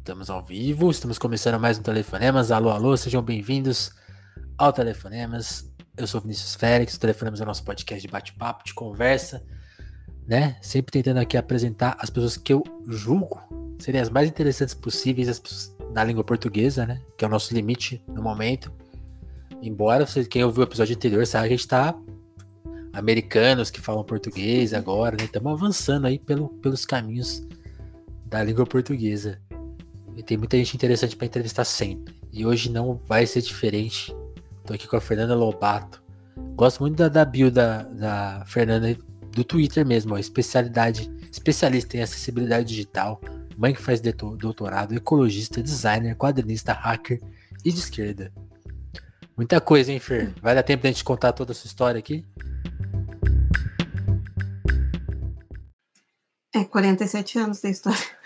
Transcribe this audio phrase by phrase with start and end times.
[0.00, 2.50] Estamos ao vivo, estamos começando mais um Telefonemas.
[2.50, 3.92] Alô, alô, sejam bem-vindos
[4.56, 5.70] ao Telefonemas.
[5.94, 9.44] Eu sou Vinícius Félix, o Telefonemas é o nosso podcast de bate-papo, de conversa,
[10.26, 10.56] né?
[10.62, 13.42] Sempre tentando aqui apresentar as pessoas que eu julgo
[13.78, 17.02] serem as mais interessantes possíveis as pessoas na língua portuguesa, né?
[17.18, 18.72] Que é o nosso limite no momento.
[19.62, 21.94] Embora você, quem ouviu o episódio anterior sabe que a gente tá
[22.94, 25.24] americanos que falam português agora, né?
[25.24, 27.46] Estamos avançando aí pelo, pelos caminhos
[28.24, 29.38] da língua portuguesa.
[30.16, 32.14] E tem muita gente interessante para entrevistar sempre.
[32.32, 34.14] E hoje não vai ser diferente.
[34.64, 36.02] Tô aqui com a Fernanda Lobato.
[36.54, 38.96] Gosto muito da, da bio da, da Fernanda
[39.32, 43.20] do Twitter mesmo, ó, especialidade, especialista em acessibilidade digital,
[43.56, 47.20] mãe que faz doutorado, ecologista, designer, quadrinista, hacker
[47.64, 48.32] e de esquerda.
[49.36, 50.34] Muita coisa, hein, Fer?
[50.42, 52.26] Vai dar tempo da gente contar toda a sua história aqui?
[56.54, 58.19] É, 47 anos da história.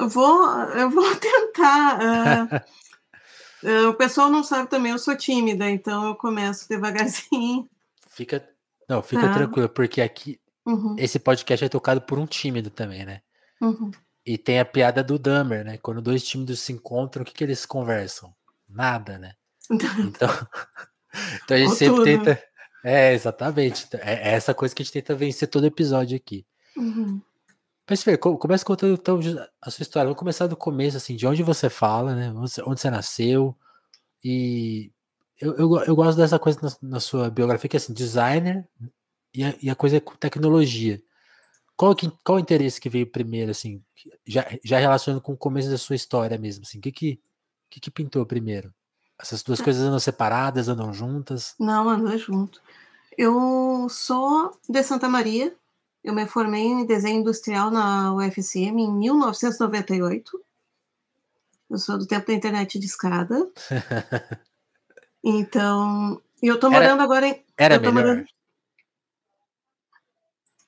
[0.00, 1.98] Eu vou, eu vou tentar.
[2.00, 7.68] Uh, uh, o pessoal não sabe também, eu sou tímida, então eu começo devagarzinho.
[8.08, 8.48] Fica,
[8.88, 9.34] não, fica tá.
[9.34, 10.96] tranquilo, porque aqui uhum.
[10.98, 13.20] esse podcast é tocado por um tímido também, né?
[13.60, 13.90] Uhum.
[14.24, 15.78] E tem a piada do Dummer, né?
[15.78, 18.34] Quando dois tímidos se encontram, o que, que eles conversam?
[18.68, 19.34] Nada, né?
[19.98, 20.28] Então,
[21.44, 22.04] então a gente sempre tudo.
[22.04, 22.42] tenta.
[22.84, 23.88] É, exatamente.
[23.94, 26.46] É, é essa coisa que a gente tenta vencer todo episódio aqui.
[26.76, 27.20] Uhum.
[27.90, 29.18] Mas, Fer, começa contando então
[29.60, 30.06] a sua história.
[30.06, 32.32] Vamos começar do começo, assim, de onde você fala, né?
[32.64, 33.52] Onde você nasceu.
[34.22, 34.92] E
[35.40, 38.64] eu, eu, eu gosto dessa coisa na, na, sua biografia, que é assim, designer
[39.34, 41.02] e a, e a coisa é com tecnologia.
[41.76, 43.82] Qual, que, qual o interesse que veio primeiro, assim,
[44.24, 47.20] já, já relacionando com o começo da sua história mesmo, assim, o que que,
[47.68, 48.72] que que pintou primeiro?
[49.18, 51.56] Essas duas coisas andam separadas, andam juntas?
[51.58, 52.62] Não, andam junto.
[53.18, 55.56] Eu sou de Santa Maria,
[56.02, 60.40] eu me formei em desenho industrial na UFSM em 1998.
[61.68, 63.48] Eu sou do tempo da internet de escada.
[65.22, 67.44] então, e eu tô morando era, agora em.
[67.56, 67.94] Era melhor.
[67.94, 68.24] Morando...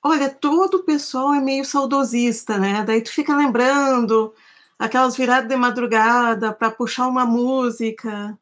[0.01, 2.83] Olha, todo o pessoal é meio saudosista, né?
[2.83, 4.33] Daí tu fica lembrando
[4.77, 8.37] aquelas viradas de madrugada para puxar uma música.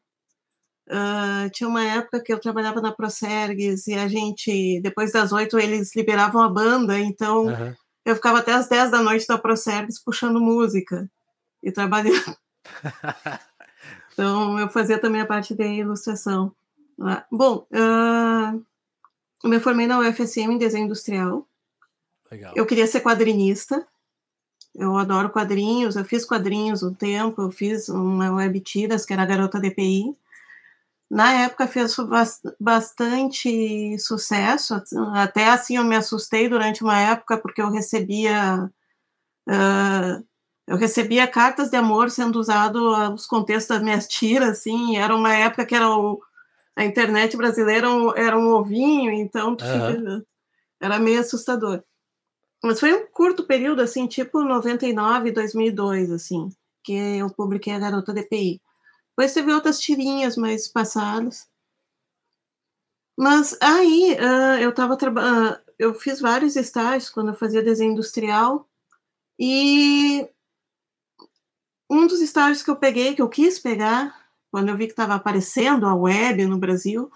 [0.92, 5.58] Uh, tinha uma época que eu trabalhava na Procergues e a gente, depois das oito,
[5.58, 7.74] eles liberavam a banda, então uhum.
[8.04, 11.10] eu ficava até as dez da noite da Procergues puxando música
[11.62, 12.36] e trabalhando.
[14.12, 16.54] então eu fazia também a parte de ilustração.
[16.98, 18.62] Uh, bom, uh,
[19.42, 21.48] eu me formei na UFSM em desenho industrial.
[22.30, 22.52] Legal.
[22.54, 23.86] Eu queria ser quadrinista.
[24.74, 29.22] Eu adoro quadrinhos, eu fiz quadrinhos um tempo, eu fiz uma web tiras, que era
[29.22, 30.16] a Garota DPI.
[31.12, 31.94] Na época fez
[32.58, 38.64] bastante sucesso, até assim eu me assustei durante uma época porque eu recebia
[39.46, 40.24] uh,
[40.66, 45.34] eu recebia cartas de amor sendo usado os contextos das minhas tiras, assim, era uma
[45.34, 46.18] época que era o,
[46.74, 50.22] a internet brasileira era um ovinho, então uhum.
[50.80, 51.82] era meio assustador.
[52.64, 56.48] Mas foi um curto período, assim, tipo 99, 2002, assim,
[56.82, 58.61] que eu publiquei a Garota DPI.
[59.16, 61.48] Depois teve outras tirinhas mais passadas.
[63.16, 67.92] Mas aí uh, eu estava trabalhando, uh, eu fiz vários estágios quando eu fazia desenho
[67.92, 68.68] industrial
[69.38, 70.26] e
[71.90, 75.14] um dos estágios que eu peguei, que eu quis pegar, quando eu vi que estava
[75.14, 77.10] aparecendo a web no Brasil,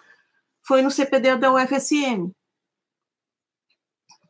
[0.66, 2.30] foi no CPD da UFSM.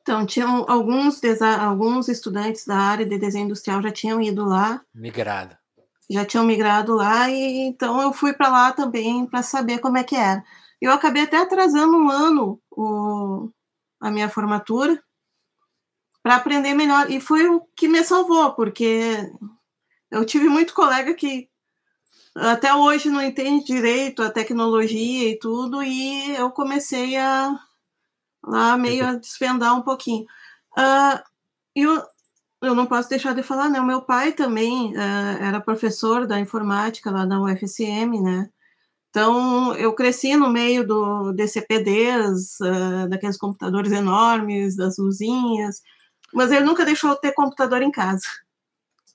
[0.01, 1.21] Então, tinham alguns,
[1.61, 4.85] alguns estudantes da área de desenho industrial já tinham ido lá.
[4.95, 5.57] Migrado
[6.11, 10.05] já tinham migrado lá e então eu fui para lá também para saber como é
[10.05, 10.45] que era.
[10.81, 13.51] Eu acabei até atrasando um ano o,
[14.01, 15.03] a minha formatura
[16.23, 19.31] para aprender melhor e foi o que me salvou porque
[20.11, 21.49] eu tive muito colega que
[22.37, 27.59] até hoje não entende direito a tecnologia e tudo e eu comecei a
[28.45, 30.25] lá meio a desvendar um pouquinho.
[30.79, 31.21] Uh,
[31.75, 32.03] e o,
[32.63, 33.81] eu não posso deixar de falar, né?
[33.81, 38.49] O meu pai também uh, era professor da informática lá na UFSM, né?
[39.11, 45.81] Então, eu cresci no meio do DCPDs, uh, daqueles computadores enormes, das luzinhas,
[46.35, 48.27] mas ele nunca deixou eu ter computador em casa.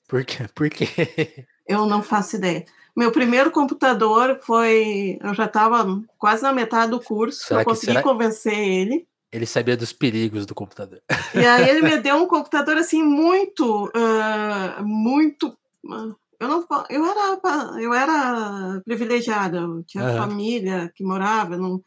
[0.08, 0.48] Por quê?
[0.56, 0.88] Por quê?
[1.68, 2.66] Eu não faço ideia.
[2.94, 5.18] Meu primeiro computador foi.
[5.22, 5.86] Eu já estava
[6.18, 8.04] quase na metade do curso, será eu consegui será...
[8.04, 9.08] convencer ele.
[9.32, 11.02] Ele sabia dos perigos do computador.
[11.34, 15.58] E aí ele me deu um computador assim muito, uh, muito.
[15.86, 19.60] Uh, eu não, eu era, eu era privilegiada.
[19.60, 20.18] Eu tinha uhum.
[20.18, 21.82] família que morava, não,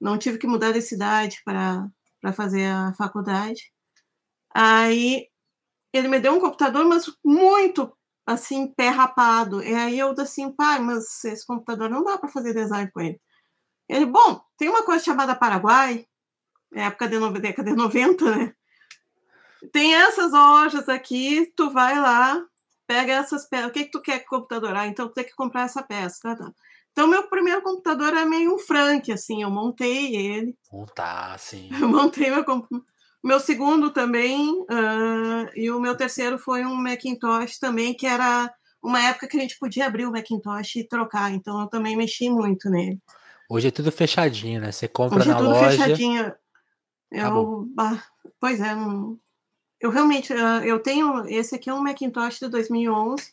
[0.00, 1.88] não tive que mudar de cidade para
[2.26, 3.72] para fazer a faculdade.
[4.52, 5.28] Aí
[5.92, 7.96] ele me deu um computador, mas muito
[8.26, 9.62] assim, pé rapado.
[9.62, 13.20] E aí eu assim, pai, mas esse computador não dá para fazer design com ele.
[13.88, 16.04] Ele, bom, tem uma coisa chamada Paraguai,
[16.84, 18.52] época de década de 90, né?
[19.72, 22.40] Tem essas lojas aqui, tu vai lá,
[22.86, 23.68] pega essas peças.
[23.68, 24.76] O que, que tu quer computador?
[24.76, 26.18] Ah, então tu tem que comprar essa peça.
[26.22, 26.52] Tá, tá.
[26.92, 30.56] Então, meu primeiro computador é meio um Frank, assim, eu montei ele.
[30.72, 31.68] Montar, sim.
[31.78, 32.86] Eu montei meu computador.
[33.22, 38.50] Meu segundo também, uh, e o meu terceiro foi um Macintosh também, que era
[38.80, 42.30] uma época que a gente podia abrir o Macintosh e trocar, então eu também mexi
[42.30, 43.00] muito nele.
[43.50, 44.70] Hoje é tudo fechadinho, né?
[44.70, 45.70] Você compra Hoje é na é tudo loja.
[45.70, 46.32] Fechadinho.
[47.16, 47.68] Eu,
[48.40, 48.74] pois é,
[49.80, 53.32] eu realmente, uh, eu tenho, esse aqui é um Macintosh de 2011.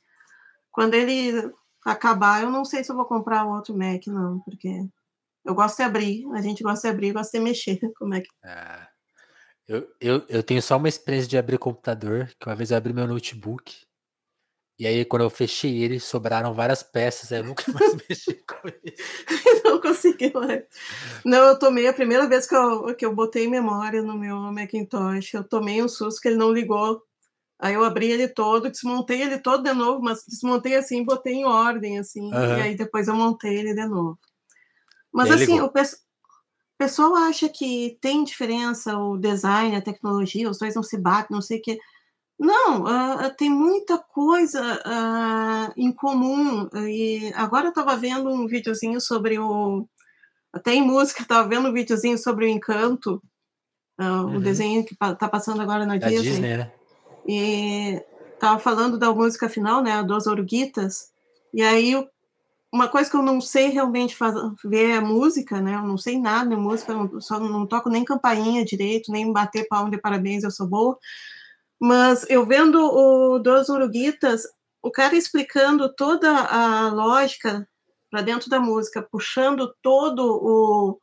[0.71, 1.51] Quando ele
[1.85, 4.87] acabar, eu não sei se eu vou comprar outro Mac, não, porque
[5.45, 8.23] eu gosto de abrir, a gente gosta de abrir, gosta de mexer com o Mac.
[8.43, 8.87] É.
[9.65, 12.91] Eu, eu, eu tenho só uma experiência de abrir computador, que uma vez eu abri
[12.91, 13.85] meu notebook,
[14.79, 18.67] e aí quando eu fechei ele, sobraram várias peças, aí eu nunca mais mexi com
[18.67, 18.95] ele.
[19.63, 20.63] não consegui mais.
[21.23, 25.33] Não, eu tomei a primeira vez que eu, que eu botei memória no meu Macintosh,
[25.33, 27.01] eu tomei um susto que ele não ligou.
[27.59, 31.45] Aí eu abri ele todo, desmontei ele todo de novo, mas desmontei assim, botei em
[31.45, 32.57] ordem, assim, uhum.
[32.57, 34.19] e aí depois eu montei ele de novo.
[35.13, 36.03] Mas assim, o, pessoal
[36.83, 41.41] pessoal acha que tem diferença o design, a tecnologia, os dois não se batem, não
[41.41, 41.79] sei o que.
[42.43, 46.67] Não, uh, tem muita coisa uh, em comum.
[46.85, 49.87] E agora eu estava vendo um videozinho sobre o.
[50.51, 53.23] Até em música, estava vendo um videozinho sobre o Encanto,
[53.97, 54.35] uh, uhum.
[54.35, 56.21] o desenho que está passando agora na Disney.
[56.21, 56.71] Disney né?
[57.25, 58.03] E
[58.33, 61.13] estava falando da música final, né, dos Oruguitas.
[61.53, 61.95] E aí
[62.73, 65.75] uma coisa que eu não sei realmente fazer, ver é música, né?
[65.75, 69.67] Eu não sei nada de música, eu só não toco nem campainha direito, nem bater
[69.67, 70.97] palma de parabéns, eu sou boa.
[71.83, 74.43] Mas eu vendo o Dos Uruguitas,
[74.81, 77.67] o cara explicando toda a lógica
[78.09, 80.97] para dentro da música, puxando todo o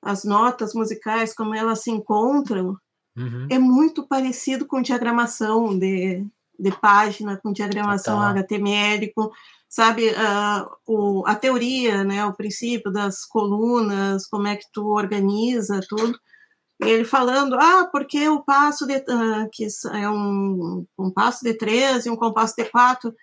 [0.00, 2.78] as notas musicais, como elas se encontram,
[3.14, 3.46] uhum.
[3.50, 6.24] é muito parecido com diagramação de,
[6.58, 8.30] de página, com diagramação Total.
[8.30, 9.30] HTML, com
[9.68, 15.80] sabe, uh, o, a teoria, né, o princípio das colunas, como é que tu organiza
[15.86, 16.18] tudo,
[16.80, 22.06] ele falando, ah, porque o passo de, uh, que é um, um passo de três
[22.06, 23.14] e um compasso de quatro,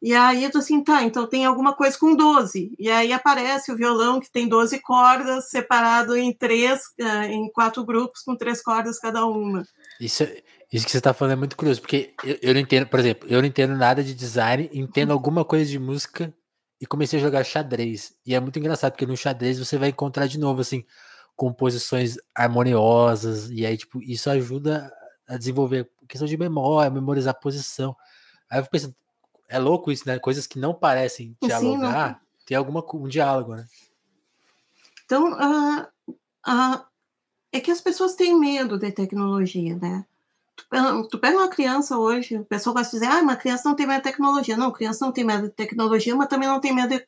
[0.00, 3.76] e aí tu assim, tá, então tem alguma coisa com 12, e aí aparece o
[3.76, 8.98] violão que tem 12 cordas, separado em três, uh, em quatro grupos, com três cordas
[8.98, 9.64] cada uma.
[10.00, 10.24] Isso,
[10.72, 13.28] isso que você tá falando é muito curioso, porque eu, eu, não entendo, por exemplo,
[13.28, 15.14] eu não entendo nada de design, entendo uhum.
[15.14, 16.32] alguma coisa de música
[16.80, 18.12] e comecei a jogar xadrez.
[18.26, 20.84] E é muito engraçado, porque no xadrez você vai encontrar de novo, assim,
[21.36, 24.92] composições harmoniosas, e aí, tipo, isso ajuda
[25.26, 27.96] a desenvolver questão de memória, memorizar posição.
[28.50, 28.94] Aí eu fico pensando,
[29.48, 30.18] é louco isso, né?
[30.18, 33.66] Coisas que não parecem dialogar, Sim, tem alguma, um diálogo, né?
[35.04, 35.82] Então, uh,
[36.48, 36.84] uh,
[37.52, 40.04] é que as pessoas têm medo de tecnologia, né?
[41.10, 43.98] Tu pega uma criança hoje, o pessoal vai dizer, ah, uma criança não tem medo
[43.98, 44.56] de tecnologia.
[44.56, 47.04] Não, criança não tem medo de tecnologia, mas também não tem medo de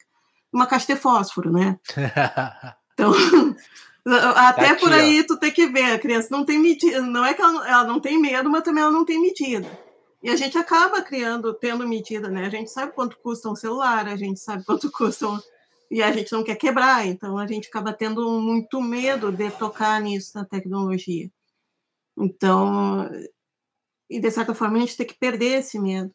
[0.52, 1.78] uma caixa de fósforo, né?
[2.98, 3.12] Então,
[4.14, 5.24] até tá por aí ó.
[5.26, 7.98] tu tem que ver, a criança não tem medida, não é que ela, ela, não
[7.98, 9.68] tem medo, mas também ela não tem medida.
[10.22, 12.46] E a gente acaba criando, tendo medida, né?
[12.46, 15.38] A gente sabe quanto custa um celular, a gente sabe quanto custa um...
[15.90, 20.00] E a gente não quer quebrar, então a gente acaba tendo muito medo de tocar
[20.00, 21.30] nisso na tecnologia.
[22.16, 23.08] Então,
[24.10, 26.12] e de certa forma a gente tem que perder esse medo.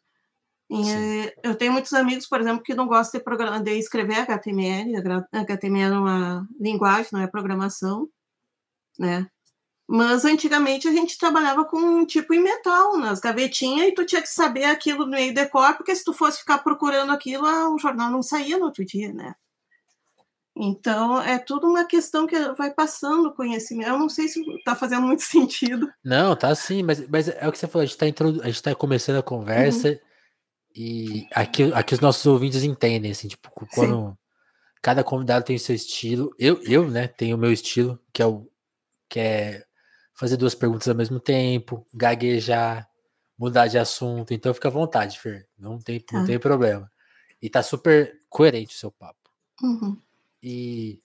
[0.72, 4.94] E, eu tenho muitos amigos, por exemplo, que não gostam de, programa, de escrever HTML.
[5.30, 8.08] HTML é uma linguagem, não é programação,
[8.98, 9.26] né?
[9.86, 14.22] Mas antigamente a gente trabalhava com um tipo em metal nas gavetinhas e tu tinha
[14.22, 17.78] que saber aquilo no meio de cor, porque se tu fosse ficar procurando aquilo, o
[17.78, 19.34] jornal não saía no outro dia, né?
[20.56, 23.88] Então, é tudo uma questão que vai passando o conhecimento.
[23.88, 25.90] Eu não sei se está fazendo muito sentido.
[26.02, 28.40] Não, tá sim, mas, mas é o que você falou, a gente está introdu...
[28.62, 30.11] tá começando a conversa uhum.
[30.74, 34.16] E aqui, aqui os nossos ouvintes entendem, assim, tipo, quando sim.
[34.80, 36.34] cada convidado tem o seu estilo.
[36.38, 38.48] Eu, eu, né, tenho o meu estilo, que é o
[39.08, 39.64] que é
[40.14, 42.88] fazer duas perguntas ao mesmo tempo, gaguejar,
[43.36, 44.32] mudar de assunto.
[44.32, 45.48] Então fica à vontade, Fer.
[45.58, 46.18] Não tem, tá.
[46.18, 46.90] não tem problema.
[47.40, 49.30] E tá super coerente o seu papo.
[49.62, 50.00] Uhum.
[50.42, 51.00] E.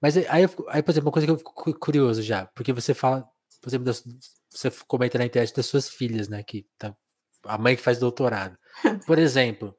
[0.00, 3.28] Mas aí, aí, por exemplo, uma coisa que eu fico curioso já, porque você fala,
[3.60, 4.02] por exemplo, das,
[4.48, 6.42] você comenta na internet das suas filhas, né?
[6.42, 6.96] Que tá,
[7.44, 8.56] a mãe que faz doutorado.
[9.06, 9.76] Por exemplo,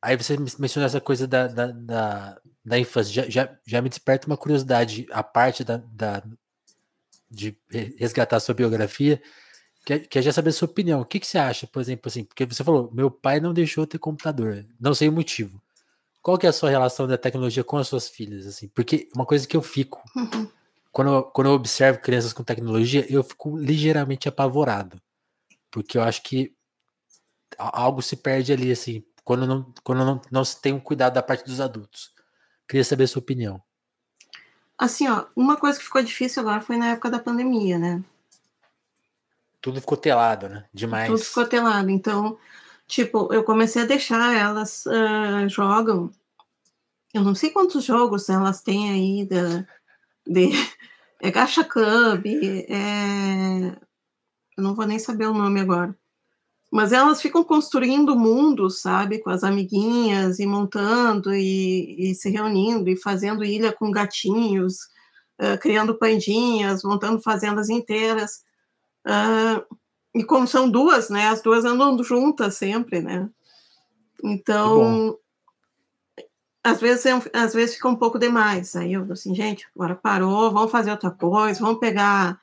[0.00, 4.26] aí você mencionou essa coisa da, da, da, da infância, já, já, já, me desperta
[4.26, 6.22] uma curiosidade, a parte da, da,
[7.30, 7.56] de
[7.98, 9.20] resgatar sua biografia.
[9.84, 11.00] quer, quer já saber a sua opinião.
[11.00, 12.24] O que, que você acha, por exemplo, assim?
[12.24, 14.64] Porque você falou, meu pai não deixou ter computador.
[14.80, 15.60] Não sei o motivo.
[16.22, 18.68] Qual que é a sua relação da tecnologia com as suas filhas, assim?
[18.68, 20.48] Porque uma coisa que eu fico, uhum.
[20.90, 25.00] quando, eu, quando eu observo crianças com tecnologia, eu fico ligeiramente apavorado.
[25.70, 26.55] Porque eu acho que
[27.58, 31.22] algo se perde ali, assim, quando não, quando não, não se tem um cuidado da
[31.22, 32.12] parte dos adultos.
[32.68, 33.62] Queria saber a sua opinião.
[34.78, 38.04] Assim, ó, uma coisa que ficou difícil agora foi na época da pandemia, né?
[39.60, 40.64] Tudo ficou telado, né?
[40.72, 41.08] Demais.
[41.08, 41.90] Tudo ficou telado.
[41.90, 42.38] Então,
[42.86, 46.10] tipo, eu comecei a deixar elas uh, jogam.
[47.12, 49.66] Eu não sei quantos jogos elas têm aí da,
[50.26, 50.50] de,
[51.22, 53.76] é Gacha Club, é,
[54.56, 55.96] eu não vou nem saber o nome agora.
[56.76, 62.90] Mas elas ficam construindo mundos, sabe, com as amiguinhas e montando e, e se reunindo
[62.90, 64.82] e fazendo ilha com gatinhos,
[65.40, 68.44] uh, criando pandinhas, montando fazendas inteiras.
[69.06, 69.64] Uh,
[70.14, 73.26] e como são duas, né, as duas andam juntas sempre, né?
[74.22, 75.18] Então,
[76.62, 78.76] às vezes, é às vezes fica um pouco demais.
[78.76, 82.38] Aí eu assim, gente, agora parou, vamos fazer outra coisa, vamos pegar.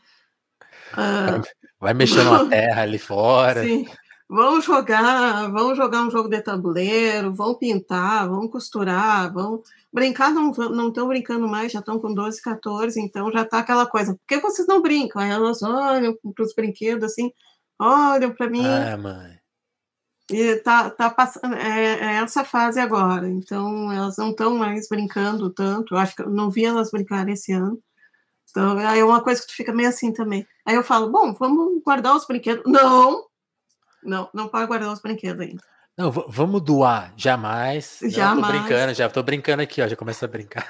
[0.94, 1.64] Uh...
[1.80, 3.64] Vai mexer na terra ali fora.
[3.64, 3.86] Sim.
[4.30, 9.62] Vamos jogar, vamos jogar um jogo de tabuleiro, vão pintar, vão costurar, vão
[9.92, 13.86] brincar, não não estão brincando mais, já estão com 12, 14, então já está aquela
[13.86, 14.14] coisa.
[14.16, 15.22] Por que vocês não brincam?
[15.22, 17.32] Aí elas olham para os brinquedos assim,
[17.80, 18.66] olham para mim.
[18.66, 19.44] Ah, mãe.
[20.32, 23.28] E tá, tá passando é, é, essa fase agora.
[23.30, 25.94] Então elas não estão mais brincando tanto.
[25.94, 27.80] Eu acho que eu não vi elas brincarem esse ano.
[28.50, 30.48] Então, aí é uma coisa que tu fica meio assim também.
[30.66, 32.64] Aí eu falo, bom, vamos guardar os brinquedos.
[32.72, 33.26] Não,
[34.06, 35.62] não, não pode guardar os brinquedos ainda.
[35.98, 37.14] Não, vamos doar.
[37.16, 38.00] Jamais.
[38.04, 38.36] Jamais.
[38.36, 39.88] Não, tô brincando, já tô brincando aqui, ó.
[39.88, 40.68] Já começa a brincar.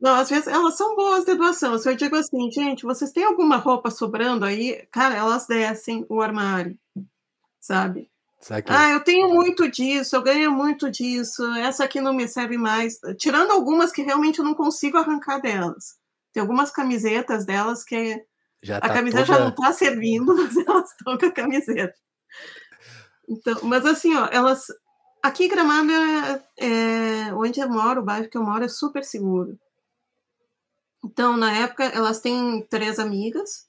[0.00, 1.78] Não, às vezes elas são boas de doação.
[1.78, 4.86] Se eu digo assim, gente, vocês têm alguma roupa sobrando aí?
[4.92, 6.78] Cara, elas descem o armário,
[7.58, 8.10] sabe?
[8.38, 12.58] Sabe ah, eu tenho muito disso, eu ganho muito disso, essa aqui não me serve
[12.58, 12.98] mais.
[13.16, 15.96] Tirando algumas que realmente eu não consigo arrancar delas.
[16.30, 18.22] Tem algumas camisetas delas que
[18.64, 19.38] já a tá camiseta toda...
[19.38, 21.94] já não está servindo, mas elas estão com a camiseta.
[23.28, 24.66] Então, mas assim, ó, elas.
[25.22, 25.90] Aqui em Gramado,
[26.58, 29.58] é, onde eu moro, o bairro que eu moro é super seguro.
[31.04, 33.66] Então, na época, elas têm três amigas,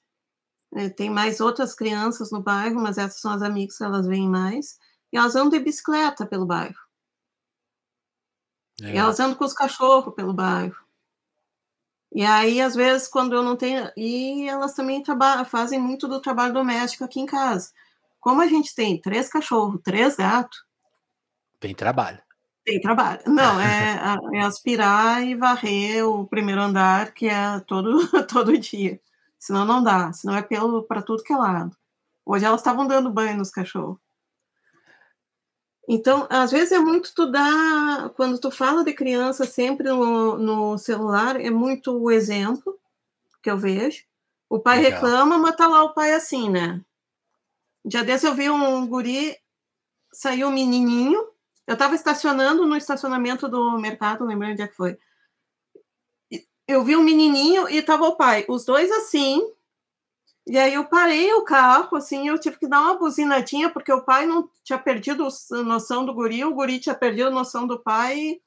[0.73, 4.29] é, tem mais outras crianças no bairro, mas essas são as amigas que elas vêm
[4.29, 4.77] mais.
[5.11, 6.75] E elas andam de bicicleta pelo bairro.
[8.81, 10.84] E elas andam com os cachorros pelo bairro.
[12.15, 13.91] E aí, às vezes, quando eu não tenho.
[13.97, 15.03] E elas também
[15.47, 17.71] fazem muito do trabalho doméstico aqui em casa.
[18.21, 20.63] Como a gente tem três cachorros, três gatos.
[21.59, 22.21] Tem trabalho.
[22.63, 23.19] Tem trabalho.
[23.27, 23.99] Não, é,
[24.33, 28.97] é aspirar e varrer o primeiro andar, que é todo, todo dia.
[29.37, 30.13] Senão não dá.
[30.13, 31.75] Senão é pelo para tudo que é lado.
[32.25, 33.99] Hoje elas estavam dando banho nos cachorros.
[35.87, 40.77] Então, às vezes é muito tu dar, quando tu fala de criança sempre no, no
[40.77, 42.79] celular, é muito o exemplo
[43.41, 44.03] que eu vejo.
[44.49, 44.93] O pai Legal.
[44.93, 46.81] reclama, mas tá lá o pai assim, né?
[47.85, 49.37] Já desse eu vi um guri,
[50.11, 51.19] saiu um menininho,
[51.67, 54.97] eu estava estacionando no estacionamento do mercado, lembrando onde é que foi.
[56.67, 59.39] Eu vi um menininho e tava o pai, os dois assim,
[60.47, 64.03] e aí eu parei o carro, assim, eu tive que dar uma buzinadinha, porque o
[64.03, 67.79] pai não tinha perdido a noção do guri, o guri tinha perdido a noção do
[67.79, 68.39] pai.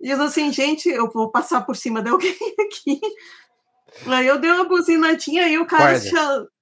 [0.00, 3.00] E eu assim, gente, eu vou passar por cima de alguém aqui.
[4.06, 5.96] Aí eu dei uma buzinadinha e o cara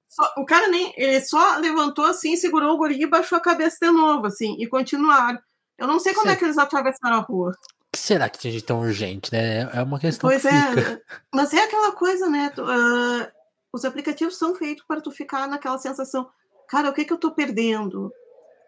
[0.09, 3.79] só, o cara nem ele só levantou assim, segurou o guri e baixou a cabeça
[3.81, 5.41] de novo, assim, e continuaram.
[5.79, 7.53] Eu não sei como é que eles atravessaram a rua.
[7.97, 9.63] será que tinha de tão urgente, né?
[9.73, 10.29] É uma questão.
[10.29, 11.01] Pois que é,
[11.35, 12.53] mas é aquela coisa, né?
[12.57, 13.34] Uh,
[13.75, 16.29] os aplicativos são feitos para tu ficar naquela sensação,
[16.69, 18.13] cara, o que que eu tô perdendo?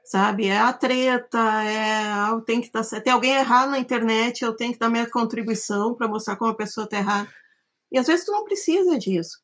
[0.05, 0.49] Sabe?
[0.49, 4.55] É a treta, é ah, eu tenho que dar, tem alguém errar na internet, eu
[4.55, 7.29] tenho que dar minha contribuição para mostrar como a pessoa tá errada.
[7.91, 9.41] E às vezes tu não precisa disso.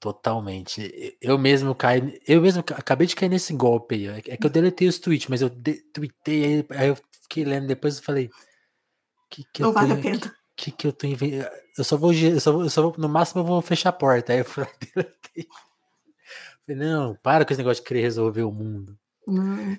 [0.00, 1.16] Totalmente.
[1.20, 4.22] Eu mesmo caí, eu mesmo acabei de cair nesse golpe aí.
[4.26, 5.50] É que eu deletei os tweets, mas eu
[5.92, 8.30] tweetei aí eu fiquei lendo depois e falei
[9.30, 11.48] que, que não vale a pena que que eu tô inventando?
[11.76, 14.32] Eu só vou, eu só eu só vou, no máximo eu vou fechar a porta.
[14.32, 14.70] Aí eu falei,
[16.68, 18.98] não, para com esse negócio de querer resolver o mundo.
[19.26, 19.78] Não.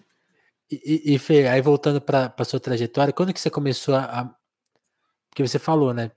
[0.72, 4.34] E, e, e Fê, aí voltando para a sua trajetória, quando que você começou a,
[5.30, 6.12] Porque você falou, né?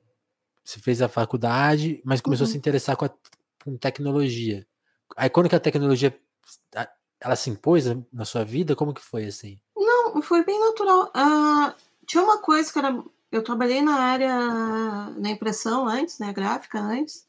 [0.64, 2.50] Você fez a faculdade, mas começou uhum.
[2.50, 3.10] a se interessar com, a,
[3.64, 4.64] com tecnologia.
[5.16, 6.16] Aí quando que a tecnologia
[7.20, 8.76] ela se impôs na sua vida?
[8.76, 9.58] Como que foi assim?
[9.76, 11.10] Não, foi bem natural.
[11.16, 11.74] Uh,
[12.06, 12.92] tinha uma coisa que era
[13.32, 17.26] eu trabalhei na área, na impressão antes, né, gráfica antes,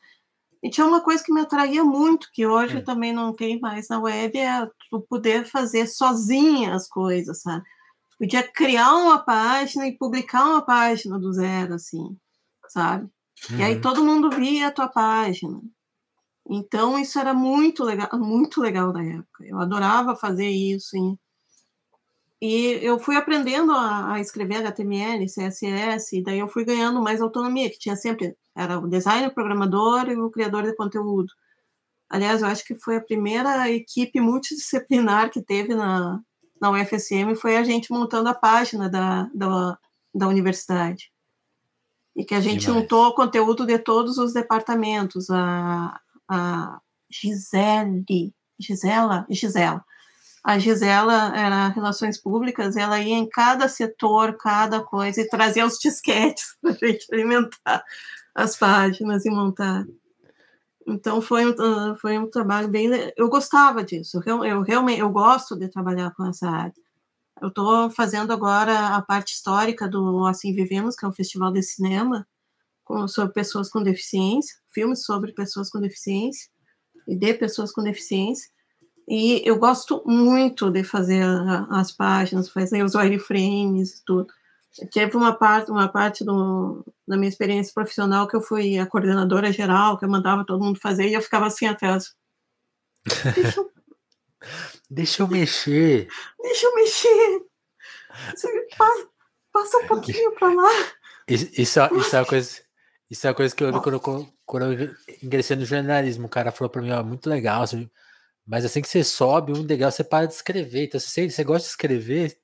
[0.63, 2.83] E tinha uma coisa que me atraía muito, que hoje hum.
[2.83, 7.65] também não tem mais na web, é tu poder fazer sozinha as coisas, sabe?
[8.17, 12.17] Podia criar uma página e publicar uma página do zero, assim,
[12.69, 13.10] sabe?
[13.50, 13.57] Uhum.
[13.57, 13.81] E aí uhum.
[13.81, 15.60] todo mundo via a tua página.
[16.50, 19.45] Então isso era muito legal, muito legal na época.
[19.45, 20.95] Eu adorava fazer isso.
[20.95, 21.19] Hein?
[22.46, 27.22] E eu fui aprendendo a, a, escrever HTML, CSS, e daí eu fui ganhando mais
[27.22, 31.32] autonomia, que tinha sempre, era o designer, o programador e o criador de conteúdo.
[32.10, 36.20] Aliás, eu acho que foi a primeira equipe multidisciplinar que teve na,
[36.60, 39.78] na UFSM, foi a gente montando a página da, da,
[40.14, 41.14] da universidade
[42.14, 42.82] e que a gente Demais.
[42.82, 45.30] juntou o conteúdo de todos os departamentos.
[45.30, 45.98] A,
[46.28, 49.82] a Gisele, Gisela, Gisela.
[50.44, 55.78] A Gisela era Relações Públicas, ela ia em cada setor, cada coisa, e trazia os
[55.80, 57.84] disquetes para a gente alimentar
[58.36, 59.86] as páginas e montar.
[60.86, 62.90] Então foi um, foi um trabalho bem.
[63.16, 66.74] Eu gostava disso, eu, eu realmente eu gosto de trabalhar com essa área.
[67.42, 71.64] Eu estou fazendo agora a parte histórica do Assim Vivemos, que é um festival de
[71.64, 72.28] cinema
[72.84, 76.50] com, sobre pessoas com deficiência, filmes sobre pessoas com deficiência
[77.08, 78.50] e de pessoas com deficiência.
[79.07, 84.27] E eu gosto muito de fazer a, as páginas, fazer os wireframes e tudo.
[84.91, 89.51] Teve uma parte, uma parte do, da minha experiência profissional que eu fui a coordenadora
[89.51, 92.15] geral, que eu mandava todo mundo fazer, e eu ficava assim atrás.
[93.36, 93.74] Deixa eu
[94.89, 96.07] Deixa eu mexer.
[96.41, 97.41] Deixa eu mexer.
[98.77, 99.07] Passa,
[99.51, 100.69] passa um pouquinho para lá.
[101.27, 102.62] Isso, isso, é, isso, é uma coisa,
[103.10, 106.27] isso é uma coisa que eu vi quando, quando eu ingressei no jornalismo.
[106.27, 107.63] O cara falou para mim, ó, muito legal,
[108.46, 110.86] mas assim que você sobe um degrau, você para de escrever.
[110.86, 112.38] Então, se você, você gosta de escrever,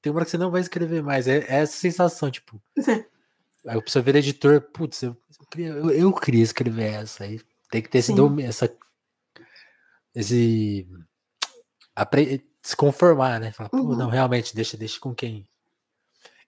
[0.00, 1.28] tem uma hora que você não vai escrever mais.
[1.28, 2.60] É, é essa sensação, tipo.
[2.78, 3.04] Sim.
[3.66, 5.16] Aí a pessoa vira editor, putz, eu,
[5.56, 7.24] eu, eu, queria escrever essa.
[7.24, 8.76] Aí tem que ter esse, essa,
[10.14, 10.86] esse
[12.62, 13.52] se conformar, né?
[13.52, 13.96] Falar, uhum.
[13.96, 15.46] não, realmente, deixa, deixa com quem.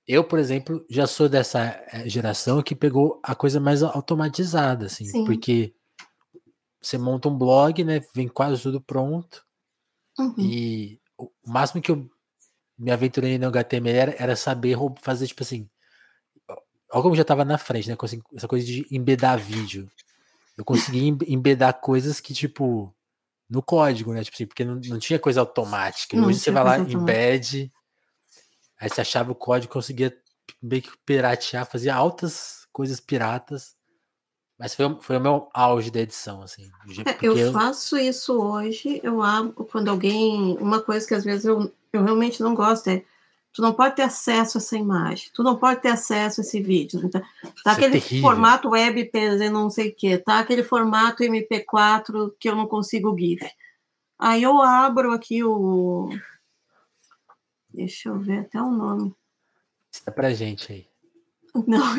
[0.07, 5.07] Eu, por exemplo, já sou dessa eh, geração que pegou a coisa mais automatizada, assim,
[5.07, 5.25] Sim.
[5.25, 5.75] porque
[6.87, 8.01] você monta um blog, né?
[8.15, 9.45] Vem quase tudo pronto.
[10.19, 10.35] Uhum.
[10.39, 12.09] E o máximo que eu
[12.79, 15.69] me aventurei no HTML era, era saber fazer, tipo assim.
[16.93, 17.97] Olha como já estava na frente, né?
[18.35, 19.91] Essa coisa de embedar vídeo.
[20.57, 22.95] Eu consegui embedar coisas que, tipo,
[23.51, 24.23] no código, né?
[24.23, 26.17] Tipo assim, porque não, não tinha coisa automática.
[26.17, 27.73] Não, Hoje você vai lá, embed,
[28.79, 30.17] aí você achava o código, conseguia
[30.63, 33.76] meio que piratear, fazia altas coisas piratas.
[34.59, 36.71] Mas foi, foi o meu auge da edição, assim.
[37.05, 40.57] É, eu faço isso hoje, eu abro, quando alguém.
[40.59, 43.05] Uma coisa que às vezes eu, eu realmente não gosto é
[43.57, 46.61] Tu não pode ter acesso a essa imagem, tu não pode ter acesso a esse
[46.61, 47.01] vídeo.
[47.03, 51.23] Então, tá Isso é aquele é formato WebP, não sei o quê, tá aquele formato
[51.23, 53.41] MP4 que eu não consigo GIF.
[54.19, 56.11] Aí eu abro aqui o.
[57.71, 59.15] Deixa eu ver até o nome.
[59.91, 60.87] Está pra gente aí.
[61.67, 61.97] Não,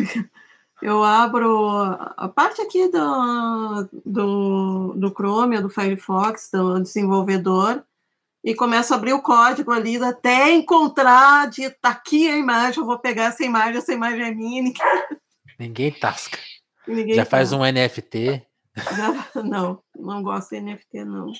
[0.82, 1.70] eu abro
[2.16, 7.84] a parte aqui do, do, do Chrome, do Firefox, do desenvolvedor,
[8.44, 12.86] e começo a abrir o código ali até encontrar de tá aqui a imagem, eu
[12.86, 14.62] vou pegar essa imagem, essa imagem é minha.
[14.62, 14.84] Ninguém,
[15.60, 16.38] ninguém tasca.
[16.88, 18.46] Ninguém Já faz um NFT.
[18.78, 21.32] Já, não, não gosto de NFT, não.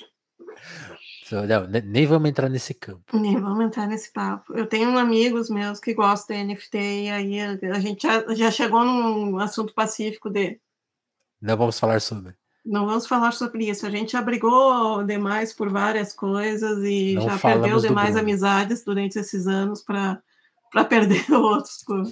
[1.30, 3.16] Não, nem vamos entrar nesse campo.
[3.16, 4.52] Nem vamos entrar nesse papo.
[4.54, 8.84] Eu tenho amigos meus que gostam de NFT e aí a gente já, já chegou
[8.84, 10.60] num assunto pacífico de.
[11.40, 12.34] Não vamos falar sobre.
[12.64, 13.86] Não vamos falar sobre isso.
[13.86, 19.46] A gente abrigou demais por várias coisas e não já perdeu demais amizades durante esses
[19.46, 20.22] anos para
[20.88, 22.02] perder outros por,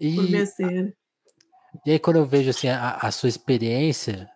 [0.00, 0.94] e, por besteira.
[1.84, 4.30] E aí, quando eu vejo assim, a, a, sua experiência,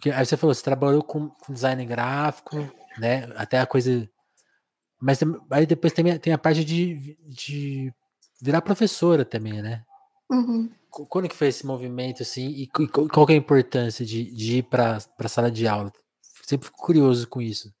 [0.00, 2.56] porque aí você falou, você trabalhou com, com design gráfico,
[2.96, 3.28] né?
[3.36, 4.08] Até a coisa.
[4.98, 7.92] Mas aí depois tem, tem a parte de, de
[8.40, 9.84] virar professora também, né?
[10.30, 10.70] Uhum.
[10.88, 14.62] Quando que foi esse movimento, assim, e qual que é a importância de, de ir
[14.62, 15.92] para a sala de aula?
[16.46, 17.72] Sempre fico curioso com isso,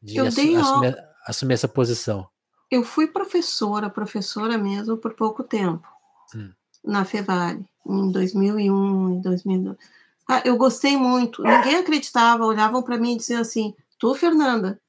[0.00, 2.28] de eu assu assumir, assumir, essa posição.
[2.70, 5.88] Eu fui professora, professora mesmo, por pouco tempo,
[6.34, 6.52] hum.
[6.84, 9.76] na Fevale, em 2001, em 2002.
[10.30, 14.80] Ah, eu gostei muito, ninguém acreditava, olhavam para mim e diziam assim, tu, Fernanda,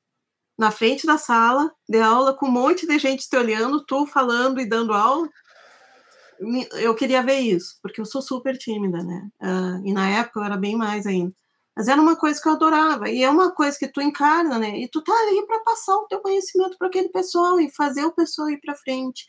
[0.55, 4.61] na frente da sala de aula, com um monte de gente te olhando, tu falando
[4.61, 5.27] e dando aula,
[6.73, 9.29] eu queria ver isso, porque eu sou super tímida, né?
[9.41, 11.33] Uh, e na época eu era bem mais ainda.
[11.75, 14.77] Mas era uma coisa que eu adorava, e é uma coisa que tu encarna, né?
[14.77, 18.13] E tu tá ali para passar o teu conhecimento para aquele pessoal e fazer o
[18.13, 19.25] pessoal ir para frente.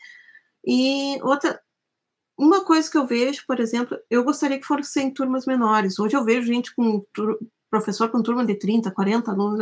[0.63, 1.59] E outra,
[2.37, 5.99] uma coisa que eu vejo, por exemplo, eu gostaria que fossem turmas menores.
[5.99, 7.05] Hoje eu vejo gente com
[7.69, 9.59] professor com turma de 30, 40 alunos,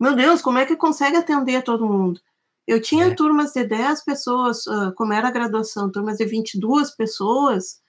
[0.00, 2.20] meu Deus, como é que consegue atender todo mundo?
[2.66, 3.14] Eu tinha é.
[3.14, 7.80] turmas de 10 pessoas, uh, como era a graduação, turmas de 22 pessoas,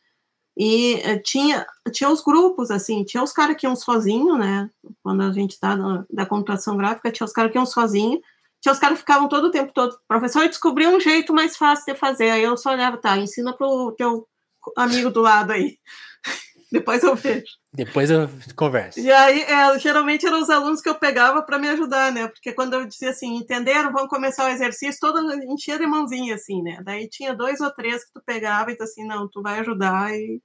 [0.57, 4.69] e uh, tinha, tinha os grupos, assim, tinha os caras que iam sozinho, né?
[5.03, 5.75] Quando a gente está
[6.09, 8.19] da computação gráfica, tinha os caras que iam sozinho,
[8.61, 9.97] tinha os caras ficavam todo o tempo todo.
[10.07, 12.29] Professor, eu descobri um jeito mais fácil de fazer.
[12.29, 14.27] Aí eu só olhava, tá, ensina pro teu
[14.75, 15.77] amigo do lado aí.
[16.71, 17.45] Depois eu vejo.
[17.73, 18.99] Depois eu converso.
[18.99, 22.27] E aí, é, geralmente eram os alunos que eu pegava para me ajudar, né?
[22.27, 26.61] Porque quando eu dizia assim, entenderam, vamos começar o exercício, todo enchia de mãozinha, assim,
[26.61, 26.79] né?
[26.83, 30.13] Daí tinha dois ou três que tu pegava e tu assim, não, tu vai ajudar.
[30.13, 30.41] E,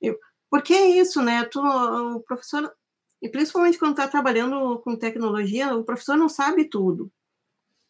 [0.00, 0.16] e...
[0.50, 1.44] Porque é isso, né?
[1.44, 2.72] Tu, o professor,
[3.20, 7.10] e principalmente quando está trabalhando com tecnologia, o professor não sabe tudo.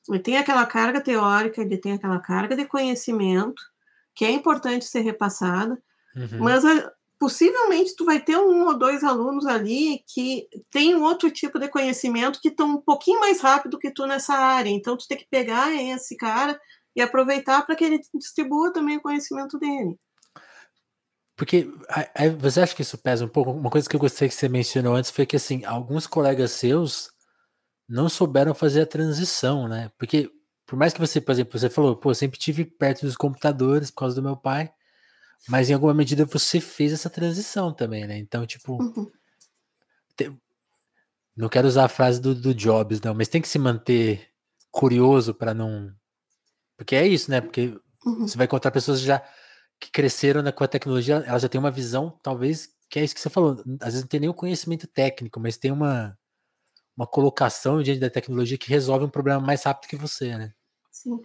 [0.09, 3.62] Ele tem aquela carga teórica, ele tem aquela carga de conhecimento,
[4.15, 5.81] que é importante ser repassada,
[6.17, 6.38] uhum.
[6.41, 6.65] mas
[7.19, 11.69] possivelmente tu vai ter um ou dois alunos ali que tem um outro tipo de
[11.69, 14.69] conhecimento que estão um pouquinho mais rápido que tu nessa área.
[14.69, 16.61] Então tu tem que pegar esse cara
[16.97, 19.97] e aproveitar para que ele distribua também o conhecimento dele.
[21.37, 21.69] Porque
[22.41, 23.53] você acha que isso pesa um pouco?
[23.53, 27.11] Uma coisa que eu gostei que você mencionou antes foi que assim, alguns colegas seus
[27.93, 29.93] não souberam fazer a transição, né?
[29.99, 30.31] Porque
[30.67, 33.99] por mais que você, por exemplo, você falou, pô, sempre tive perto dos computadores por
[33.99, 34.73] causa do meu pai.
[35.47, 38.17] Mas em alguma medida você fez essa transição também, né?
[38.17, 38.83] Então, tipo.
[38.83, 39.11] Uhum.
[40.17, 40.33] Te...
[41.37, 44.27] Não quero usar a frase do, do Jobs, não, mas tem que se manter
[44.71, 45.93] curioso para não.
[46.79, 47.43] Porque é isso, né?
[47.43, 48.27] Porque uhum.
[48.27, 49.23] você vai encontrar pessoas já
[49.79, 53.15] que cresceram né, com a tecnologia, elas já têm uma visão, talvez, que é isso
[53.15, 53.63] que você falou.
[53.81, 56.17] Às vezes não tem nenhum conhecimento técnico, mas tem uma,
[56.97, 60.53] uma colocação diante da tecnologia que resolve um problema mais rápido que você, né?
[60.91, 61.21] Sim.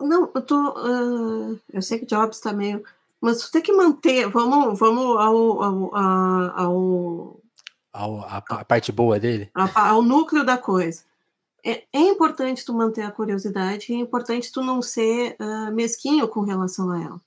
[0.00, 0.56] Não, eu tô.
[0.56, 2.82] Uh, eu sei que Jobs está meio
[3.20, 7.40] mas tu tem que manter, vamos, vamos ao, ao, ao,
[7.92, 9.50] ao a, a, parte boa dele?
[9.74, 11.04] Ao, núcleo da coisa.
[11.62, 16.40] É, é, importante tu manter a curiosidade, é importante tu não ser uh, mesquinho com
[16.40, 17.20] relação a ela.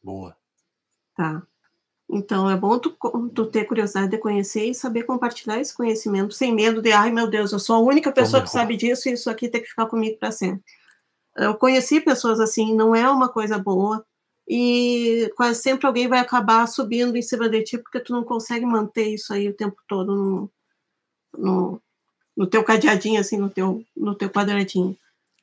[0.00, 0.36] Boa.
[1.16, 1.42] Tá.
[2.08, 2.96] Então é bom tu,
[3.34, 7.26] tu, ter curiosidade de conhecer e saber compartilhar esse conhecimento sem medo de, ai meu
[7.28, 9.86] Deus, eu sou a única pessoa que sabe disso e isso aqui tem que ficar
[9.86, 10.62] comigo para sempre.
[11.36, 14.04] Eu conheci pessoas assim, não é uma coisa boa
[14.48, 18.64] e quase sempre alguém vai acabar subindo em cima de ti porque tu não consegue
[18.64, 20.50] manter isso aí o tempo todo no,
[21.36, 21.82] no,
[22.36, 24.96] no teu cadeadinho, assim, no teu, no teu quadradinho.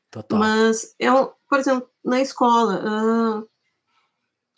[0.09, 0.39] Total.
[0.39, 3.49] Mas, eu, por exemplo, na escola, uh,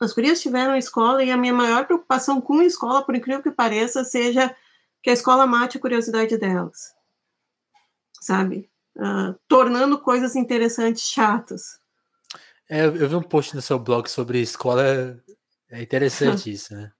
[0.05, 3.51] as gurias tiveram escola e a minha maior preocupação com a escola, por incrível que
[3.51, 4.55] pareça, seja
[5.01, 6.93] que a escola mate a curiosidade delas,
[8.21, 8.69] sabe?
[8.95, 11.79] Uh, tornando coisas interessantes chatas.
[12.69, 15.21] É, eu vi um post no seu blog sobre escola,
[15.69, 16.91] é interessante isso, né?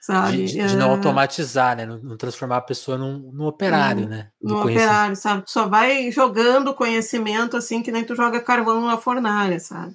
[0.00, 0.44] Sabe?
[0.44, 0.90] De, de, não é.
[0.92, 1.84] automatizar, né?
[1.84, 4.30] Não, não, transformar a pessoa num, num operário, né?
[4.40, 5.42] No operário, sabe?
[5.42, 9.94] Tu só vai jogando conhecimento assim que nem tu joga carvão na fornalha, sabe?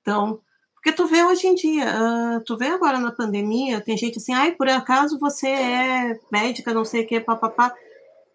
[0.00, 0.40] Então,
[0.82, 4.34] porque tu vê hoje em dia, uh, tu vê agora na pandemia, tem gente assim,
[4.34, 7.72] ai, por acaso você é médica, não sei o que, papapá,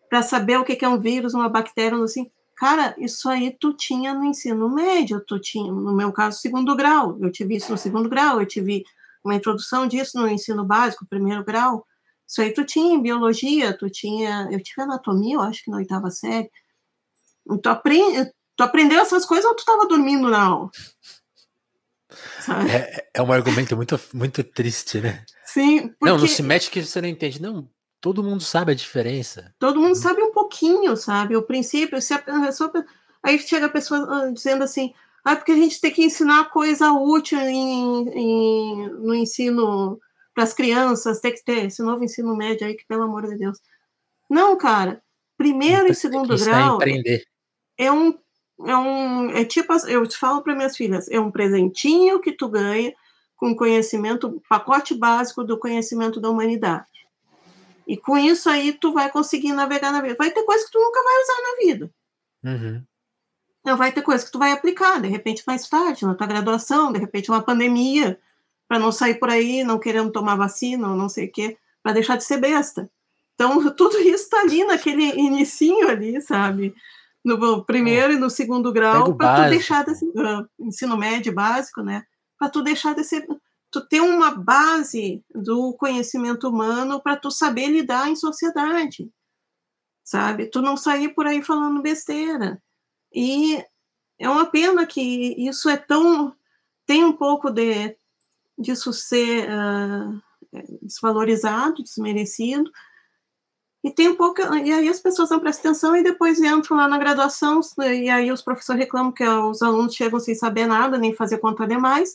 [0.09, 2.31] para saber o que é um vírus, uma bactéria, assim.
[2.55, 7.17] Cara, isso aí tu tinha no ensino médio, tu tinha, no meu caso, segundo grau.
[7.21, 8.85] Eu tive isso no segundo grau, eu tive
[9.21, 11.85] uma introdução disso no ensino básico, primeiro grau.
[12.25, 15.77] Isso aí tu tinha em biologia, tu tinha, eu tive anatomia, eu acho que na
[15.77, 16.49] oitava série.
[17.61, 20.69] Tu, aprende, tu aprendeu essas coisas ou tu estava dormindo na aula?
[22.71, 25.23] É, é um argumento muito, muito triste, né?
[25.45, 25.89] Sim.
[25.89, 26.05] Porque...
[26.05, 27.41] Não, não se mete que você não entende.
[27.41, 29.53] Não, todo mundo sabe a diferença.
[29.59, 31.35] Todo mundo sabe um pouquinho, sabe?
[31.35, 32.71] O princípio, se a pessoa,
[33.23, 36.91] aí chega a pessoa ah, dizendo assim, ah, porque a gente tem que ensinar coisa
[36.91, 39.99] útil em, em no ensino
[40.33, 43.37] para as crianças, tem que ter esse novo ensino médio aí, que pelo amor de
[43.37, 43.57] Deus.
[44.29, 45.01] Não, cara,
[45.37, 46.79] primeiro e segundo grau
[47.77, 48.17] é um,
[48.65, 52.47] é um, é tipo, eu te falo para minhas filhas, é um presentinho que tu
[52.47, 52.93] ganha
[53.35, 57.07] com conhecimento, pacote básico do conhecimento da humanidade.
[57.87, 60.15] E com isso aí tu vai conseguir navegar na vida.
[60.17, 61.91] Vai ter coisa que tu nunca vai usar na vida.
[62.43, 62.83] Uhum.
[63.61, 66.91] Então vai ter coisa que tu vai aplicar, de repente mais tarde, na tua graduação,
[66.91, 68.19] de repente uma pandemia,
[68.67, 71.93] para não sair por aí não querendo tomar vacina ou não sei o quê, para
[71.93, 72.89] deixar de ser besta.
[73.35, 76.75] Então tudo isso está ali naquele inicinho ali, sabe?
[77.27, 82.03] No primeiro e no segundo grau, para tu deixar desse uh, ensino médio básico, né?
[82.39, 83.27] Para tu deixar de ser
[83.69, 89.11] tu ter uma base do conhecimento humano para tu saber lidar em sociedade,
[90.03, 90.45] sabe?
[90.45, 92.63] Tu não sair por aí falando besteira.
[93.13, 93.61] E
[94.17, 96.33] é uma pena que isso é tão
[96.85, 97.93] tem um pouco de
[98.57, 100.21] disso ser uh,
[100.81, 102.71] desvalorizado, desmerecido.
[103.87, 106.89] E tem um pouco, e aí as pessoas não prestam atenção e depois entram lá
[106.89, 111.15] na graduação, e aí os professores reclamam que os alunos chegam sem saber nada, nem
[111.15, 112.13] fazer conta demais,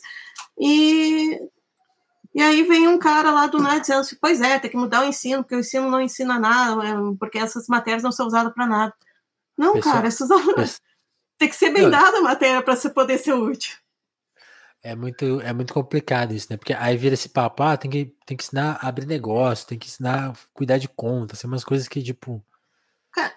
[0.55, 1.41] e,
[2.35, 5.01] e aí vem um cara lá do nada dizendo assim, pois é, tem que mudar
[5.01, 8.53] o ensino, porque o ensino não ensina nada, é, porque essas matérias não são usadas
[8.53, 8.93] para nada.
[9.57, 10.79] Não, Pessoal, cara, essas aulas...
[11.39, 13.75] Tem que ser bem dada a matéria para você poder ser útil.
[14.85, 16.57] É muito, é muito complicado isso, né?
[16.57, 19.79] Porque aí vira esse papo, ah, tem que, tem que ensinar a abrir negócio, tem
[19.79, 22.43] que ensinar a cuidar de conta, assim, umas coisas que, tipo.
[23.09, 23.33] Cara,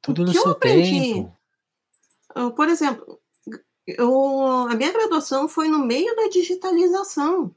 [0.00, 1.36] tudo no seu tempo.
[2.34, 3.20] Eu, por exemplo,
[3.86, 7.54] eu, a minha graduação foi no meio da digitalização,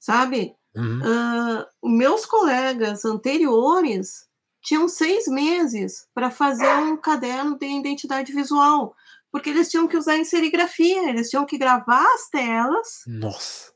[0.00, 0.56] sabe?
[0.74, 1.00] Uhum.
[1.00, 4.26] Uh, meus colegas anteriores
[4.62, 8.96] tinham seis meses para fazer um caderno de identidade visual
[9.34, 13.02] porque eles tinham que usar em serigrafia, eles tinham que gravar as telas.
[13.04, 13.72] Nossa.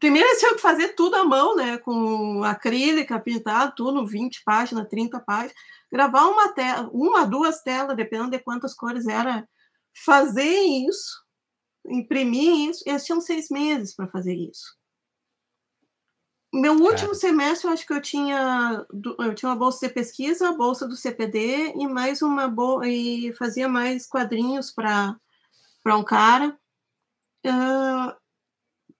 [0.00, 4.88] Primeiro eles tinham que fazer tudo à mão, né, com acrílica, pintado, tudo, 20 páginas,
[4.88, 5.54] 30 páginas,
[5.88, 9.48] gravar uma tela, uma, duas telas, dependendo de quantas cores era,
[10.04, 11.22] fazer isso,
[11.86, 14.76] imprimir isso, eles tinham seis meses para fazer isso.
[16.52, 18.84] Meu último semestre, eu acho que eu tinha,
[19.20, 23.32] eu tinha uma bolsa de pesquisa, a bolsa do CPD e mais uma bolsa, e
[23.32, 25.16] fazia mais quadrinhos para
[25.86, 26.54] um cara,
[27.46, 28.14] uh,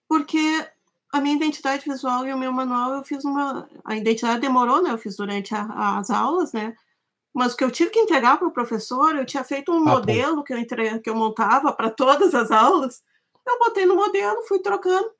[0.07, 0.67] porque
[1.11, 4.91] a minha identidade visual e o meu manual, eu fiz uma, a identidade demorou, né,
[4.91, 6.75] eu fiz durante a, as aulas, né,
[7.31, 9.91] mas o que eu tive que entregar para o professor, eu tinha feito um ah,
[9.91, 13.03] modelo que eu, entre, que eu montava para todas as aulas,
[13.45, 15.11] eu botei no modelo, fui trocando,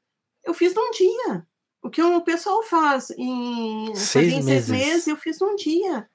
[0.43, 1.48] eu fiz num dia,
[1.84, 4.65] o que o pessoal faz em seis, meses.
[4.65, 6.10] seis meses, eu fiz um dia.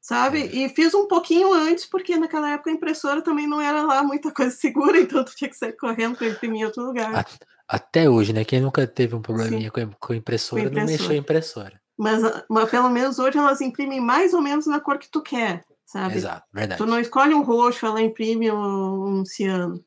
[0.00, 0.42] Sabe?
[0.42, 0.46] É.
[0.46, 4.32] E fiz um pouquinho antes, porque naquela época a impressora também não era lá muita
[4.34, 7.24] coisa segura, então tu tinha que sair correndo para imprimir em outro lugar.
[7.68, 8.44] Até hoje, né?
[8.44, 11.80] Quem nunca teve um probleminha com, com impressora, impressora, não mexeu a impressora.
[11.96, 15.64] Mas, mas pelo menos hoje elas imprimem mais ou menos na cor que tu quer,
[15.86, 16.16] sabe?
[16.16, 16.78] Exato, verdade.
[16.78, 19.84] Tu não escolhe um roxo, ela imprime um, um ciano.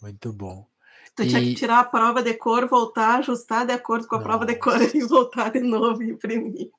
[0.00, 0.68] Muito bom.
[1.16, 1.28] Tu e...
[1.28, 4.28] tinha que tirar a prova de cor, voltar, ajustar de acordo com a Nossa.
[4.28, 6.70] prova de cor e voltar de novo e imprimir.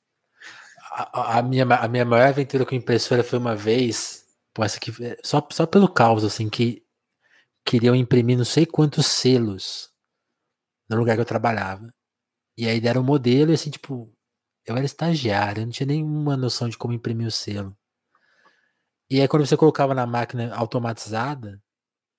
[0.91, 4.91] A, a, minha, a minha maior aventura com impressora foi uma vez, pô, essa aqui,
[5.03, 6.85] é, só, só pelo caos, assim, que
[7.65, 9.91] queriam imprimir não sei quantos selos
[10.89, 11.91] no lugar que eu trabalhava.
[12.55, 14.11] E aí deram um modelo e assim, tipo,
[14.65, 17.75] eu era estagiário, eu não tinha nenhuma noção de como imprimir o selo.
[19.09, 21.61] E aí quando você colocava na máquina automatizada,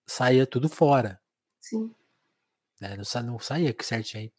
[0.07, 1.21] saía tudo fora.
[1.61, 1.95] Sim.
[2.81, 2.97] Né?
[2.97, 4.31] Não, não saía certinho.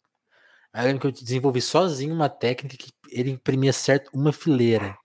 [0.72, 4.96] Aí eu lembro que eu desenvolvi sozinho uma técnica que ele imprimia certo uma fileira.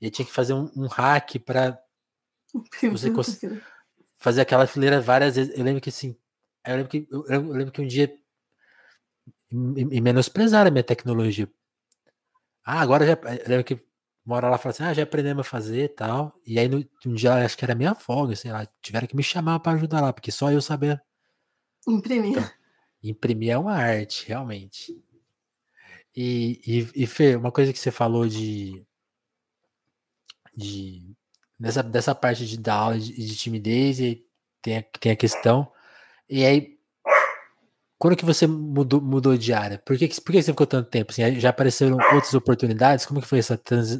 [0.00, 1.78] E tinha que fazer um, um hack para
[2.90, 3.10] você
[4.18, 5.56] fazer aquela fileira várias vezes.
[5.56, 6.16] Eu lembro que assim,
[6.66, 8.12] eu lembro que, eu, eu lembro que um dia
[9.50, 11.48] me, menosprezaram a minha tecnologia.
[12.64, 13.12] Ah, agora já.
[13.12, 13.80] Eu lembro que
[14.24, 16.40] uma hora lá falou assim: ah, já aprendemos a fazer e tal.
[16.46, 19.22] E aí no, um dia acho que era minha folga, sei lá, tiveram que me
[19.22, 21.02] chamar para ajudar lá, porque só eu sabia
[21.86, 22.30] Imprimir.
[22.30, 22.50] Então,
[23.02, 24.96] imprimir é uma arte, realmente.
[26.14, 28.84] E, e, e Fê, uma coisa que você falou de.
[30.54, 31.14] de
[31.58, 34.24] dessa, dessa parte de dar aula de, de timidez, e
[34.60, 35.70] tem a, tem a questão.
[36.28, 36.78] E aí,
[37.98, 39.78] quando que você mudou, mudou de área?
[39.78, 41.12] Por que, por que você ficou tanto tempo?
[41.12, 43.06] Assim, já apareceram outras oportunidades?
[43.06, 43.98] Como que foi essa trans,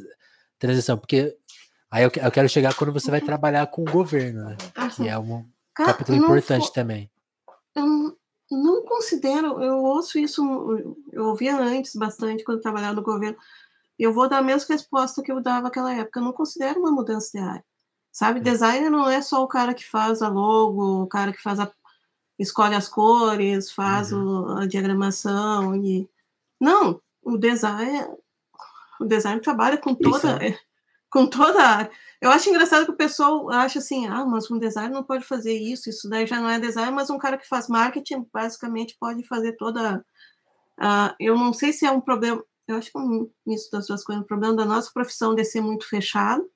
[0.59, 0.99] transição?
[0.99, 1.37] Porque
[1.91, 3.27] aí eu, eu, quero chegar quando você vai uhum.
[3.27, 4.57] trabalhar com o governo, né?
[4.97, 7.11] Que é um capítulo importante for, também
[7.75, 8.17] eu
[8.57, 10.43] não considero, eu ouço isso,
[11.13, 13.37] eu ouvia antes bastante quando trabalhava no governo,
[13.99, 16.91] eu vou dar a mesma resposta que eu dava naquela época, eu não considero uma
[16.91, 17.65] mudança de área.
[18.11, 18.43] Sabe, é.
[18.43, 21.73] designer não é só o cara que faz a logo, o cara que faz a
[22.39, 24.43] escolhe as cores, faz uhum.
[24.43, 26.09] o, a diagramação e
[26.61, 28.07] não, o design
[29.01, 30.39] o design trabalha com toda
[31.13, 31.91] com toda a área.
[32.21, 35.53] Eu acho engraçado que o pessoal acha assim, ah, mas um designer não pode fazer
[35.53, 39.23] isso, isso daí já não é design, mas um cara que faz marketing basicamente pode
[39.27, 40.05] fazer toda.
[40.81, 44.03] Uh, eu não sei se é um problema, eu acho que é isso das duas
[44.03, 46.49] coisas, um problema da nossa profissão de ser muito fechado,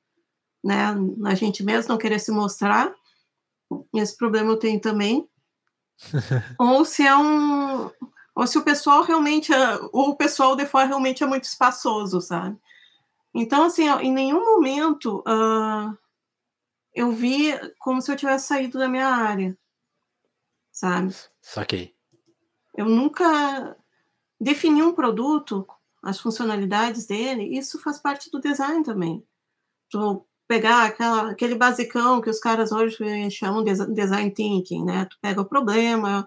[0.65, 0.95] né?
[1.27, 2.95] A gente mesmo não querer se mostrar,
[3.95, 5.29] esse problema eu tenho também.
[6.59, 7.91] ou se é um.
[8.35, 9.53] Ou se o pessoal realmente.
[9.53, 12.57] É, ou o pessoal de fora realmente é muito espaçoso, sabe?
[13.37, 15.97] Então, assim, em nenhum momento uh,
[16.95, 19.57] eu vi como se eu tivesse saído da minha área,
[20.73, 21.15] sabe?
[21.43, 21.95] Saquei.
[22.75, 23.77] Eu nunca
[24.41, 25.67] defini um produto,
[26.03, 29.23] as funcionalidades dele, isso faz parte do design também.
[29.91, 32.97] Tu pegar aquela, aquele basicão que os caras hoje
[33.31, 35.05] chamam de design thinking, né?
[35.05, 36.27] Tu pega o problema,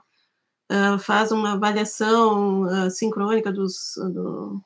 [0.71, 4.61] uh, faz uma avaliação uh, sincrônica dos, do,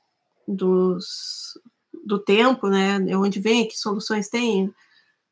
[0.46, 1.58] dos,
[2.06, 3.00] do tempo, né?
[3.00, 4.74] De onde vem, que soluções tem,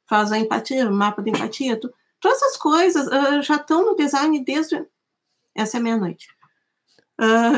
[0.08, 3.96] faz a empatia, o mapa de empatia, tu, todas essas coisas uh, já estão no
[3.96, 4.86] design desde
[5.56, 6.30] essa é meia-noite.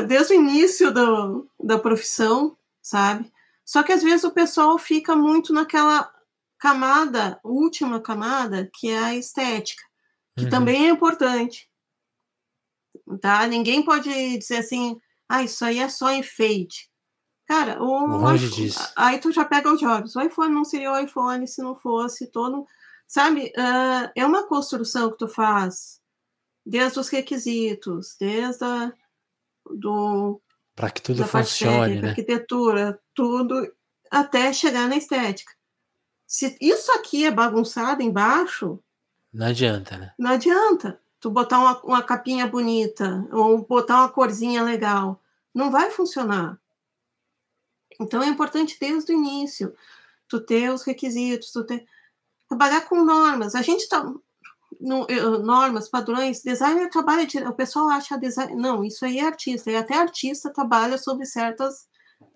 [0.08, 3.32] desde o início do, da profissão, sabe?
[3.64, 6.12] Só que às vezes o pessoal fica muito naquela
[6.58, 9.82] camada, última camada, que é a estética,
[10.36, 10.50] que uhum.
[10.50, 11.68] também é importante.
[13.20, 13.46] Tá?
[13.46, 16.90] Ninguém pode dizer assim, ah, isso aí é só enfeite.
[17.46, 20.16] Cara, o, iPhone, aí tu já pega os jogos.
[20.16, 22.66] O iPhone não seria o iPhone se não fosse todo.
[23.06, 26.00] Sabe, uh, é uma construção que tu faz
[26.64, 28.92] desde os requisitos, desde a,
[29.66, 30.40] do
[30.74, 32.08] para que tudo funcione, né?
[32.10, 33.72] Arquitetura, tudo,
[34.10, 35.52] até chegar na estética.
[36.26, 38.80] Se isso aqui é bagunçado embaixo.
[39.32, 40.12] Não adianta, né?
[40.18, 41.00] Não adianta.
[41.20, 45.22] Tu botar uma, uma capinha bonita, ou botar uma corzinha legal.
[45.54, 46.58] Não vai funcionar.
[48.00, 49.74] Então é importante desde o início.
[50.28, 51.84] Tu ter os requisitos, tu ter.
[52.48, 53.54] Trabalhar com normas.
[53.54, 54.04] A gente está
[54.80, 55.06] no,
[55.42, 59.76] normas, padrões, designer trabalha de, o pessoal acha design, não, isso aí é artista, e
[59.76, 61.88] até artista trabalha sobre certas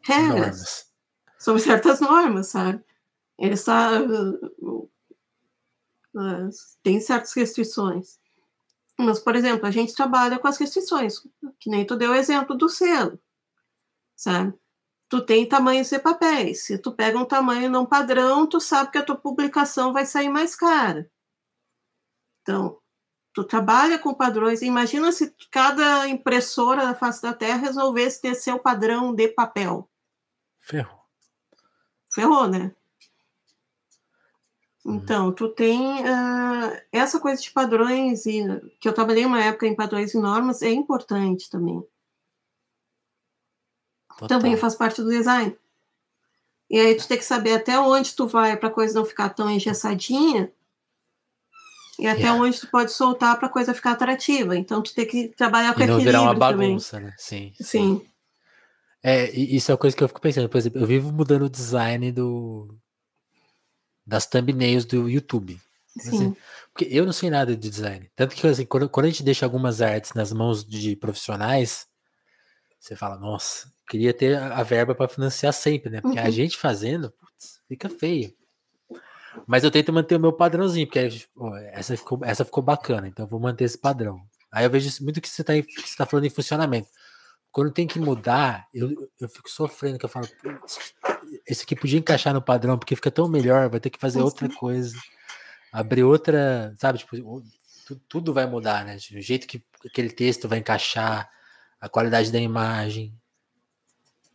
[0.02, 0.92] regras, normas.
[1.38, 2.82] sobre certas normas, sabe?
[3.38, 4.90] Ele está uh,
[6.14, 6.50] uh,
[6.82, 8.18] tem certas restrições.
[9.00, 11.20] Mas, por exemplo, a gente trabalha com as restrições,
[11.60, 13.18] que nem tu deu o exemplo do selo,
[14.16, 14.52] sabe?
[15.08, 16.64] Tu tem tamanhos de papéis.
[16.64, 20.28] Se tu pega um tamanho não padrão, tu sabe que a tua publicação vai sair
[20.28, 21.10] mais cara.
[22.42, 22.78] Então,
[23.32, 24.60] tu trabalha com padrões.
[24.60, 29.88] Imagina se cada impressora da face da Terra resolvesse ter seu padrão de papel.
[30.60, 31.00] Ferrou.
[32.12, 32.74] Ferrou, né?
[34.84, 34.94] Hum.
[34.94, 38.42] Então, tu tem uh, essa coisa de padrões, e,
[38.80, 41.82] que eu trabalhei uma época em padrões e normas, é importante também.
[44.18, 44.38] Total.
[44.38, 45.56] Também faz parte do design.
[46.68, 49.30] E aí tu tem que saber até onde tu vai para a coisa não ficar
[49.30, 50.52] tão engessadinha
[51.98, 52.40] e até yeah.
[52.40, 54.56] onde tu pode soltar para a coisa ficar atrativa.
[54.56, 57.10] Então tu tem que trabalhar com e não virar uma bagunça, também.
[57.10, 57.14] né?
[57.16, 57.52] Sim.
[57.56, 57.64] Sim.
[57.64, 58.06] sim.
[59.02, 60.48] É, isso é uma coisa que eu fico pensando.
[60.48, 62.76] Por exemplo, eu vivo mudando o design do
[64.04, 65.60] das thumbnails do YouTube.
[65.98, 66.08] Sim.
[66.08, 66.36] Assim,
[66.72, 68.10] porque eu não sei nada de design.
[68.16, 71.86] Tanto que assim, quando, quando a gente deixa algumas artes nas mãos de profissionais,
[72.78, 76.00] você fala, nossa, queria ter a verba para financiar sempre, né?
[76.00, 76.24] Porque uhum.
[76.26, 78.32] a gente fazendo, putz, fica feio.
[79.46, 81.08] Mas eu tento manter o meu padrãozinho, porque
[81.72, 84.20] essa ficou, essa ficou bacana, então eu vou manter esse padrão.
[84.50, 85.54] Aí eu vejo muito que você está
[85.96, 86.88] tá falando em funcionamento.
[87.50, 90.28] Quando tem que mudar, eu, eu fico sofrendo, que eu falo,
[91.46, 94.48] esse aqui podia encaixar no padrão, porque fica tão melhor, vai ter que fazer outra
[94.48, 94.96] coisa,
[95.72, 96.98] abrir outra, sabe?
[96.98, 97.42] Tipo,
[98.08, 98.96] tudo vai mudar, né?
[98.96, 101.28] O jeito que aquele texto vai encaixar,
[101.80, 103.14] a qualidade da imagem,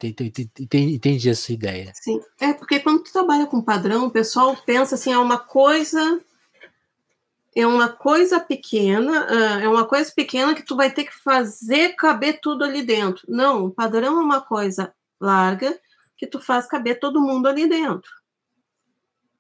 [0.08, 1.92] Entendi, essa ideia.
[1.96, 6.22] Sim, é porque quando tu trabalha com padrão, o pessoal pensa assim, é uma coisa
[7.56, 11.96] é uma coisa pequena, ah, é uma coisa pequena que tu vai ter que fazer
[11.96, 13.26] caber tudo ali dentro.
[13.30, 15.80] Não, o padrão é uma coisa larga
[16.18, 18.12] que tu faz caber todo mundo ali dentro.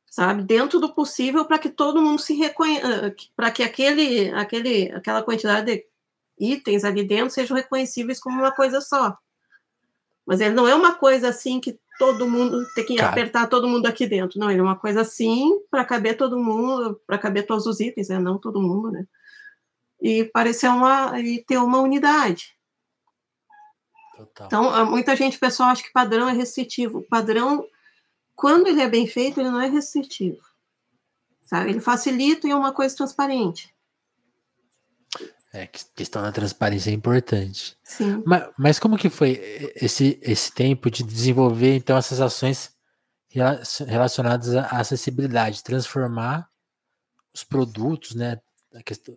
[0.05, 0.43] Sabe?
[0.43, 5.23] Dentro do possível para que todo mundo se reconheça, ah, para que aquele, aquele, aquela
[5.23, 5.85] quantidade de
[6.39, 9.17] itens ali dentro sejam reconhecíveis como uma coisa só.
[10.25, 13.09] Mas ele não é uma coisa assim que todo mundo tem que Cara.
[13.09, 14.39] apertar todo mundo aqui dentro.
[14.39, 18.09] Não, ele é uma coisa assim para caber todo mundo, para caber todos os itens,
[18.09, 18.19] né?
[18.19, 19.05] não todo mundo, né?
[20.01, 22.57] E parecer uma e ter uma unidade.
[24.17, 24.47] Total.
[24.47, 26.99] Então, muita gente, pessoal, acha que padrão é restritivo.
[26.99, 27.65] O padrão,
[28.35, 30.41] quando ele é bem feito, ele não é restritivo.
[31.41, 31.69] Sabe?
[31.69, 33.72] Ele facilita e é uma coisa transparente.
[35.53, 37.77] É, questão da transparência é importante.
[37.83, 38.23] Sim.
[38.25, 39.39] Mas, mas como que foi
[39.75, 42.71] esse, esse tempo de desenvolver, então, essas ações
[43.87, 46.49] relacionadas à acessibilidade, transformar
[47.33, 48.39] os produtos, né?
[48.73, 49.15] A questão,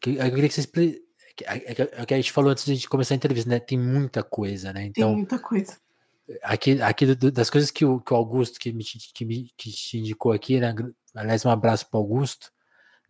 [0.00, 1.02] que, eu queria que você explique,
[1.44, 3.58] é o que a gente falou antes de começar a entrevista, né?
[3.58, 4.84] Tem muita coisa, né?
[4.84, 5.76] Então, Tem muita coisa.
[6.42, 9.98] Aqui, aqui das coisas que o, que o Augusto que me, que me que te
[9.98, 10.74] indicou aqui, né?
[11.14, 12.52] Aliás, um abraço para o Augusto.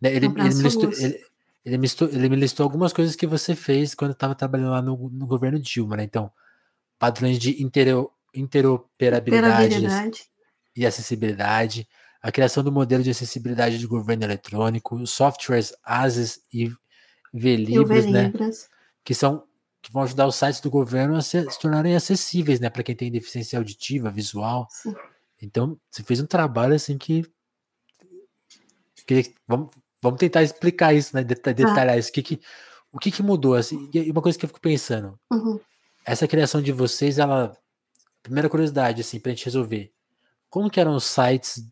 [0.01, 0.13] Né?
[0.13, 1.19] Ele, um ele, listou, ele,
[1.63, 4.81] ele me, listou, ele me listou algumas coisas que você fez quando estava trabalhando lá
[4.81, 6.03] no, no, governo Dilma, né?
[6.03, 6.31] Então,
[6.97, 9.77] padrões de intero, interoperabilidade
[10.75, 11.87] e acessibilidade,
[12.21, 16.71] a criação do modelo de acessibilidade de governo eletrônico, softwares ASIS e
[17.33, 18.31] VLibras, né?
[19.03, 19.43] Que são
[19.81, 22.95] que vão ajudar os sites do governo a se, se tornarem acessíveis, né, para quem
[22.95, 24.67] tem deficiência auditiva, visual.
[24.69, 24.93] Sim.
[25.41, 27.23] Então, você fez um trabalho assim que
[29.47, 31.23] vamos, vamos tentar explicar isso, né?
[31.23, 31.51] Tá.
[31.51, 32.09] Detalhar isso.
[32.09, 32.41] O que, que,
[32.91, 33.55] o que, que mudou?
[33.55, 35.17] Assim, e uma coisa que eu fico pensando.
[35.31, 35.59] Uhum.
[36.05, 37.55] Essa criação de vocês, ela.
[38.23, 39.91] Primeira curiosidade, assim, pra gente resolver.
[40.49, 41.65] Como que eram os sites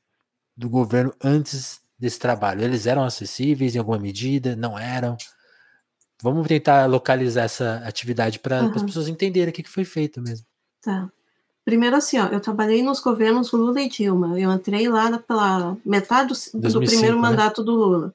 [0.58, 2.64] do governo antes desse trabalho?
[2.64, 4.56] Eles eram acessíveis em alguma medida?
[4.56, 5.16] Não eram?
[6.22, 8.72] Vamos tentar localizar essa atividade para uhum.
[8.76, 10.46] as pessoas entenderem o que, que foi feito mesmo.
[10.82, 11.10] Tá.
[11.64, 14.40] Primeiro assim, ó, eu trabalhei nos governos Lula e Dilma.
[14.40, 17.22] Eu entrei lá pela metade do, 2005, do primeiro né?
[17.22, 18.14] mandato do Lula.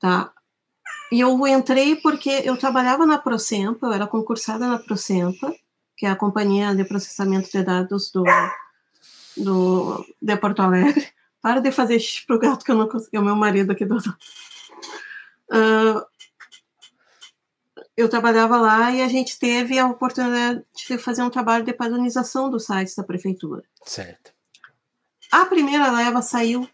[0.00, 0.32] Tá?
[1.12, 5.54] E eu entrei porque eu trabalhava na Procempa, eu era concursada na Procempa,
[5.96, 8.24] que é a companhia de processamento de dados do,
[9.36, 11.08] do de Porto Alegre.
[11.42, 13.86] Para de fazer xixi pro gato que eu não consegui, é o meu marido aqui
[13.86, 14.02] do uh,
[17.96, 22.50] eu trabalhava lá e a gente teve a oportunidade de fazer um trabalho de padronização
[22.50, 23.62] dos sites da prefeitura.
[23.84, 24.32] Certo.
[25.30, 26.68] A primeira leva saiu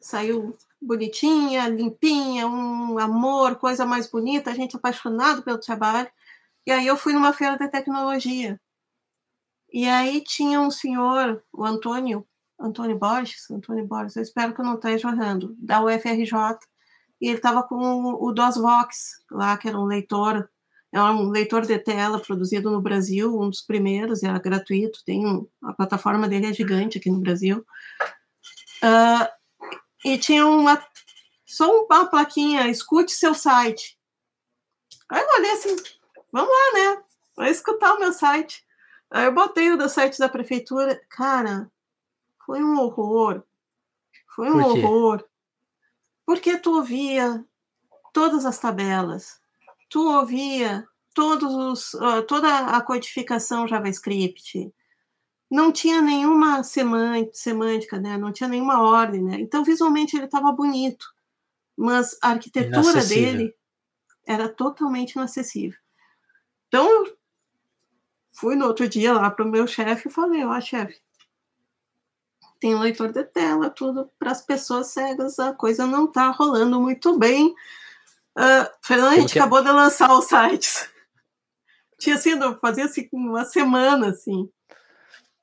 [0.00, 6.08] saiu bonitinha, limpinha, um amor, coisa mais bonita, a gente apaixonado pelo trabalho.
[6.66, 8.60] E aí eu fui numa feira de tecnologia.
[9.72, 12.26] E aí tinha um senhor, o Antônio,
[12.58, 16.58] Antônio Borges, Antônio Borges, eu espero que eu não esteja errando, da UFRJ,
[17.20, 17.76] e ele estava com
[18.14, 20.48] o DOSVox lá, que era um leitor,
[20.92, 25.46] é um leitor de tela produzido no Brasil, um dos primeiros, era gratuito, tem um,
[25.62, 27.64] a plataforma dele é gigante aqui no Brasil.
[28.82, 29.26] Uh,
[30.06, 30.80] e tinha uma
[31.44, 33.98] só uma plaquinha, escute seu site.
[35.08, 35.76] Aí eu olhei assim,
[36.32, 37.04] vamos lá, né?
[37.36, 38.64] Vou escutar o meu site.
[39.10, 41.00] Aí eu botei o do site da prefeitura.
[41.08, 41.70] Cara,
[42.44, 43.42] foi um horror.
[44.34, 45.24] Foi um horror.
[46.24, 47.44] Porque tu ouvia
[48.12, 49.40] todas as tabelas,
[49.88, 54.72] tu ouvia todos os, uh, toda a codificação JavaScript,
[55.50, 58.16] não tinha nenhuma semântica, né?
[58.16, 59.22] não tinha nenhuma ordem.
[59.22, 59.36] Né?
[59.40, 61.06] Então, visualmente, ele estava bonito,
[61.76, 63.54] mas a arquitetura dele
[64.26, 65.78] era totalmente inacessível.
[66.68, 67.16] Então, eu
[68.30, 71.00] fui no outro dia lá para o meu chefe e falei: Ó, oh, chefe,
[72.58, 77.18] tem leitor de tela, tudo para as pessoas cegas, a coisa não está rolando muito
[77.18, 77.54] bem.
[78.36, 79.38] Uh, Fernando, a gente que...
[79.38, 79.42] É?
[79.42, 80.90] acabou de lançar os sites.
[81.98, 84.50] Tinha sido, fazia assim, uma semana, assim.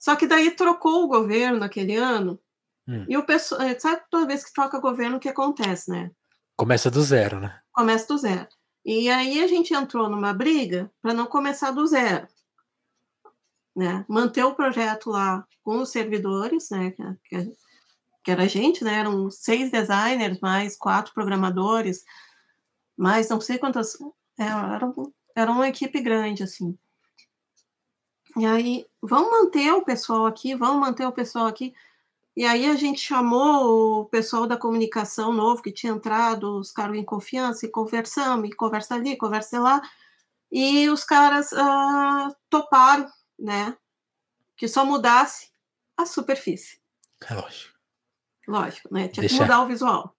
[0.03, 2.39] Só que daí trocou o governo naquele ano,
[2.87, 3.05] hum.
[3.07, 3.61] e o pessoal.
[3.61, 6.11] Eh, sabe toda vez que troca governo, o que acontece, né?
[6.57, 7.59] Começa do zero, né?
[7.71, 8.47] Começa do zero.
[8.85, 12.27] E aí a gente entrou numa briga para não começar do zero
[13.75, 16.91] né, manter o projeto lá com os servidores, né,
[17.25, 17.51] que,
[18.23, 22.03] que era a gente, né, eram seis designers, mais quatro programadores,
[22.95, 23.97] mais não sei quantas,
[24.37, 24.93] é, era,
[25.35, 26.77] era uma equipe grande, assim.
[28.35, 31.73] E aí, vamos manter o pessoal aqui, vamos manter o pessoal aqui.
[32.35, 36.97] E aí a gente chamou o pessoal da comunicação novo que tinha entrado, os caras
[36.97, 39.81] em confiança, e conversamos, e conversa ali, conversa lá,
[40.51, 43.07] e os caras uh, toparam
[43.37, 43.75] né?
[44.55, 45.51] Que só mudasse
[45.97, 46.79] a superfície.
[47.29, 47.73] É lógico.
[48.47, 49.07] Lógico, né?
[49.07, 49.35] Tinha Deixar.
[49.35, 50.15] que mudar o visual.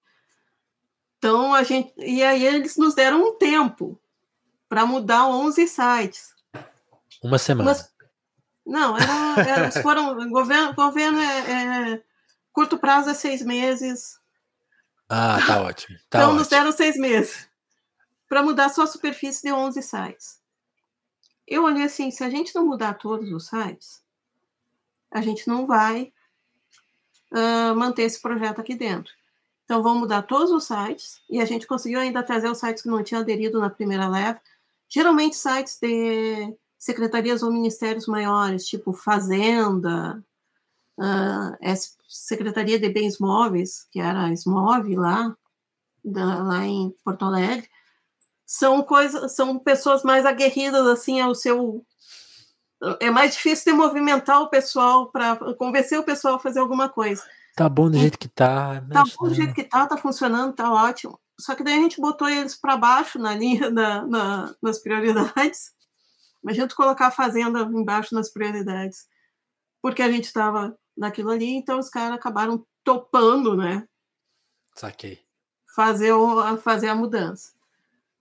[1.18, 1.92] Então a gente.
[1.98, 4.00] E aí eles nos deram um tempo
[4.68, 6.34] para mudar 11 sites.
[7.22, 7.74] Uma semana.
[8.66, 10.28] Não, era, era, foram.
[10.30, 12.02] governo, governo é, é,
[12.52, 14.18] curto prazo é seis meses.
[15.08, 15.98] Ah, tá ótimo.
[16.08, 16.38] Tá então ótimo.
[16.38, 17.48] nos deram seis meses
[18.28, 20.44] para mudar só a superfície de 11 sites
[21.46, 24.02] eu olhei assim, se a gente não mudar todos os sites,
[25.10, 26.12] a gente não vai
[27.32, 29.12] uh, manter esse projeto aqui dentro.
[29.64, 32.88] Então, vamos mudar todos os sites, e a gente conseguiu ainda trazer os sites que
[32.88, 34.40] não tinham aderido na primeira leva,
[34.88, 36.54] geralmente sites de
[36.84, 40.22] secretarias ou ministérios maiores, tipo Fazenda,
[40.98, 41.74] uh,
[42.06, 45.34] Secretaria de Bens Móveis, que era a SMOV lá,
[46.04, 47.66] da, lá em Porto Alegre,
[48.44, 51.82] são coisas, são pessoas mais aguerridas assim ao seu
[53.00, 57.22] é mais difícil de movimentar o pessoal para convencer o pessoal a fazer alguma coisa.
[57.56, 58.82] Tá bom do jeito que tá.
[58.82, 58.88] Né?
[58.92, 61.18] Tá bom do jeito que tá, tá funcionando, tá ótimo.
[61.40, 65.72] Só que daí a gente botou eles para baixo na linha da, na, nas prioridades.
[66.44, 69.08] Imagina tu colocar a fazenda embaixo nas prioridades.
[69.80, 73.88] Porque a gente estava naquilo ali, então os caras acabaram topando, né?
[74.76, 75.20] Saquei.
[75.74, 77.52] Fazer, o, fazer a mudança.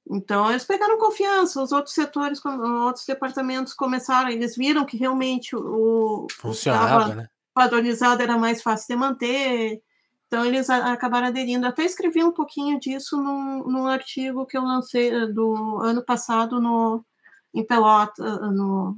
[0.09, 6.27] Então, eles pegaram confiança, os outros setores, outros departamentos começaram, eles viram que realmente o
[6.31, 7.29] funcionava, né?
[7.53, 9.81] padronizado era mais fácil de manter,
[10.27, 11.65] então eles acabaram aderindo.
[11.65, 16.59] Até escrevi um pouquinho disso num, num artigo que eu lancei eh, do ano passado
[16.59, 17.05] no,
[17.53, 18.97] em Pelota, no,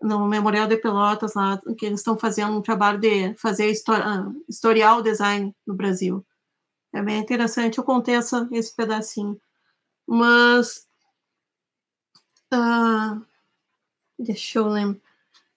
[0.00, 5.02] no Memorial de Pelotas, lá, que eles estão fazendo um trabalho de fazer ah, historial
[5.02, 6.24] design no Brasil.
[6.92, 9.40] É bem interessante, eu contei essa, esse pedacinho.
[10.06, 10.86] Mas.
[12.52, 13.24] Uh,
[14.18, 15.00] deixa eu lembrar.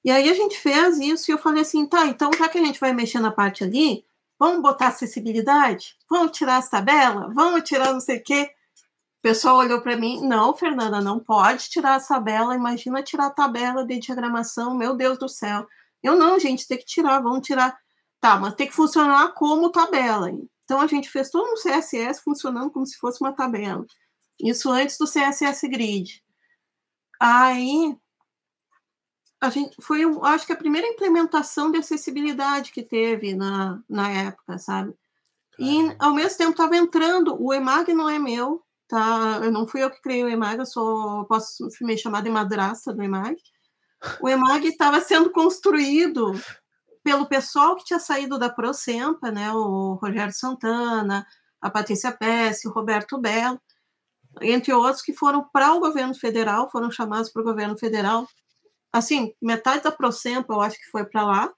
[0.03, 2.63] E aí a gente fez isso e eu falei assim, tá, então já que a
[2.63, 4.05] gente vai mexer na parte ali,
[4.39, 5.97] vamos botar acessibilidade?
[6.09, 7.33] Vamos tirar as tabelas?
[7.35, 8.49] Vamos tirar não sei o quê?
[9.19, 13.31] O pessoal olhou para mim, não, Fernanda, não pode tirar a tabela, imagina tirar a
[13.31, 15.67] tabela de diagramação, meu Deus do céu.
[16.03, 17.77] Eu não, gente, tem que tirar, vamos tirar.
[18.19, 20.29] Tá, mas tem que funcionar como tabela.
[20.63, 23.85] Então a gente fez todo um CSS funcionando como se fosse uma tabela.
[24.39, 26.23] Isso antes do CSS Grid.
[27.19, 27.97] Aí
[29.39, 34.57] a gente foi, acho que a primeira implementação de acessibilidade que teve na, na época,
[34.57, 34.95] sabe?
[35.59, 39.41] E ao mesmo tempo estava entrando, o EMAG não é meu, tá?
[39.43, 42.93] Eu não fui eu que criei o EMAG, eu sou, posso me chamar de madrasta
[42.93, 43.35] do EMAG.
[44.21, 46.33] O EMAG estava sendo construído
[47.03, 49.51] pelo pessoal que tinha saído da Procempa, né?
[49.53, 51.25] O Rogério Santana,
[51.61, 53.59] a Patrícia Pesce, o Roberto Belo,
[54.41, 58.27] entre outros que foram para o governo federal, foram chamados para o governo federal
[58.91, 61.53] assim, metade da Procempa eu acho que foi para lá.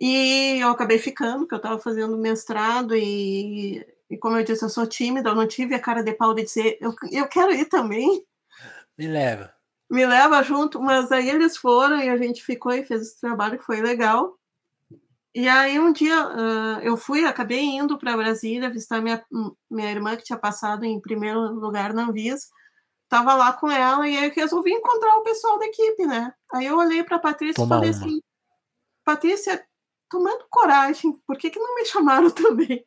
[0.00, 3.84] E eu acabei ficando, porque eu estava fazendo mestrado e,
[4.14, 6.44] e, como eu disse, eu sou tímida, eu não tive a cara de pau de
[6.44, 8.24] dizer, eu, eu quero ir também.
[8.96, 9.52] Me leva.
[9.90, 13.58] Me leva junto, mas aí eles foram e a gente ficou e fez esse trabalho
[13.58, 14.38] que foi legal.
[15.34, 19.22] E aí um dia uh, eu fui, acabei indo para Brasília visitar minha,
[19.70, 22.46] minha irmã que tinha passado em primeiro lugar na Anvisa
[23.08, 26.32] tava lá com ela e aí eu resolvi encontrar o pessoal da equipe, né?
[26.52, 27.98] Aí eu olhei para Patrícia Toma e falei uma.
[27.98, 28.22] assim:
[29.04, 29.66] Patrícia,
[30.10, 32.84] tomando coragem, por que, que não me chamaram também?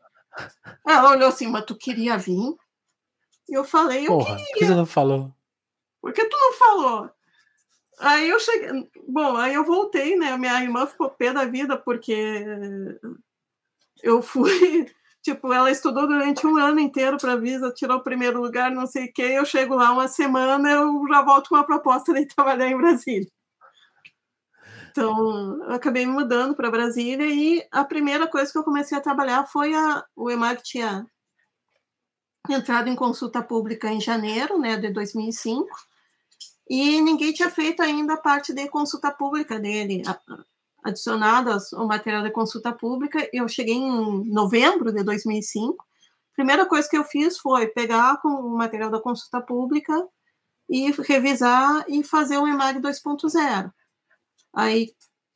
[0.85, 2.55] Ela olhou assim, mas tu queria vir?
[3.49, 4.45] E eu falei, eu Porra, queria.
[4.45, 5.33] Por que você não falou?
[6.01, 7.09] Por que tu não falou?
[7.99, 8.89] Aí eu cheguei.
[9.07, 10.37] Bom, aí eu voltei, né?
[10.37, 12.45] Minha irmã ficou pé da vida, porque
[14.03, 14.85] eu fui
[15.27, 18.87] Tipo, ela estudou durante um ano inteiro para a Visa, tirou o primeiro lugar, não
[18.87, 19.23] sei o quê.
[19.23, 23.27] Eu chego lá uma semana, eu já volto com uma proposta de trabalhar em Brasília.
[24.97, 29.01] Então, eu acabei me mudando para Brasília e a primeira coisa que eu comecei a
[29.01, 31.05] trabalhar foi a, o EMAG tinha
[32.49, 35.69] entrado em consulta pública em janeiro né, de 2005
[36.67, 40.01] e ninguém tinha feito ainda a parte de consulta pública dele
[40.83, 43.29] adicionadas ao material de consulta pública.
[43.31, 45.75] Eu cheguei em novembro de 2005.
[46.31, 49.93] A primeira coisa que eu fiz foi pegar com o material da consulta pública
[50.67, 53.71] e revisar e fazer o EMAG 2.0.
[54.57, 54.93] Aí,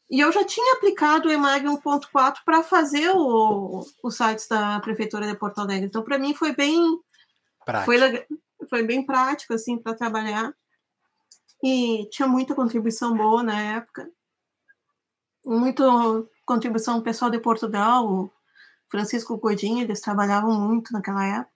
[0.09, 5.27] e eu já tinha aplicado o EMAG 1.4 para fazer o, os sites da Prefeitura
[5.27, 5.87] de Porto Alegre.
[5.87, 6.99] Então, para mim, foi bem...
[7.85, 7.97] Foi,
[8.69, 10.53] foi bem prático, assim, para trabalhar.
[11.63, 14.11] E tinha muita contribuição boa na época
[15.45, 18.31] muito contribuição do pessoal de Portugal, o
[18.89, 21.50] Francisco Godinho, eles trabalhavam muito naquela época.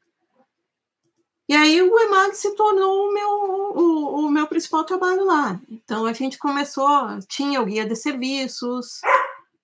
[1.47, 5.59] E aí o EMAG se tornou o meu, o, o, meu principal trabalho lá.
[5.69, 8.99] Então a gente começou, tinha o guia de serviços,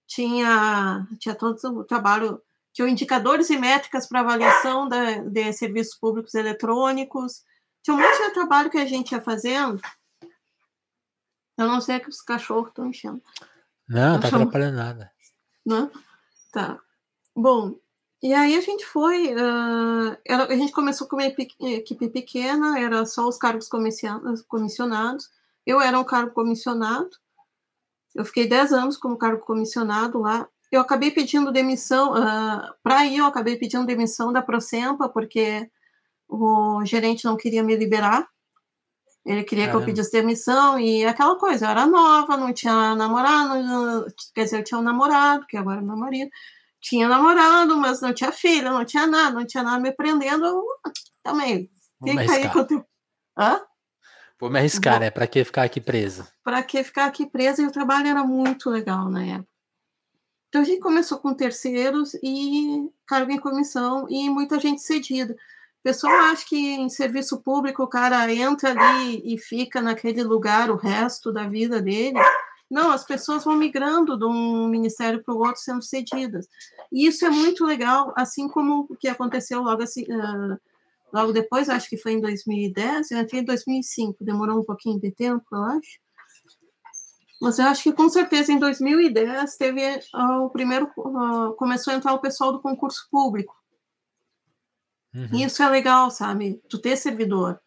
[0.05, 2.39] tinha, tinha todo o trabalho,
[2.71, 7.43] tinha indicadores e métricas para avaliação da, de serviços públicos eletrônicos,
[7.81, 9.81] tinha um monte de trabalho que a gente ia fazendo.
[11.57, 13.21] Eu não sei que os cachorros estão enchendo.
[13.87, 15.11] Não, tá atrapalhando nada.
[15.65, 15.91] Não?
[16.51, 16.79] Tá.
[17.35, 17.75] Bom,
[18.21, 19.33] e aí a gente foi.
[19.33, 23.67] Uh, era, a gente começou com uma equipe pequena, era só os cargos
[24.47, 25.29] comissionados.
[25.65, 27.09] Eu era um cargo comissionado.
[28.13, 30.47] Eu fiquei 10 anos como cargo comissionado lá.
[30.71, 35.69] Eu acabei pedindo demissão, uh, para ir, eu acabei pedindo demissão da Procempa, porque
[36.29, 38.27] o gerente não queria me liberar.
[39.25, 39.83] Ele queria Caramba.
[39.83, 44.59] que eu pedisse demissão e aquela coisa, eu era nova, não tinha namorado, quer dizer,
[44.59, 46.31] eu tinha um namorado, que agora é meu marido,
[46.81, 50.65] tinha namorado, mas não tinha filha, não tinha nada, não tinha nada me prendendo,
[51.23, 51.69] também.
[52.03, 52.85] Fica aí com o teu...
[53.37, 53.61] Hã?
[54.39, 55.01] Vou me arriscar, Vou...
[55.01, 55.11] né?
[55.11, 56.27] Para que ficar aqui presa?
[56.43, 57.61] Para que ficar aqui presa?
[57.61, 59.51] E o trabalho era muito legal na época.
[60.49, 65.33] Então a gente começou com terceiros e cargo em comissão e muita gente cedida.
[65.33, 70.69] O pessoal acha que em serviço público o cara entra ali e fica naquele lugar
[70.69, 72.19] o resto da vida dele.
[72.71, 76.47] Não, as pessoas vão migrando de um ministério para o outro sendo cedidas.
[76.89, 80.57] E isso é muito legal, assim como o que aconteceu logo, assim, uh,
[81.13, 85.11] logo depois, acho que foi em 2010, eu entrei em 2005, demorou um pouquinho de
[85.11, 85.99] tempo, eu acho.
[87.41, 89.81] Mas eu acho que com certeza em 2010 teve
[90.13, 93.53] uh, o primeiro, uh, começou a entrar o pessoal do concurso público.
[95.13, 95.39] Uhum.
[95.45, 96.61] Isso é legal, sabe?
[96.69, 97.59] Tu ter servidor.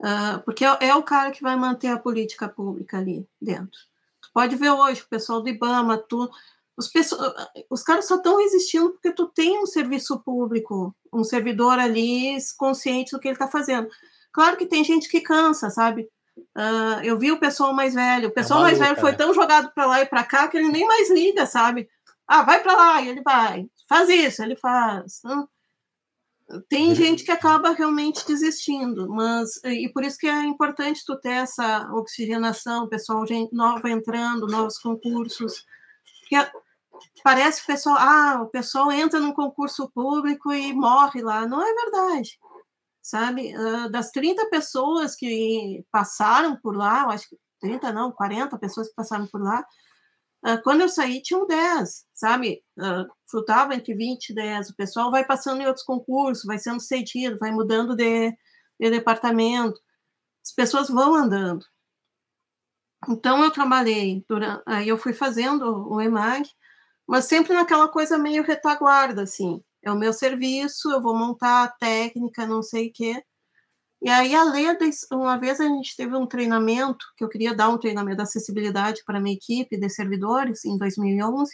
[0.00, 3.87] Uh, porque é, é, o cara que vai manter a política pública ali dentro.
[4.28, 6.30] Tu pode ver hoje, o pessoal do IBAMA, tu,
[6.76, 7.32] os, pessoas,
[7.70, 13.12] os caras só estão resistindo porque tu tem um serviço público, um servidor ali consciente
[13.12, 13.88] do que ele está fazendo.
[14.32, 16.08] Claro que tem gente que cansa, sabe?
[16.56, 18.28] Uh, eu vi o pessoal mais velho.
[18.28, 19.16] O pessoal é mais velho foi né?
[19.16, 21.88] tão jogado para lá e para cá que ele nem mais liga, sabe?
[22.26, 23.66] Ah, vai para lá e ele vai.
[23.88, 25.22] Faz isso, ele faz.
[26.68, 31.42] Tem gente que acaba realmente desistindo, mas e por isso que é importante tu ter
[31.42, 35.66] essa oxigenação, pessoal gente nova entrando, novos concursos.
[36.28, 36.50] Que é,
[37.22, 41.46] parece que o pessoal, ah, o pessoal entra num concurso público e morre lá.
[41.46, 42.38] Não é verdade
[43.08, 43.54] sabe?
[43.56, 48.88] Uh, das 30 pessoas que passaram por lá, eu acho que 30 não, 40 pessoas
[48.88, 49.64] que passaram por lá,
[50.62, 52.62] quando eu saí tinham 10, sabe?
[53.28, 54.70] Frutava entre 20 e 10.
[54.70, 58.30] O pessoal vai passando em outros concursos, vai sendo cedido, vai mudando de,
[58.80, 59.80] de departamento.
[60.44, 61.64] As pessoas vão andando.
[63.08, 66.48] Então eu trabalhei, durante, aí eu fui fazendo o EMAG,
[67.06, 71.68] mas sempre naquela coisa meio retaguarda, assim é o meu serviço, eu vou montar a
[71.68, 73.22] técnica, não sei o quê.
[74.00, 77.68] E aí a Leda, uma vez a gente teve um treinamento, que eu queria dar
[77.68, 81.50] um treinamento de acessibilidade para minha equipe de servidores, em 2011,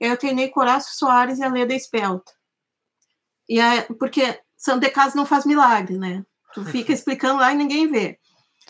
[0.00, 2.32] e eu treinei Horácio Soares e a Leda Espelta.
[3.48, 6.24] E aí, porque Santo de Casa não faz milagre, né?
[6.54, 8.18] Tu fica explicando lá e ninguém vê.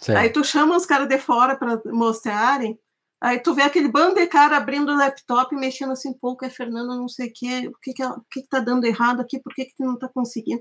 [0.00, 0.18] Certo.
[0.18, 2.78] Aí tu chama os caras de fora para mostrarem,
[3.20, 6.94] Aí tu vê aquele bando de cara abrindo o laptop, mexendo assim pouco, é Fernanda,
[6.94, 9.54] não sei o quê, o que que, o que, que tá dando errado aqui, por
[9.54, 10.61] que que tu não tá conseguindo?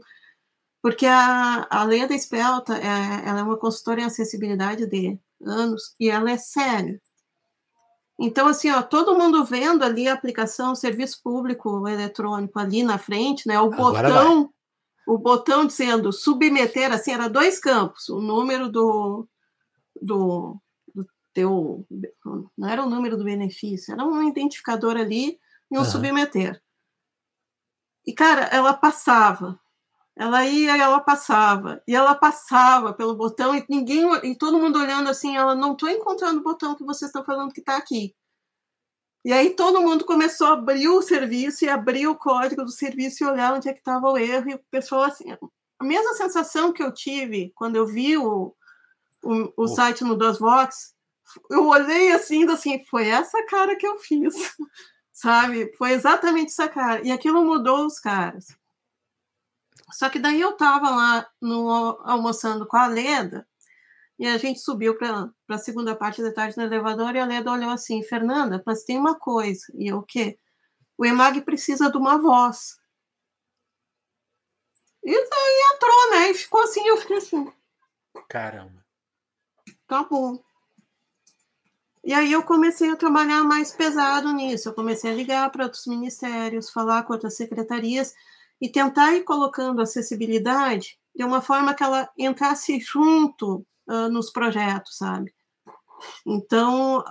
[0.86, 6.12] Porque a, a Leda Espelta, é, ela é uma consultora em acessibilidade de anos, e
[6.12, 7.02] ela é séria.
[8.20, 13.00] Então, assim, ó, todo mundo vendo ali a aplicação, o serviço público eletrônico ali na
[13.00, 14.52] frente, né, o Agora botão, vai.
[15.08, 19.28] o botão dizendo submeter, assim, era dois campos, o número do,
[20.00, 20.62] do
[21.34, 21.84] teu.
[22.56, 25.40] Não era o número do benefício, era um identificador ali
[25.72, 25.86] e um uhum.
[25.86, 26.62] submeter.
[28.06, 29.60] E, cara, ela passava.
[30.16, 31.82] Ela ia e ela passava.
[31.88, 34.06] E ela passava pelo botão e ninguém.
[34.24, 37.52] E todo mundo olhando assim, ela não estou encontrando o botão que vocês estão falando
[37.52, 38.16] que está aqui.
[39.26, 43.24] E aí todo mundo começou a abrir o serviço e abrir o código do serviço
[43.24, 44.52] e olhar onde é que estava o erro.
[44.52, 45.32] E o pessoal, assim,
[45.80, 48.56] a mesma sensação que eu tive quando eu vi o,
[49.24, 50.94] o, o site no DOSVox,
[51.50, 54.34] eu olhei assim, assim, foi essa cara que eu fiz,
[55.12, 55.74] sabe?
[55.76, 57.02] Foi exatamente essa cara.
[57.04, 58.46] E aquilo mudou os caras.
[59.92, 63.48] Só que daí eu tava lá no, almoçando com a Leda,
[64.18, 67.52] e a gente subiu para a segunda parte da tarde no elevador, e a Leda
[67.52, 69.66] olhou assim, Fernanda, mas tem uma coisa.
[69.76, 70.40] E eu, o quê?
[70.98, 72.78] O EMAG precisa de uma voz.
[75.04, 76.32] E daí entrou, né?
[76.32, 77.52] E ficou assim, eu fiquei assim.
[78.28, 78.84] Caramba.
[79.86, 80.44] Tá bom.
[82.04, 84.70] E aí eu comecei a trabalhar mais pesado nisso.
[84.70, 88.14] Eu comecei a ligar para outros ministérios, falar com outras secretarias
[88.62, 94.98] e tentar ir colocando acessibilidade de uma forma que ela entrasse junto uh, nos projetos,
[94.98, 95.34] sabe?
[96.26, 97.04] Então,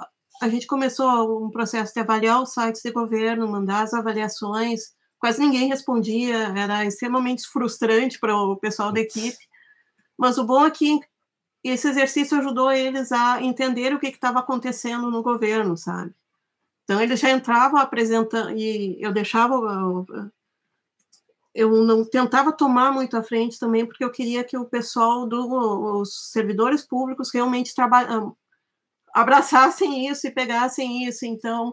[0.43, 4.93] a gente começou um processo de avaliar os sites de governo, mandar as avaliações.
[5.19, 9.39] Quase ninguém respondia, era extremamente frustrante para o pessoal da equipe.
[10.19, 11.01] Mas o bom é que
[11.63, 16.15] esse exercício ajudou eles a entender o que estava acontecendo no governo, sabe?
[16.85, 20.07] Então, eles já entravam apresentando, e eu deixava, eu
[21.55, 26.83] não tentava tomar muito à frente também, porque eu queria que o pessoal dos servidores
[26.83, 28.37] públicos realmente trabalham,
[29.15, 31.25] abraçassem isso e pegassem isso.
[31.25, 31.71] Então,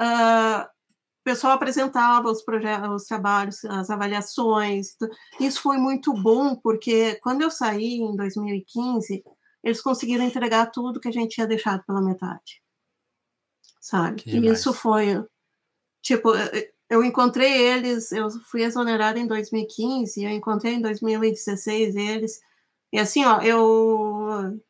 [0.00, 4.96] uh, o pessoal apresentava os projetos, os trabalhos, as avaliações.
[5.38, 9.22] Isso foi muito bom, porque quando eu saí em 2015,
[9.62, 12.60] eles conseguiram entregar tudo que a gente tinha deixado pela metade.
[13.80, 14.24] Sabe?
[14.26, 15.24] E isso foi
[16.02, 16.30] tipo,
[16.92, 22.38] eu encontrei eles, eu fui exonerada em 2015, eu encontrei em 2016 eles.
[22.92, 24.60] E assim, ó, eu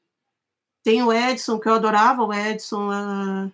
[0.84, 3.52] tenho o Edson, que eu adorava o Edson, uh,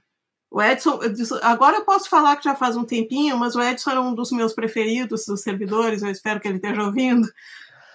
[0.51, 1.01] o Edson,
[1.41, 4.31] agora eu posso falar que já faz um tempinho, mas o Edson era um dos
[4.33, 7.27] meus preferidos dos servidores, eu espero que ele esteja ouvindo.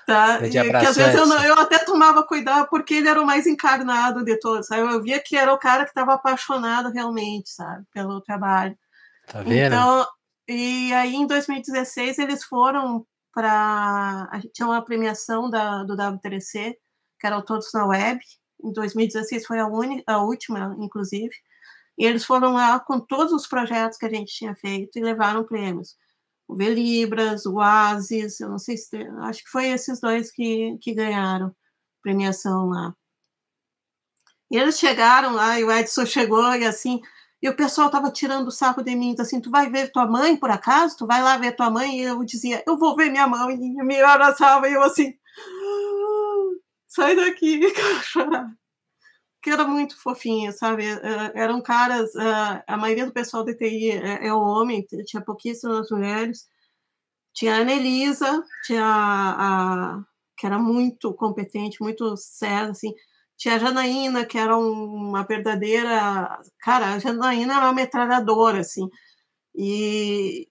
[0.07, 0.39] Tá?
[0.43, 4.25] E, que às vezes eu, eu, até tomava cuidado porque ele era o mais encarnado
[4.25, 4.81] de todos, sabe?
[4.81, 8.75] Eu via que era o cara que estava apaixonado realmente, sabe, pelo trabalho.
[9.27, 9.67] Tá vendo?
[9.67, 10.07] Então,
[10.53, 16.75] e aí em 2016 eles foram para a gente tinha uma premiação da, do W3C,
[17.19, 18.21] que era o Todos na Web.
[18.63, 21.33] Em 2016 foi a, uni, a última, inclusive.
[21.97, 25.43] E eles foram lá com todos os projetos que a gente tinha feito e levaram
[25.43, 25.95] prêmios.
[26.47, 28.97] O Velibras, o Oasis, eu não sei se.
[29.21, 31.55] Acho que foi esses dois que, que ganharam
[32.01, 32.93] premiação lá.
[34.51, 37.01] E eles chegaram lá, e o Edson chegou, e assim,
[37.43, 40.37] e o pessoal tava tirando o saco de mim, assim, tu vai ver tua mãe,
[40.37, 40.97] por acaso?
[40.97, 41.99] Tu vai lá ver tua mãe?
[41.99, 46.55] E eu dizia, eu vou ver minha mãe, e me abraçava, e eu assim, ah,
[46.87, 47.59] sai daqui,
[49.43, 50.85] que era muito fofinha, sabe?
[50.85, 55.91] Eh, eram caras, eh, a maioria do pessoal da TI é, é homem, tinha pouquíssimas
[55.91, 56.47] mulheres.
[57.33, 60.03] Tinha a Anelisa, tinha a, a
[60.37, 62.93] que era muito competente, muito séria, assim,
[63.37, 66.39] tinha a Janaína, que era uma verdadeira.
[66.59, 68.87] Cara, a Janaína era uma metralhadora, assim.
[69.55, 70.47] E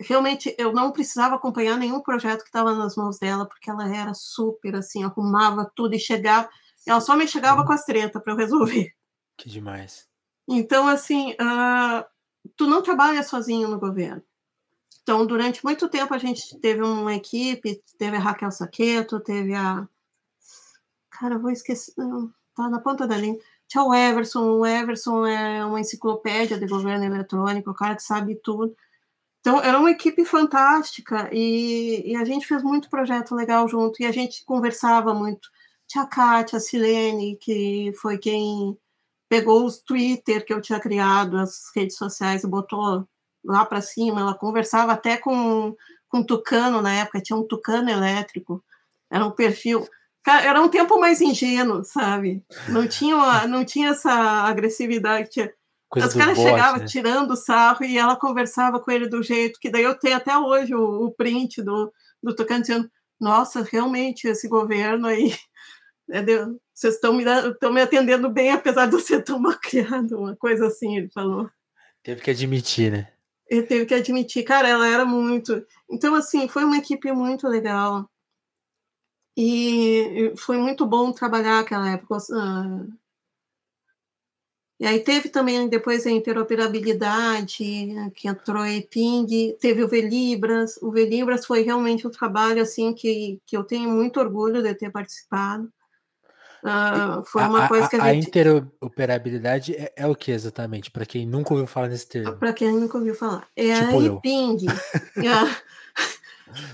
[0.00, 4.14] realmente eu não precisava acompanhar nenhum projeto que estava nas mãos dela, porque ela era
[4.14, 6.48] super, assim, arrumava tudo e chegava.
[6.86, 8.90] Ela só me chegava com as tretas para eu resolver.
[9.40, 10.08] Que demais.
[10.48, 12.04] Então, assim, uh,
[12.56, 14.20] tu não trabalha sozinho no governo.
[15.00, 19.88] Então, durante muito tempo, a gente teve uma equipe, teve a Raquel Saqueto, teve a
[21.18, 21.94] Cara, vou esquecer.
[22.54, 23.42] Tá na ponta da língua.
[23.66, 24.58] Tinha o Everson.
[24.58, 28.74] O Everson é uma enciclopédia de governo eletrônico, o cara que sabe tudo.
[29.40, 34.06] Então, era uma equipe fantástica e, e, a gente fez muito projeto legal junto e
[34.06, 35.48] a gente conversava muito.
[35.86, 38.76] Tinha a Kátia, a Silene, que foi quem
[39.28, 43.08] pegou os Twitter que eu tinha criado, as redes sociais, e botou
[43.44, 44.20] lá para cima.
[44.20, 45.74] Ela conversava até com,
[46.08, 48.62] com Tucano na época, tinha um Tucano elétrico.
[49.10, 49.88] Era um perfil
[50.30, 52.42] era um tempo mais ingênuo, sabe?
[52.68, 55.30] Não tinha, não tinha essa agressividade.
[55.30, 55.52] Tinha...
[55.96, 56.86] Os caras chegavam né?
[56.86, 60.74] tirando sarro e ela conversava com ele do jeito que daí eu tenho até hoje
[60.74, 61.90] o, o print do,
[62.22, 65.34] do Tocantins dizendo, nossa, realmente esse governo aí,
[66.10, 66.22] é
[66.74, 70.96] vocês estão me, me atendendo bem, apesar de eu ser tão maquiado, uma coisa assim,
[70.96, 71.50] ele falou.
[72.04, 73.08] Teve que admitir, né?
[73.48, 75.66] Ele teve que admitir, cara, ela era muito.
[75.90, 78.08] Então, assim, foi uma equipe muito legal.
[79.40, 82.18] E foi muito bom trabalhar aquela época.
[84.80, 87.64] E aí teve também depois a interoperabilidade,
[88.16, 90.76] que entrou a EPING, teve o Velibras.
[90.82, 94.90] O Velibras foi realmente um trabalho assim que, que eu tenho muito orgulho de ter
[94.90, 95.72] participado.
[96.60, 98.26] Uh, foi uma a, coisa que a, a gente...
[98.26, 100.90] interoperabilidade é, é o que exatamente?
[100.90, 102.36] Para quem nunca ouviu falar nesse termo.
[102.36, 103.46] Para quem nunca ouviu falar.
[103.54, 104.66] É tipo a EPING.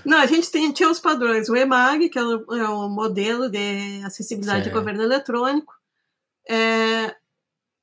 [0.05, 1.49] Não, a gente tem, tinha os padrões.
[1.49, 4.73] O EMAG, que é o, é o modelo de acessibilidade certo.
[4.73, 5.73] de governo eletrônico.
[6.47, 7.15] É,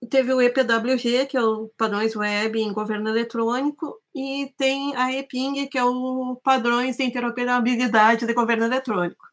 [0.08, 4.00] teve o EPWG, que é o padrões web em governo eletrônico.
[4.14, 9.26] E tem a EPING, que é o padrões de interoperabilidade de governo eletrônico.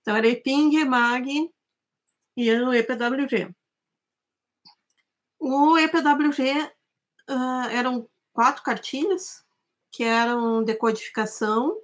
[0.00, 1.50] Então, era EPING, EMAG
[2.36, 3.54] e o EPWG.
[5.38, 6.70] O EPWG
[7.28, 9.44] uh, eram quatro cartilhas,
[9.90, 11.76] que eram decodificação,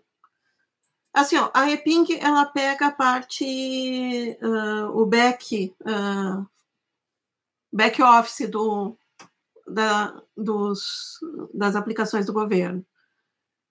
[1.18, 6.46] Assim, ó, a Eping ela pega a parte, uh, o back, uh,
[7.72, 8.96] back office do,
[9.66, 11.18] da, dos,
[11.52, 12.86] das aplicações do governo.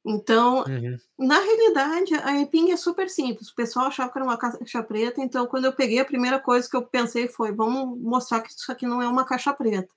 [0.05, 0.97] Então, uhum.
[1.17, 3.47] na realidade, a Eping é super simples.
[3.47, 6.69] O pessoal achava que era uma caixa preta, então quando eu peguei, a primeira coisa
[6.69, 9.93] que eu pensei foi, vamos mostrar que isso aqui não é uma caixa preta.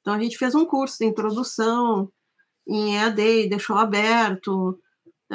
[0.00, 2.10] Então a gente fez um curso de introdução
[2.66, 4.80] em EAD deixou aberto,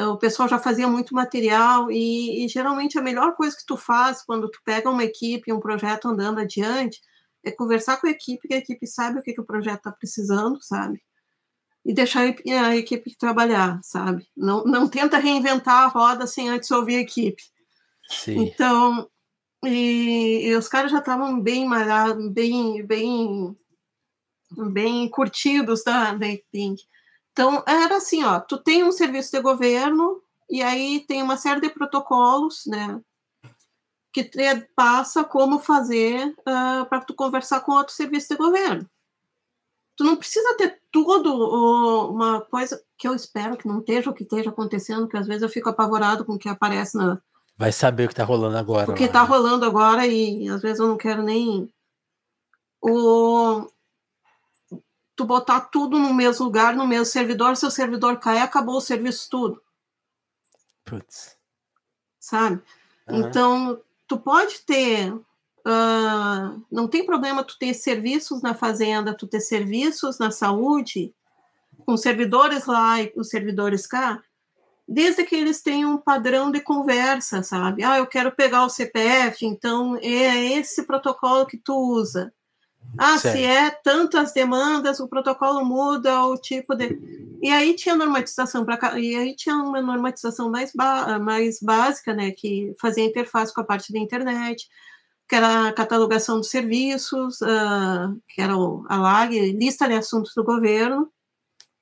[0.06, 4.24] o pessoal já fazia muito material e, e, geralmente a melhor coisa que tu faz
[4.24, 7.02] quando tu pega uma equipe, um projeto andando adiante,
[7.44, 9.92] é conversar com a equipe, que a equipe sabe o que, que o projeto está
[9.92, 11.02] precisando, sabe?
[11.86, 14.28] E deixar a equipe trabalhar, sabe?
[14.36, 17.42] Não, não tenta reinventar a roda sem antes ouvir a equipe.
[18.10, 18.40] Sim.
[18.42, 19.10] Então,
[19.66, 23.58] e, e os caras já estavam bem malhados, bem, bem,
[24.72, 26.82] bem curtidos da, da equipe.
[27.32, 31.62] Então, era assim, ó, tu tem um serviço de governo e aí tem uma série
[31.62, 33.00] de protocolos, né,
[34.12, 38.90] que te passa como fazer uh, ah, para tu conversar com outro serviço de governo.
[39.96, 44.14] Tu não precisa ter tudo uh, uma coisa que eu espero que não esteja o
[44.14, 47.22] que esteja acontecendo, que às vezes eu fico apavorado com o que aparece na.
[47.58, 48.92] Vai saber o que está rolando agora.
[48.92, 51.70] O que está rolando agora e às vezes eu não quero nem.
[52.82, 53.68] O,
[55.20, 59.30] tu botar tudo no mesmo lugar, no mesmo servidor, seu servidor cai, acabou o serviço
[59.30, 59.62] tudo.
[60.86, 61.36] Putz.
[62.18, 62.62] Sabe?
[63.06, 63.20] Uhum.
[63.20, 65.12] Então, tu pode ter.
[65.12, 71.14] Uh, não tem problema tu ter serviços na fazenda, tu ter serviços na saúde,
[71.86, 74.24] com servidores lá e os servidores cá,
[74.88, 77.84] desde que eles tenham um padrão de conversa, sabe?
[77.84, 82.34] Ah, eu quero pegar o CPF, então é esse protocolo que tu usa.
[82.98, 83.38] Ah, certo.
[83.38, 87.00] se é tantas demandas, o protocolo muda o tipo de.
[87.42, 91.20] E aí tinha normatização para e aí tinha uma normatização mais, ba...
[91.20, 94.68] mais básica, né, que fazia interface com a parte da internet.
[95.28, 100.44] que era a catalogação dos serviços, uh, que era a LAG, lista de assuntos do
[100.44, 101.12] governo,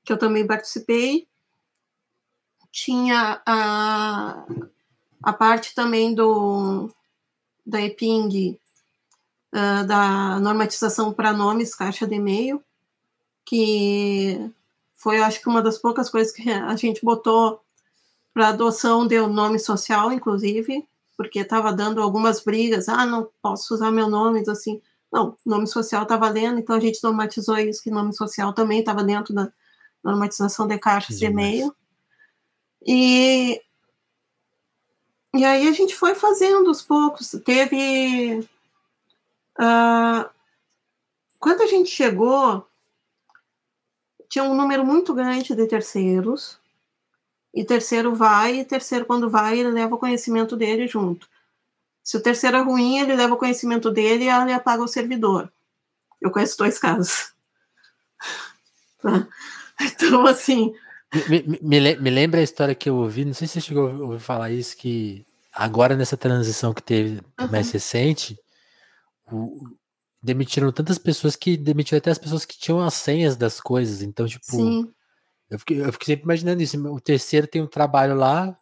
[0.03, 1.27] que eu também participei.
[2.71, 4.45] Tinha a,
[5.23, 6.89] a parte também do
[7.65, 8.59] da EPING,
[9.53, 12.63] uh, da normatização para nomes, caixa de e-mail,
[13.45, 14.51] que
[14.95, 17.61] foi, acho que, uma das poucas coisas que a gente botou
[18.33, 23.91] para adoção de nome social, inclusive, porque estava dando algumas brigas, ah, não posso usar
[23.91, 24.81] meu nome, então, assim,
[25.11, 29.03] não, nome social está valendo, então a gente normatizou isso, que nome social também estava
[29.03, 29.51] dentro da
[30.03, 31.73] normatização de caixas de e-mail.
[32.85, 33.59] E
[35.37, 37.31] e aí a gente foi fazendo aos poucos.
[37.45, 38.47] Teve.
[39.59, 40.29] Uh,
[41.39, 42.67] quando a gente chegou,
[44.29, 46.59] tinha um número muito grande de terceiros.
[47.53, 51.27] E terceiro vai, e terceiro, quando vai, ele leva o conhecimento dele junto.
[52.03, 55.51] Se o terceiro é ruim, ele leva o conhecimento dele e ele apaga o servidor.
[56.21, 57.33] Eu conheço dois casos.
[58.99, 59.27] Tá?
[59.79, 60.73] Então, assim,
[61.29, 63.93] me, me, me, lembra a história que eu ouvi, não sei se você chegou a
[63.93, 67.47] ouvir falar isso, que agora nessa transição que teve uhum.
[67.51, 68.37] mais recente,
[69.31, 69.77] o,
[70.21, 74.01] demitiram tantas pessoas que demitiram até as pessoas que tinham as senhas das coisas.
[74.01, 74.93] Então, tipo, Sim.
[75.49, 76.77] Eu, fiquei, eu fiquei sempre imaginando isso.
[76.87, 78.57] O terceiro tem um trabalho lá.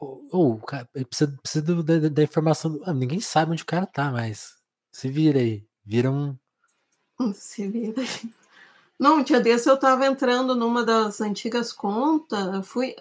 [0.00, 2.78] Ou, oh, precisa, precisa da, da, informação.
[2.84, 4.54] Ah, ninguém sabe onde o cara tá, mas
[4.92, 5.66] se vira aí.
[5.84, 6.36] Vira um.
[7.34, 8.34] Se vira aí.
[8.98, 12.94] Não, um dia desse eu estava entrando numa das antigas contas, fui,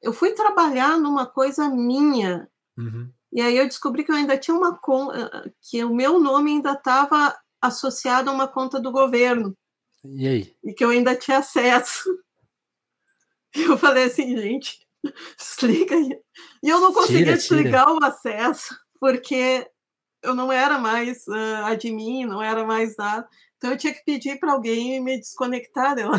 [0.00, 2.48] eu fui trabalhar numa coisa minha.
[2.76, 3.10] Uhum.
[3.34, 6.72] E aí eu descobri que eu ainda tinha uma conta, que o meu nome ainda
[6.72, 9.56] estava associado a uma conta do governo.
[10.04, 10.56] E aí?
[10.62, 12.08] E que eu ainda tinha acesso.
[13.56, 14.86] E eu falei assim, gente,
[15.36, 16.16] desliga aí.
[16.62, 17.96] E eu não conseguia tira, desligar tira.
[17.96, 19.68] o acesso, porque
[20.22, 23.28] eu não era mais uh, admin, não era mais nada.
[23.56, 26.18] Então eu tinha que pedir para alguém me desconectar dela.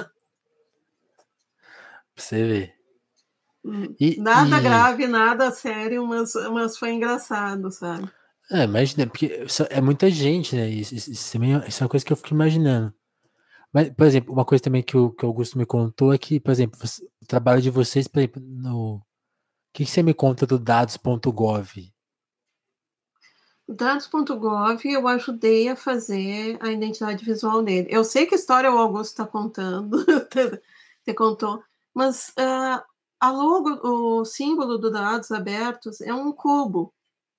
[2.14, 2.75] Pra você ver.
[4.00, 4.62] E, nada e...
[4.62, 8.10] grave, nada sério, mas, mas foi engraçado, sabe?
[8.52, 10.70] É, imagina, porque é muita gente, né?
[10.70, 12.94] Isso, isso, isso, é uma coisa que eu fico imaginando.
[13.74, 16.40] Mas, por exemplo, uma coisa também que o, que o Augusto me contou é que,
[16.40, 16.80] por exemplo,
[17.22, 18.98] o trabalho de vocês, por exemplo, no.
[18.98, 19.02] O
[19.74, 21.92] que, que você me conta do dados.gov?
[23.68, 27.88] Dados.gov eu ajudei a fazer a identidade visual dele.
[27.90, 30.06] Eu sei que história o Augusto está contando,
[31.04, 31.62] te contou,
[31.94, 32.82] mas uh,
[33.20, 36.94] a logo, o símbolo do dados abertos é um cubo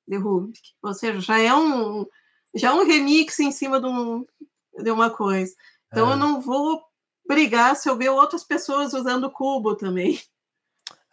[0.07, 2.07] de Rubik, ou seja, já é um
[2.55, 4.25] já é um remix em cima de, um,
[4.79, 5.55] de uma coisa.
[5.89, 6.13] Então é.
[6.13, 6.83] eu não vou
[7.27, 10.21] brigar se eu ver outras pessoas usando cubo também.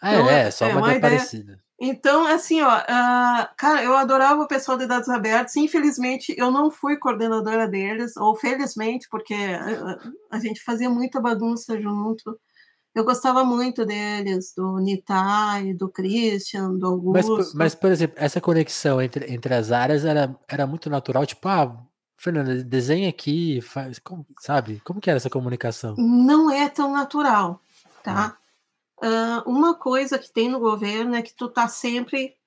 [0.01, 1.63] Ah, então, é, é, só é uma, uma ideia parecida.
[1.79, 5.55] Então, assim, ó, uh, cara, eu adorava o pessoal de dados abertos.
[5.57, 9.99] Infelizmente, eu não fui coordenadora deles, ou felizmente, porque a,
[10.31, 12.39] a gente fazia muita bagunça junto.
[12.95, 17.37] Eu gostava muito deles, do Nitai, do Christian, do Augusto.
[17.37, 21.47] Mas, mas, por exemplo, essa conexão entre, entre as áreas era, era muito natural, tipo,
[21.47, 21.75] ah,
[22.15, 24.79] Fernanda, desenha aqui, faz, como, sabe?
[24.85, 25.95] Como que era essa comunicação?
[25.97, 27.59] Não é tão natural,
[28.03, 28.37] tá?
[28.97, 32.37] Uh, uma coisa que tem no governo é que tu tá sempre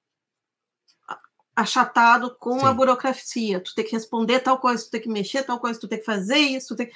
[1.54, 2.66] achatado com Sim.
[2.66, 3.60] a burocracia.
[3.60, 6.04] Tu tem que responder tal coisa, tu tem que mexer tal coisa, tu tem que
[6.04, 6.76] fazer isso.
[6.76, 6.90] Tem...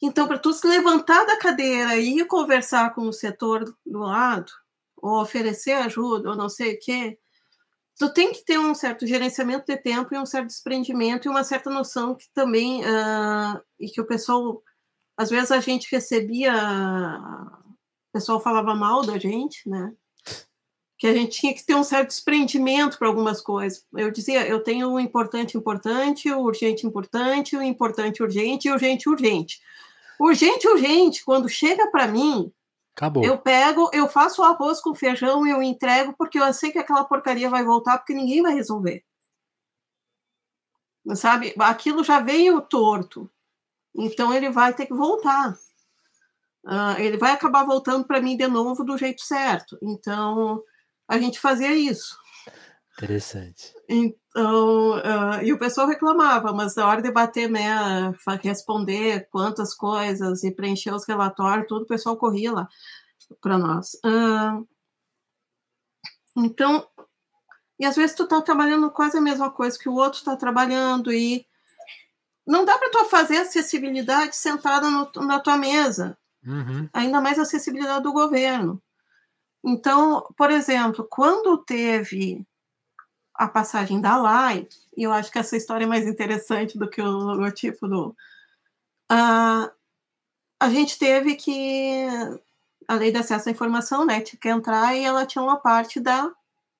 [0.00, 4.52] Então, para tu se levantar da cadeira e conversar com o setor do lado,
[4.96, 7.18] ou oferecer ajuda, ou não sei o quê,
[7.98, 11.42] tu tem que ter um certo gerenciamento de tempo e um certo desprendimento e uma
[11.42, 14.62] certa noção que também, uh, e que o pessoal,
[15.16, 16.52] às vezes a gente recebia
[18.08, 19.92] o pessoal falava mal da gente, né?
[20.96, 23.84] Que a gente tinha que ter um certo desprendimento para algumas coisas.
[23.94, 28.74] Eu dizia, eu tenho o importante, importante, o urgente, importante, o importante, urgente e o
[28.74, 29.60] urgente, urgente.
[30.20, 32.52] Urgente, urgente, quando chega para mim,
[32.96, 33.24] Acabou.
[33.24, 36.78] eu pego, eu faço o arroz com feijão e eu entrego, porque eu sei que
[36.78, 39.04] aquela porcaria vai voltar, porque ninguém vai resolver.
[41.14, 41.54] Sabe?
[41.58, 43.30] Aquilo já veio torto.
[43.94, 45.56] Então ele vai ter que voltar
[46.68, 49.78] uh, ele vai acabar voltando para mim de novo do jeito certo.
[49.82, 50.62] Então,
[51.08, 52.18] a gente fazia isso.
[52.98, 53.72] Interessante.
[53.88, 60.42] Então, uh, e o pessoal reclamava, mas na hora de bater, né, responder quantas coisas
[60.42, 62.68] e preencher os relatórios, tudo, o pessoal corria lá
[63.40, 63.94] para nós.
[64.04, 64.66] Uh,
[66.36, 66.88] então,
[67.78, 71.12] e às vezes tu tá trabalhando quase a mesma coisa que o outro está trabalhando
[71.12, 71.46] e
[72.44, 76.18] não dá para tu fazer acessibilidade sentada no, na tua mesa.
[76.44, 76.88] Uhum.
[76.92, 78.82] Ainda mais acessibilidade do governo.
[79.64, 82.44] Então, por exemplo, quando teve
[83.38, 87.00] a passagem da live, e eu acho que essa história é mais interessante do que
[87.00, 88.08] o logotipo do.
[89.10, 89.70] Uh,
[90.60, 92.06] a gente teve que.
[92.88, 94.20] A lei de acesso à informação, né?
[94.20, 96.32] Tinha que entrar e ela tinha uma parte da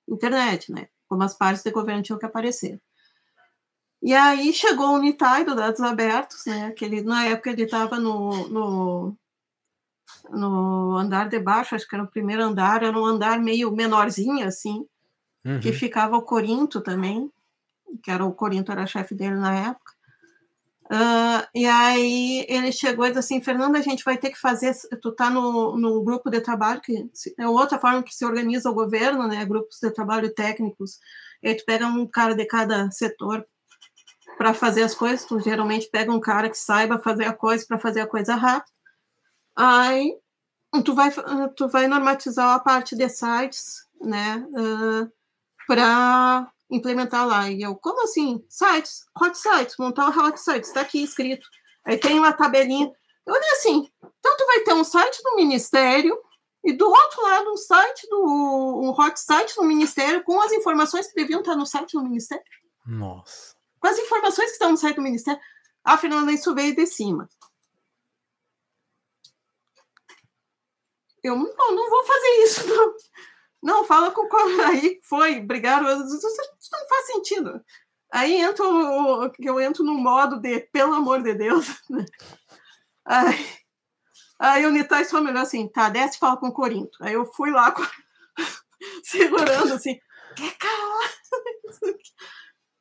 [0.08, 0.88] internet, né?
[1.06, 2.80] Como as partes do governo tinham que aparecer.
[4.02, 6.72] E aí chegou o Nitai do Dados Abertos, né?
[6.72, 9.16] Que ele, na época ele estava no, no,
[10.30, 14.46] no, andar de baixo, acho que era o primeiro andar, era um andar meio menorzinho,
[14.46, 14.86] assim,
[15.44, 15.60] uhum.
[15.60, 17.30] que ficava o Corinto também,
[18.02, 19.98] que era o Corinto era chefe dele na época.
[20.90, 24.74] Uh, e aí ele chegou e disse assim, Fernanda, a gente vai ter que fazer,
[25.02, 28.74] tu tá no, no grupo de trabalho, que é outra forma que se organiza o
[28.74, 30.98] governo, né, grupos de trabalho técnicos,
[31.42, 33.46] e aí tu pega um cara de cada setor
[34.38, 37.78] para fazer as coisas, tu geralmente pega um cara que saiba fazer a coisa para
[37.78, 38.72] fazer a coisa rápido.
[39.54, 40.16] Aí
[40.84, 41.12] tu vai
[41.54, 45.12] tu vai normatizar a parte de sites, né, uh,
[45.68, 47.48] para implementar lá.
[47.48, 48.44] E eu, como assim?
[48.48, 51.46] Sites, hot sites, montar o hot sites, está aqui escrito.
[51.84, 52.90] Aí tem uma tabelinha.
[53.24, 56.18] Eu olhei assim, então tu vai ter um site do Ministério
[56.64, 61.06] e do outro lado um site do um hot site no Ministério com as informações
[61.06, 62.42] que deviam estar no site do Ministério.
[62.84, 65.40] Nossa com as informações que estão no site do Ministério.
[65.84, 67.28] Afinal, isso veio de cima.
[71.22, 72.94] Eu não, não vou fazer isso, não.
[73.62, 74.28] Não, fala com o
[74.66, 77.60] aí foi, brigaram, isso não faz sentido.
[78.10, 78.64] Aí entro,
[79.38, 82.04] eu entro no modo de, pelo amor de Deus, né?
[83.04, 83.46] Aí,
[84.38, 86.96] aí o Nitai só melhor assim, tá, desce e fala com o Corinto.
[87.02, 87.74] Aí eu fui lá
[89.02, 89.98] segurando assim,
[90.36, 91.10] que cara,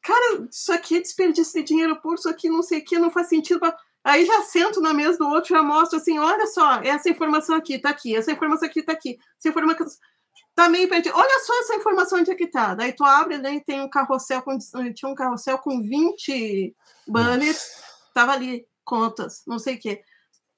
[0.01, 3.11] cara, isso aqui é desperdício de dinheiro puro, isso aqui não sei o que, não
[3.11, 3.59] faz sentido.
[3.59, 3.75] Pra...
[4.03, 7.79] Aí já sento na mesa do outro, já mostro assim, olha só, essa informação aqui
[7.79, 9.85] tá aqui, essa informação aqui tá aqui, essa informação
[10.57, 11.15] tá meio perdido.
[11.15, 12.73] Olha só essa informação onde é que tá.
[12.73, 16.75] Daí tu abre, daí tem um carrossel com tinha um carrossel com 20
[17.07, 20.03] banners, tava ali contas, não sei o quê.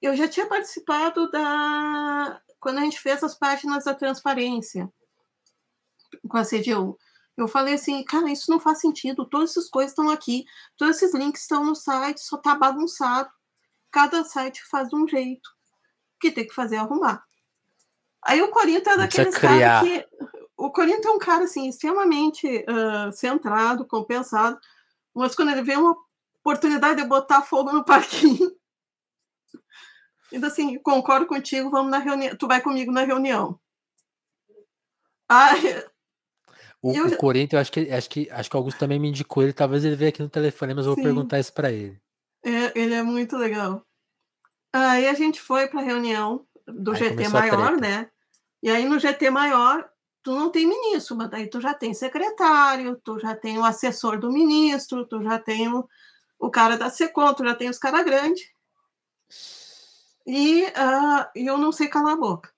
[0.02, 4.90] Eu já tinha participado da quando a gente fez as páginas da transparência
[6.30, 6.98] com a CDU.
[7.36, 9.26] Eu falei assim, cara, isso não faz sentido.
[9.26, 10.46] Todas essas coisas estão aqui,
[10.78, 13.30] todos esses links estão no site, só tá bagunçado.
[13.92, 15.48] Cada site faz de um jeito.
[16.16, 17.29] O que tem que fazer é arrumar.
[18.26, 20.06] Aí o Corinto é daqueles caras que.
[20.58, 24.60] O Corinto é um cara assim, extremamente uh, centrado, compensado,
[25.16, 25.96] mas quando ele vê uma
[26.42, 28.52] oportunidade de botar fogo no parquinho.
[30.32, 32.36] Ainda assim, concordo contigo, vamos na reunião.
[32.36, 33.60] Tu vai comigo na reunião.
[35.28, 35.52] Ah,
[36.82, 37.08] o, eu...
[37.08, 39.54] o Corinthians, eu acho que, acho que acho que o Augusto também me indicou ele.
[39.54, 41.04] Talvez ele veja aqui no telefone, mas eu vou Sim.
[41.04, 42.00] perguntar isso para ele.
[42.44, 43.86] É, ele é muito legal.
[44.74, 48.10] Aí a gente foi para a reunião do aí GT maior, né?
[48.62, 49.90] E aí no GT maior,
[50.24, 54.20] tu não tem ministro, mas daí tu já tem secretário, tu já tem o assessor
[54.20, 55.88] do ministro, tu já tem o,
[56.38, 58.44] o cara da SECOM, tu já tem os caras grandes.
[60.26, 62.52] E uh, eu não sei calar a boca.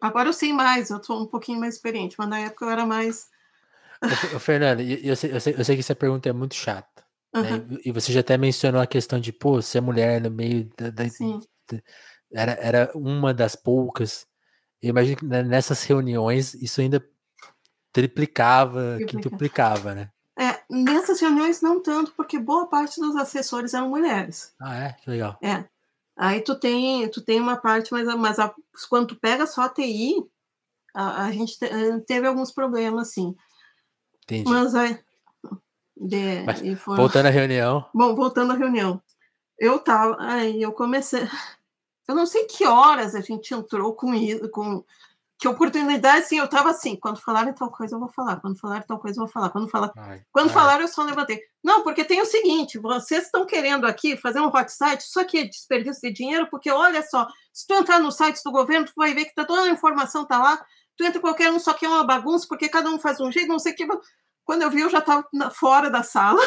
[0.00, 2.84] Agora eu sei mais, eu sou um pouquinho mais experiente, mas na época eu era
[2.84, 3.30] mais.
[4.34, 7.05] Ô, Fernanda, eu sei, eu, sei, eu sei que essa pergunta é muito chata.
[7.36, 7.42] Uhum.
[7.42, 7.78] Né?
[7.84, 10.90] E você já até mencionou a questão de, pô, ser mulher no meio da.
[10.90, 11.04] da
[12.32, 14.26] era, era uma das poucas.
[14.82, 17.04] Eu imagino que nessas reuniões isso ainda
[17.92, 19.06] triplicava, Triplica.
[19.06, 20.10] quintuplicava, né?
[20.38, 24.54] É, nessas reuniões não tanto, porque boa parte dos assessores eram mulheres.
[24.60, 24.92] Ah, é?
[24.92, 25.38] Que legal.
[25.42, 25.64] É.
[26.16, 28.54] Aí tu tem, tu tem uma parte, mas, mas a,
[28.88, 30.14] quando tu pega só a TI,
[30.94, 31.68] a, a gente te,
[32.06, 33.34] teve alguns problemas, sim.
[34.24, 34.50] Entendi.
[34.50, 34.74] Mas.
[35.96, 36.60] De, mas.
[36.96, 37.88] Voltando à reunião.
[37.94, 39.00] Bom, voltando à reunião.
[39.58, 41.26] Eu tava, aí eu comecei.
[42.06, 44.84] Eu não sei que horas a gente entrou com isso, com
[45.38, 48.86] que oportunidade, assim, eu tava assim, quando falarem tal coisa eu vou falar, quando falarem
[48.86, 50.54] tal coisa eu vou falar, quando falar, ai, quando ai.
[50.54, 51.40] falar eu só levantei.
[51.62, 55.38] Não, porque tem o seguinte, vocês estão querendo aqui fazer um hot site, isso aqui
[55.38, 58.92] é desperdício de dinheiro, porque olha só, se tu entrar no site do governo, tu
[58.96, 60.64] vai ver que tá toda a informação tá lá,
[60.96, 63.48] tu entra qualquer um, só que é uma bagunça, porque cada um faz um jeito,
[63.48, 63.86] não sei o que.
[64.46, 66.40] Quando eu vi, eu já tava fora da sala.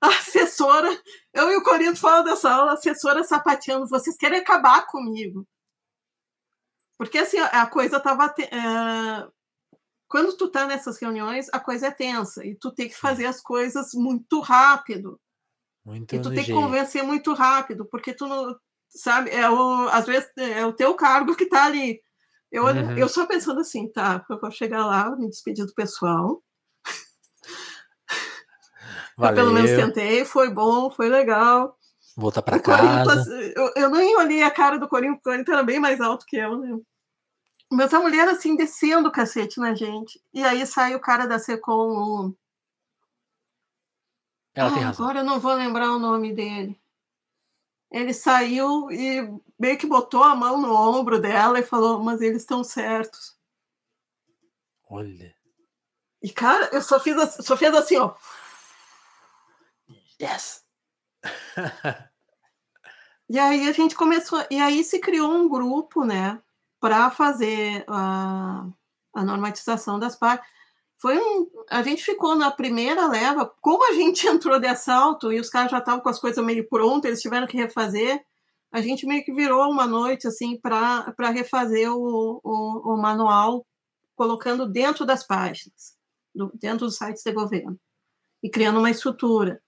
[0.00, 0.90] a assessora,
[1.32, 5.46] eu e o Corinto fora da sala, a assessora sapateando, vocês querem acabar comigo.
[6.98, 8.34] Porque assim, a coisa tava.
[8.38, 9.28] É...
[10.08, 13.40] Quando tu tá nessas reuniões, a coisa é tensa e tu tem que fazer as
[13.40, 15.20] coisas muito rápido.
[15.84, 18.56] Muito e tu tem que convencer muito rápido, porque tu não.
[18.88, 22.00] Sabe, é o, às vezes é o teu cargo que tá ali.
[22.54, 22.96] Eu, uhum.
[22.96, 26.40] eu só pensando assim, tá, eu vou chegar lá, me despedir do pessoal.
[29.18, 29.30] Valeu.
[29.30, 31.76] Eu pelo menos tentei, foi bom, foi legal.
[32.16, 33.28] Voltar para casa.
[33.56, 36.36] Eu, eu nem olhei a cara do porque o Corinho era bem mais alto que
[36.36, 36.78] eu, né?
[37.72, 40.22] Mas a mulher, assim, descendo o cacete na gente.
[40.32, 42.36] E aí sai o cara da Secom, o...
[44.54, 45.04] Ela ah, tem razão.
[45.04, 46.80] Agora eu não vou lembrar o nome dele.
[47.94, 49.22] Ele saiu e
[49.56, 53.38] meio que botou a mão no ombro dela e falou: Mas eles estão certos.
[54.90, 55.32] Olha.
[56.20, 57.16] E, cara, eu só fiz,
[57.46, 58.12] só fiz assim, ó.
[60.20, 60.64] Yes!
[63.30, 64.44] e aí a gente começou.
[64.50, 66.42] E aí se criou um grupo, né?
[66.80, 68.66] Para fazer a,
[69.14, 70.48] a normatização das partes
[70.98, 71.50] foi um.
[71.70, 75.70] A gente ficou na primeira leva, como a gente entrou de assalto e os caras
[75.70, 78.24] já estavam com as coisas meio prontas, eles tiveram que refazer.
[78.72, 83.64] A gente meio que virou uma noite assim para refazer o, o, o, manual,
[84.16, 85.96] colocando dentro das páginas,
[86.34, 87.78] do, dentro dos sites de governo,
[88.42, 89.62] e criando uma estrutura.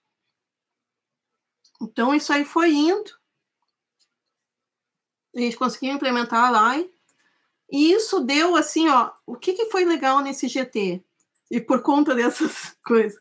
[1.81, 3.11] Então, isso aí foi indo.
[5.33, 6.77] A gente conseguiu implementar lá.
[7.71, 11.03] E isso deu assim, ó, o que, que foi legal nesse GT?
[11.49, 13.19] E por conta dessas coisas,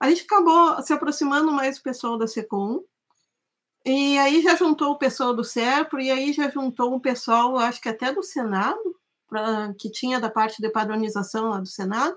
[0.00, 2.82] a gente acabou se aproximando mais do pessoal da SECOM,
[3.84, 7.80] e aí já juntou o pessoal do SERPRO, e aí já juntou um pessoal, acho
[7.80, 8.80] que até do Senado,
[9.28, 12.16] pra, que tinha da parte de padronização lá do Senado,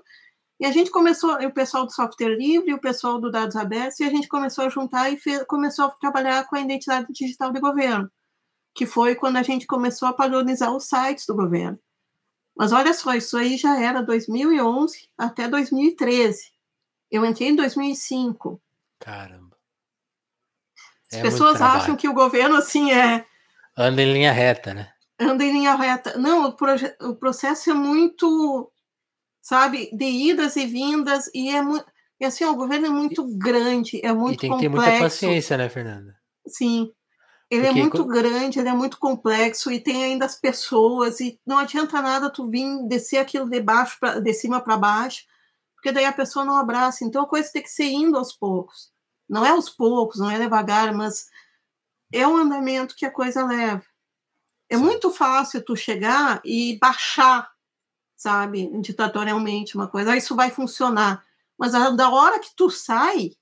[0.58, 4.04] e a gente começou, o pessoal do software livre, o pessoal do dados abertos, e
[4.04, 7.60] a gente começou a juntar e fez, começou a trabalhar com a identidade digital do
[7.60, 8.10] governo,
[8.74, 11.78] que foi quando a gente começou a padronizar os sites do governo.
[12.56, 16.52] Mas olha só, isso aí já era 2011 até 2013.
[17.10, 18.60] Eu entrei em 2005.
[18.98, 19.56] Caramba.
[21.12, 23.24] As é pessoas acham que o governo, assim, é.
[23.76, 24.90] Anda em linha reta, né?
[25.20, 26.18] Anda em linha reta.
[26.18, 28.72] Não, o, o processo é muito,
[29.42, 31.86] sabe, de idas e vindas, e é muito.
[32.18, 34.46] E assim, o governo é muito grande, é muito complexo.
[34.46, 36.16] E tem que ter muita paciência, né, Fernanda?
[36.48, 36.90] Sim.
[37.48, 41.20] Ele é Porque é muito grande, ele é muito complexo e tem ainda as pessoas
[41.20, 45.24] e não adianta nada tu vir descer aquilo de baixo pra, de cima para baixo,
[45.74, 47.04] porque daí a pessoa não abraça.
[47.04, 48.90] Então a coisa tem que ser indo aos poucos.
[49.28, 51.28] Não é aos poucos, não é devagar, mas
[52.12, 53.84] é um andamento que a coisa leva.
[54.68, 57.48] É muito fácil tu chegar e baixar,
[58.16, 61.24] sabe, ditatorialmente uma coisa, ah, isso vai funcionar.
[61.56, 63.36] Mas a, da hora que tu sai,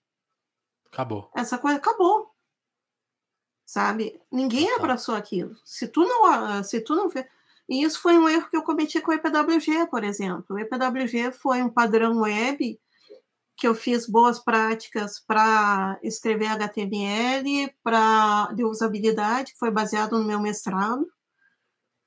[0.92, 1.30] acabou.
[1.34, 2.33] Essa coisa acabou
[3.64, 4.20] sabe?
[4.30, 5.56] Ninguém abraçou aquilo.
[5.64, 7.26] Se tu não, se tu não fez,
[7.68, 10.56] e isso foi um erro que eu cometi com o EPWG, por exemplo.
[10.56, 12.78] O EPWG foi um padrão web
[13.56, 20.24] que eu fiz boas práticas para escrever HTML, para de usabilidade, que foi baseado no
[20.24, 21.06] meu mestrado,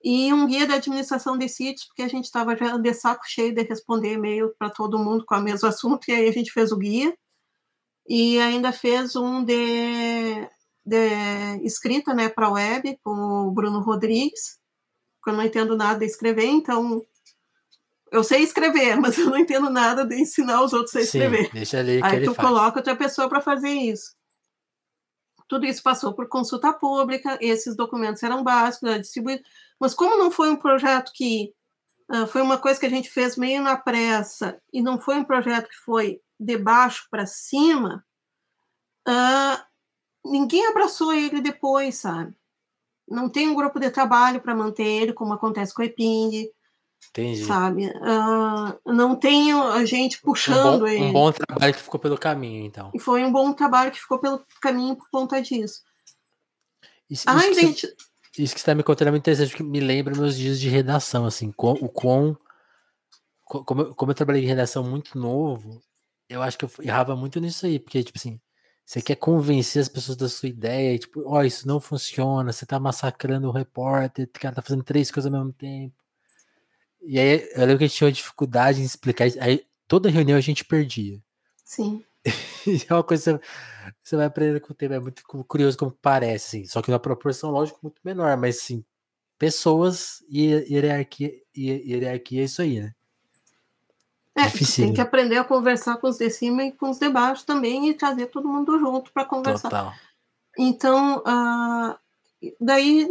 [0.04, 3.54] e um guia de administração de sítios, porque a gente estava já de saco cheio
[3.54, 6.72] de responder e-mail para todo mundo com o mesmo assunto, e aí a gente fez
[6.72, 7.18] o guia,
[8.08, 10.48] e ainda fez um de
[10.88, 14.58] de, escrita né, para a web com o Bruno Rodrigues,
[15.20, 17.02] porque eu não entendo nada de escrever, então
[18.10, 21.48] eu sei escrever, mas eu não entendo nada de ensinar os outros a escrever.
[21.48, 22.48] Sim, deixa ali Aí tu faz.
[22.48, 24.16] coloca outra pessoa para fazer isso.
[25.50, 29.46] Tudo isso passou por consulta pública, esses documentos eram básicos, distribuídos,
[29.80, 31.54] mas como não foi um projeto que
[32.12, 35.24] uh, foi uma coisa que a gente fez meio na pressa e não foi um
[35.24, 38.06] projeto que foi de baixo para cima,
[39.08, 39.68] uh,
[40.30, 42.34] ninguém abraçou ele depois, sabe?
[43.08, 46.52] Não tem um grupo de trabalho para manter ele, como acontece com o EPING.
[47.10, 47.46] Entendi.
[47.46, 47.88] Sabe?
[47.88, 51.04] Uh, não tem a gente puxando um bom, ele.
[51.06, 52.92] Um bom trabalho que ficou pelo caminho, então.
[52.94, 55.84] E foi um bom trabalho que ficou pelo caminho por conta disso.
[57.10, 57.88] Isso, Ai, isso gente.
[58.34, 60.60] Que isso que você está me contando é muito interessante, porque me lembra meus dias
[60.60, 62.38] de redação, assim, com, o quão.
[63.46, 65.82] Como eu, como eu trabalhei em redação muito novo,
[66.28, 68.40] eu acho que eu errava muito nisso aí, porque, tipo assim,
[68.88, 72.54] você quer convencer as pessoas da sua ideia, e, tipo, ó, oh, isso não funciona,
[72.54, 75.94] você tá massacrando o repórter, o cara tá fazendo três coisas ao mesmo tempo.
[77.02, 79.38] E aí eu lembro que a gente tinha uma dificuldade em explicar isso.
[79.42, 81.22] Aí toda reunião a gente perdia.
[81.66, 82.02] Sim.
[82.90, 83.42] é uma coisa
[84.02, 86.66] você vai aprendendo com o tempo, é muito curioso como parece, assim.
[86.66, 88.86] Só que numa proporção, lógico, muito menor, mas sim,
[89.38, 92.94] pessoas e hierarquia, hierarquia é isso aí, né?
[94.38, 97.44] É, tem que aprender a conversar com os de cima e com os de baixo
[97.44, 99.70] também e trazer todo mundo junto para conversar.
[99.70, 99.94] Total.
[100.56, 101.96] Então, uh,
[102.62, 103.10] daí,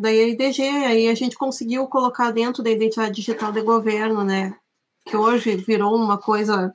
[0.00, 4.56] daí a IDG, aí a gente conseguiu colocar dentro da identidade digital de governo, né?
[5.04, 6.74] Que hoje virou uma coisa.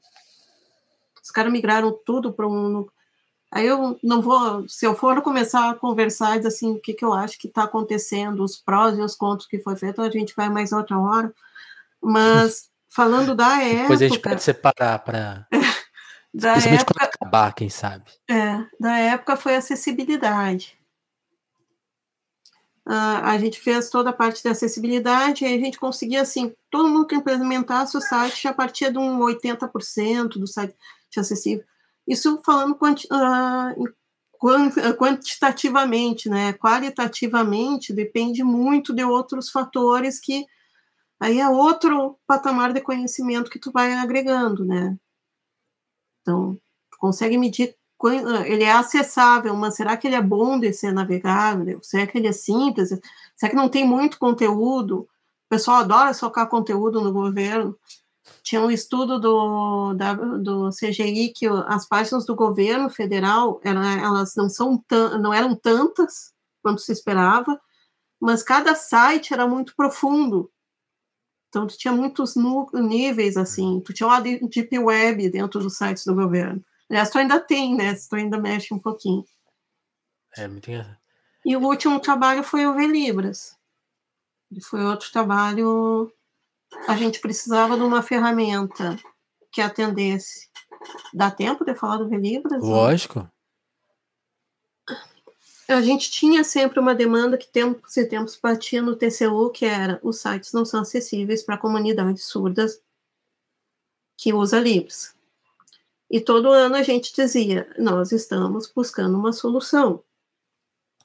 [1.22, 2.88] Os caras migraram tudo para um.
[3.52, 7.12] Aí eu não vou, se eu for começar a conversar assim, o que, que eu
[7.12, 10.50] acho que está acontecendo, os prós e os contras que foi feito, a gente vai
[10.50, 11.34] mais outra hora.
[12.02, 13.82] Mas falando da época.
[13.82, 15.48] Depois a gente pode separar para.
[16.34, 18.12] da época, acabar, quem sabe.
[18.30, 20.78] É, da época foi acessibilidade.
[22.88, 26.90] Uh, a gente fez toda a parte de acessibilidade e a gente conseguia, assim, todo
[26.90, 30.76] mundo que implementasse o site já partia de um 80% do site
[31.16, 31.64] acessível.
[32.08, 36.54] Isso falando quanti, uh, quantitativamente, né?
[36.54, 40.48] Qualitativamente depende muito de outros fatores que
[41.22, 44.98] aí é outro patamar de conhecimento que tu vai agregando, né?
[46.22, 46.60] Então,
[47.00, 47.76] consegue medir
[48.46, 51.80] ele é acessável, mas será que ele é bom de ser navegável?
[51.84, 52.90] Será que ele é simples?
[53.36, 55.02] Será que não tem muito conteúdo?
[55.02, 55.08] O
[55.50, 57.78] pessoal adora socar conteúdo no governo.
[58.42, 64.50] Tinha um estudo do, da, do CGI que as páginas do governo federal elas não,
[64.50, 64.84] são
[65.20, 66.34] não eram tantas
[66.64, 67.60] quanto se esperava,
[68.20, 70.52] mas cada site era muito profundo.
[71.52, 72.36] Então, tu tinha muitos
[72.74, 73.82] níveis, assim.
[73.82, 76.64] Tu tinha uma deep web dentro dos sites do governo.
[76.90, 77.94] Aliás, tu ainda tem, né?
[77.94, 79.26] Tu ainda mexe um pouquinho.
[80.38, 80.98] É, muito engraçado.
[81.46, 83.58] E o último trabalho foi o Velibras.
[84.64, 86.10] Foi outro trabalho.
[86.88, 88.98] A gente precisava de uma ferramenta
[89.52, 90.50] que atendesse.
[91.14, 92.64] Dá tempo de falar do Velibras?
[92.64, 93.28] Lógico.
[95.72, 100.00] A gente tinha sempre uma demanda que tempos e tempos batia no TCU, que era
[100.04, 102.82] os sites não são acessíveis para comunidades surdas
[104.18, 105.16] que usa Libras.
[106.10, 110.04] E todo ano a gente dizia: nós estamos buscando uma solução.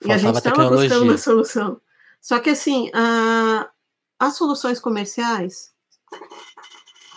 [0.02, 1.80] Faltava e a gente estava buscando uma solução.
[2.20, 3.70] Só que, assim, a,
[4.18, 5.72] as soluções comerciais,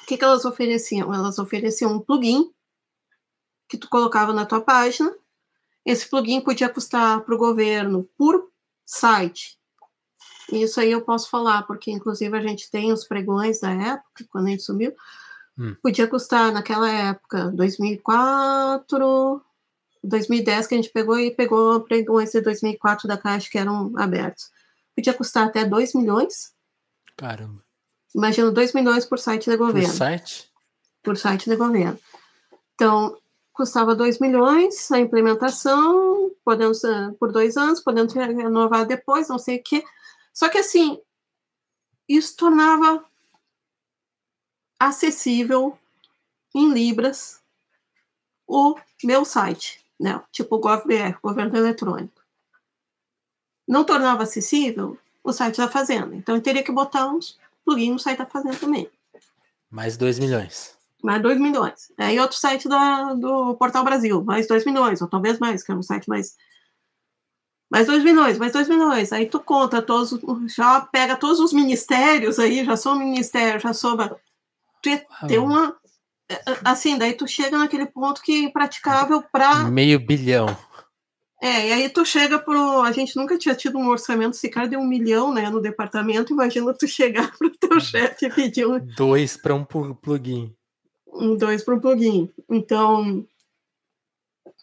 [0.04, 1.12] o que, que elas ofereciam?
[1.12, 2.54] Elas ofereciam um plugin
[3.68, 5.12] que tu colocava na tua página.
[5.86, 8.50] Esse plugin podia custar para o governo por
[8.86, 9.58] site.
[10.52, 14.48] Isso aí eu posso falar, porque inclusive a gente tem os pregões da época, quando
[14.48, 14.94] a gente subiu,
[15.60, 15.76] Hum.
[15.84, 19.42] Podia custar naquela época, 2004,
[20.02, 24.50] 2010 que a gente pegou e pegou pregões de 2004 da Caixa que eram abertos.
[24.96, 26.54] Podia custar até 2 milhões.
[27.18, 27.62] Caramba.
[28.16, 29.90] Imagina 2 milhões por site de governo.
[29.90, 30.50] Por site?
[31.04, 32.00] Por site de governo.
[32.76, 33.18] Então,
[33.60, 39.58] custava 2 milhões a implementação, podemos eh, por dois anos, podemos renovar depois, não sei
[39.58, 39.84] o quê.
[40.34, 40.98] Só que assim,
[42.08, 43.04] isso tornava
[44.80, 45.78] acessível
[46.56, 47.44] em libras
[48.48, 50.24] o meu site, né?
[50.32, 52.24] Tipo o GovBR, governo eletrônico.
[53.68, 56.16] Não tornava acessível o site da Fazenda.
[56.16, 58.90] Então eu teria que botar uns plugins no site da Fazenda também.
[59.70, 60.79] Mais 2 milhões.
[61.04, 61.92] Mais 2 milhões.
[61.98, 65.72] Aí é, outro site da, do Portal Brasil, mais 2 milhões, ou talvez mais, que
[65.72, 66.36] é um site mais.
[67.72, 69.14] Mais 2 milhões, mais 2 milhões.
[69.14, 70.20] Aí tu conta todos,
[70.56, 73.96] já pega todos os ministérios aí, já sou ministério, já sou
[74.82, 75.76] tu ia ter uma.
[76.30, 79.66] É, é, assim, daí tu chega naquele ponto que é praticável para.
[79.66, 80.56] Meio bilhão.
[81.42, 82.82] É, e aí tu chega pro.
[82.82, 86.34] A gente nunca tinha tido um orçamento sequer de um milhão, né, no departamento.
[86.34, 88.80] Imagina tu chegar pro teu chefe e pedir um.
[88.80, 90.54] Dois para um plugin.
[91.12, 92.32] Um dois para um plugin.
[92.50, 93.26] Então,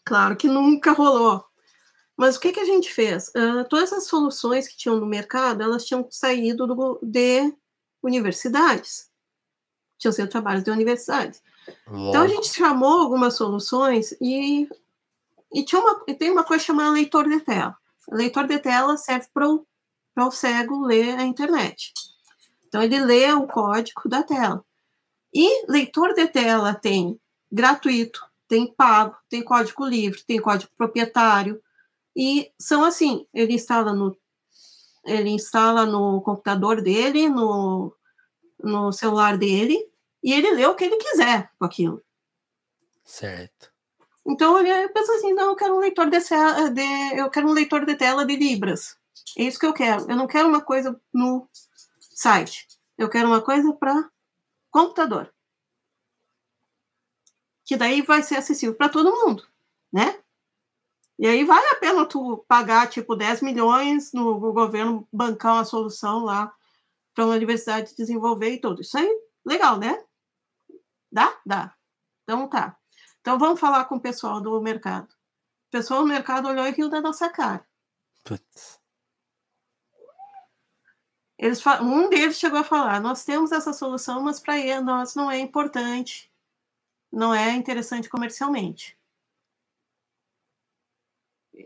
[0.05, 1.44] claro que nunca rolou.
[2.16, 3.28] Mas o que, que a gente fez?
[3.28, 7.52] Uh, todas as soluções que tinham no mercado, elas tinham saído do, de
[8.02, 9.10] universidades
[9.98, 11.43] tinham sido trabalhos de universidades.
[11.89, 14.68] Então a gente chamou algumas soluções e,
[15.52, 17.77] e, tinha uma, e tem uma coisa chamada leitor de tela.
[18.09, 21.93] O leitor de tela serve para o cego ler a internet.
[22.68, 24.64] Então ele lê o código da tela.
[25.38, 27.20] E leitor de tela tem
[27.52, 31.62] gratuito, tem pago, tem código livre, tem código proprietário.
[32.16, 34.16] E são assim, ele instala no
[35.04, 37.94] ele instala no computador dele, no
[38.58, 39.78] no celular dele
[40.24, 42.02] e ele lê o que ele quiser com aquilo.
[43.04, 43.70] Certo.
[44.26, 47.84] Então ele pensa assim, não, eu quero um leitor de, de, eu quero um leitor
[47.84, 48.96] de tela de libras.
[49.36, 50.10] É isso que eu quero.
[50.10, 51.46] Eu não quero uma coisa no
[52.00, 52.66] site.
[52.96, 54.08] Eu quero uma coisa para
[54.77, 55.32] computador.
[57.65, 59.43] Que daí vai ser acessível para todo mundo,
[59.90, 60.23] né?
[61.19, 66.23] E aí vale a pena tu pagar tipo 10 milhões no governo bancar uma solução
[66.23, 66.55] lá
[67.15, 68.82] para uma universidade desenvolver e tudo.
[68.82, 69.09] Isso aí,
[69.47, 70.05] legal, né?
[71.11, 71.40] Dá?
[71.47, 71.74] Dá.
[72.24, 72.77] Então tá.
[73.23, 75.09] Então vamos falar com o pessoal do mercado.
[75.09, 77.66] O pessoal do mercado olhou e riu da nossa cara.
[78.24, 78.76] Putz.
[81.38, 85.38] Eles, um deles chegou a falar: nós temos essa solução, mas para nós não é
[85.38, 86.30] importante,
[87.12, 88.96] não é interessante comercialmente.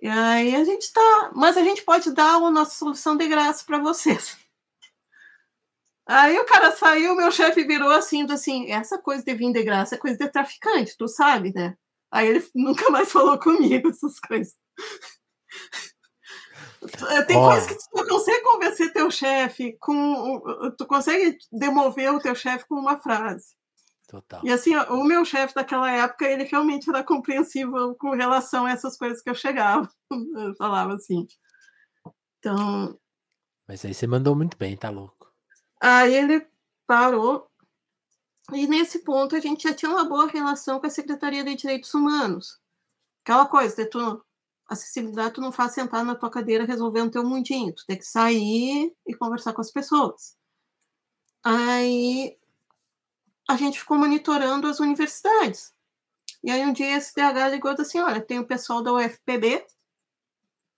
[0.02, 3.64] E aí a gente está, mas a gente pode dar a nossa solução de graça
[3.64, 4.36] para vocês.
[6.06, 9.94] Aí o cara saiu, meu chefe virou assim, assim, essa coisa de vir de graça
[9.94, 11.76] é coisa de traficante, tu sabe, né?
[12.10, 14.56] Aí ele nunca mais falou comigo essas coisas.
[17.26, 17.48] Tem oh.
[17.48, 20.40] coisa que tu consegue convencer teu chefe com.
[20.78, 23.54] Tu consegue demover o teu chefe com uma frase.
[24.08, 24.40] Total.
[24.42, 28.96] E assim, o meu chefe daquela época, ele realmente era compreensível com relação a essas
[28.96, 29.88] coisas que eu chegava.
[30.10, 31.28] Eu falava assim.
[32.38, 32.98] Então.
[33.68, 35.32] Mas aí você mandou muito bem, tá louco.
[35.80, 36.44] Aí ele
[36.86, 37.48] parou.
[38.52, 41.94] E nesse ponto a gente já tinha uma boa relação com a Secretaria de Direitos
[41.94, 42.58] Humanos.
[43.22, 44.24] Aquela coisa, de tu,
[44.70, 48.94] acessibilidade tu não faz sentar na tua cadeira resolvendo teu mundinho, tu tem que sair
[49.06, 50.36] e conversar com as pessoas.
[51.42, 52.38] Aí
[53.48, 55.74] a gente ficou monitorando as universidades.
[56.42, 59.66] E aí um dia esse DH ligou assim, olha, tem o pessoal da UFPB,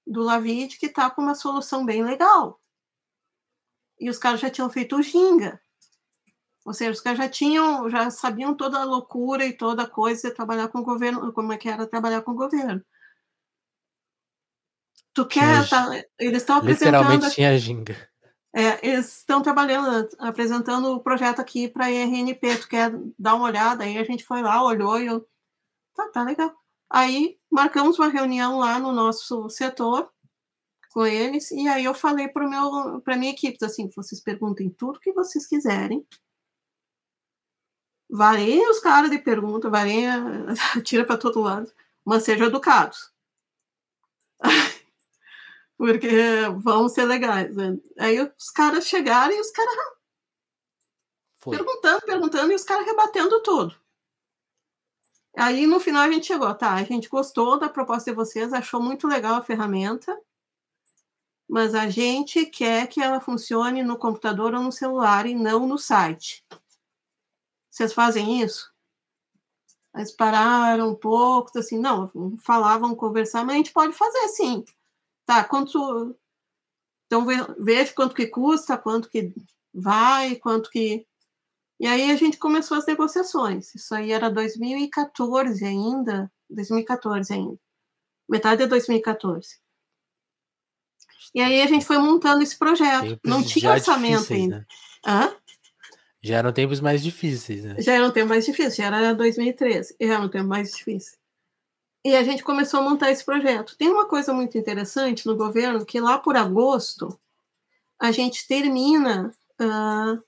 [0.06, 2.60] do Lavid, que está com uma solução bem legal.
[4.00, 5.60] E os caras já tinham feito o Ginga.
[6.64, 10.28] Ou seja, os caras já tinham, já sabiam toda a loucura e toda a coisa
[10.28, 12.82] de trabalhar com o governo, como é que era trabalhar com o governo.
[15.14, 16.94] Tu quer, tá, eles estão apresentando...
[16.94, 17.96] Literalmente tinha ginga.
[18.54, 22.58] É, eles estão trabalhando, apresentando o projeto aqui para a IRNP.
[22.58, 23.84] Tu quer dar uma olhada?
[23.84, 25.26] Aí a gente foi lá, olhou e eu...
[25.94, 26.54] Tá, tá legal.
[26.90, 30.10] Aí marcamos uma reunião lá no nosso setor
[30.92, 35.00] com eles e aí eu falei para meu para minha equipe assim, vocês perguntem tudo
[35.00, 36.06] que vocês quiserem,
[38.10, 40.04] varei os caras de pergunta, varei,
[40.84, 41.72] tira para todo lado,
[42.04, 43.10] mas sejam educados.
[45.82, 46.08] Porque
[46.58, 47.56] vão ser legais.
[47.56, 47.76] Né?
[47.98, 49.74] Aí os caras chegaram e os caras
[51.44, 53.74] perguntando, perguntando, e os caras rebatendo tudo.
[55.36, 56.74] Aí no final a gente chegou, tá?
[56.74, 60.16] A gente gostou da proposta de vocês, achou muito legal a ferramenta,
[61.48, 65.78] mas a gente quer que ela funcione no computador ou no celular e não no
[65.78, 66.46] site.
[67.68, 68.72] Vocês fazem isso?
[69.96, 74.64] Eles pararam um pouco, assim, não, falavam, conversar, mas a gente pode fazer sim.
[75.32, 76.14] Tá, quanto.
[77.06, 77.24] Então
[77.58, 79.32] veja quanto que custa, quanto que
[79.72, 81.06] vai, quanto que.
[81.80, 83.74] E aí a gente começou as negociações.
[83.74, 87.58] Isso aí era 2014 ainda, 2014 ainda.
[88.28, 89.56] Metade de 2014.
[91.34, 93.18] E aí a gente foi montando esse projeto.
[93.24, 94.58] Não tinha orçamento ainda.
[94.58, 94.66] Né?
[95.06, 95.34] Hã?
[96.20, 97.76] Já eram tempos mais difíceis, né?
[97.78, 101.18] Já eram tempos mais difíceis, já era 2013, já era um tempo mais difícil.
[102.04, 103.76] E a gente começou a montar esse projeto.
[103.76, 107.18] Tem uma coisa muito interessante no governo, que lá por agosto,
[107.98, 110.22] a gente termina uh,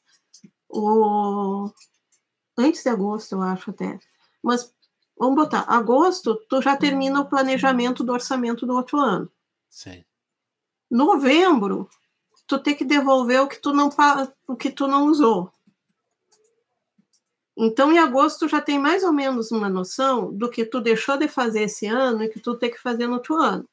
[0.69, 1.71] o...
[2.57, 3.99] Antes de agosto, eu acho até.
[4.41, 4.73] Mas,
[5.19, 9.29] vamos botar, agosto, tu já termina o planejamento do orçamento do outro ano.
[9.69, 10.05] Sim.
[10.89, 11.89] Novembro,
[12.47, 13.91] tu tem que devolver o que tu não,
[14.47, 15.51] o que tu não usou.
[17.57, 21.29] Então, em agosto, já tem mais ou menos uma noção do que tu deixou de
[21.29, 23.69] fazer esse ano e que tu tem que fazer no outro ano.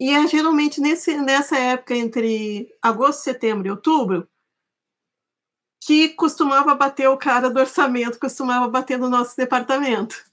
[0.00, 4.26] E é geralmente nesse, nessa época, entre agosto, setembro e outubro,
[5.82, 10.24] que costumava bater o cara do orçamento, costumava bater no nosso departamento.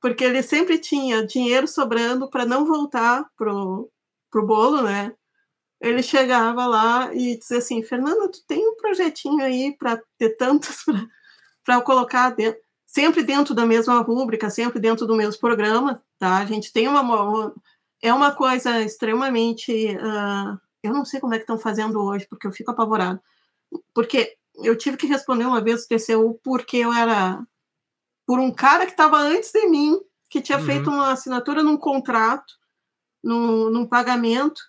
[0.00, 3.88] Porque ele sempre tinha dinheiro sobrando para não voltar pro,
[4.28, 5.14] pro bolo, né?
[5.80, 10.84] Ele chegava lá e dizia assim: Fernanda, tu tem um projetinho aí para ter tantos
[11.64, 16.38] para colocar dentro, sempre dentro da mesma rúbrica, sempre dentro do mesmo programa, tá?
[16.38, 17.54] A gente tem uma, uma
[18.02, 22.46] é uma coisa extremamente, uh, eu não sei como é que estão fazendo hoje, porque
[22.46, 23.18] eu fico apavorado,
[23.94, 27.42] porque eu tive que responder uma vez o TCU porque eu era
[28.26, 29.98] por um cara que estava antes de mim,
[30.28, 30.64] que tinha uhum.
[30.64, 32.54] feito uma assinatura num contrato,
[33.22, 34.60] num, num pagamento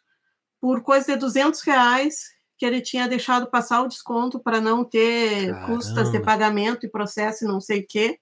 [0.60, 5.48] por coisa de 200 reais que ele tinha deixado passar o desconto para não ter
[5.48, 5.68] Caramba.
[5.68, 8.20] custas de pagamento e processo e não sei o quê.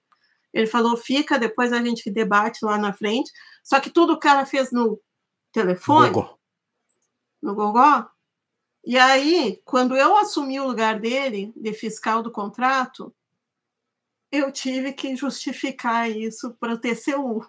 [0.52, 3.30] Ele falou, fica, depois a gente debate lá na frente.
[3.62, 5.00] Só que tudo o cara fez no
[5.52, 6.38] telefone, Gogó.
[7.42, 8.06] no Gogó.
[8.84, 13.14] E aí, quando eu assumi o lugar dele, de fiscal do contrato,
[14.30, 17.46] eu tive que justificar isso para o TCU.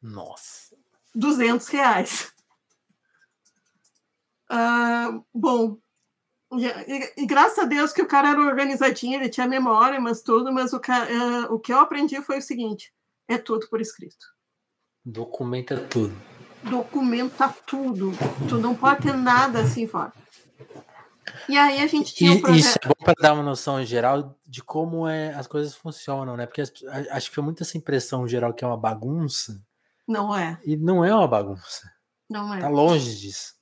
[0.00, 0.76] Nossa.
[1.14, 2.32] 200 reais.
[4.52, 5.78] Uh, bom,
[6.52, 10.52] e, e, graças a Deus que o cara era organizadinho, ele tinha memória, mas tudo,
[10.52, 12.92] mas o, uh, o que eu aprendi foi o seguinte:
[13.26, 14.26] é tudo por escrito.
[15.04, 16.14] Documenta tudo.
[16.62, 18.12] Documenta tudo.
[18.48, 20.12] Tu não pode ter nada assim fora.
[21.48, 22.60] E aí a gente tinha um projeto...
[22.60, 26.46] Isso é bom para dar uma noção geral de como é, as coisas funcionam, né?
[26.46, 26.72] Porque as,
[27.10, 29.60] acho que foi muita essa impressão geral que é uma bagunça.
[30.06, 30.60] Não é.
[30.64, 31.90] E não é uma bagunça.
[32.30, 32.60] Não é.
[32.60, 33.54] Tá longe disso.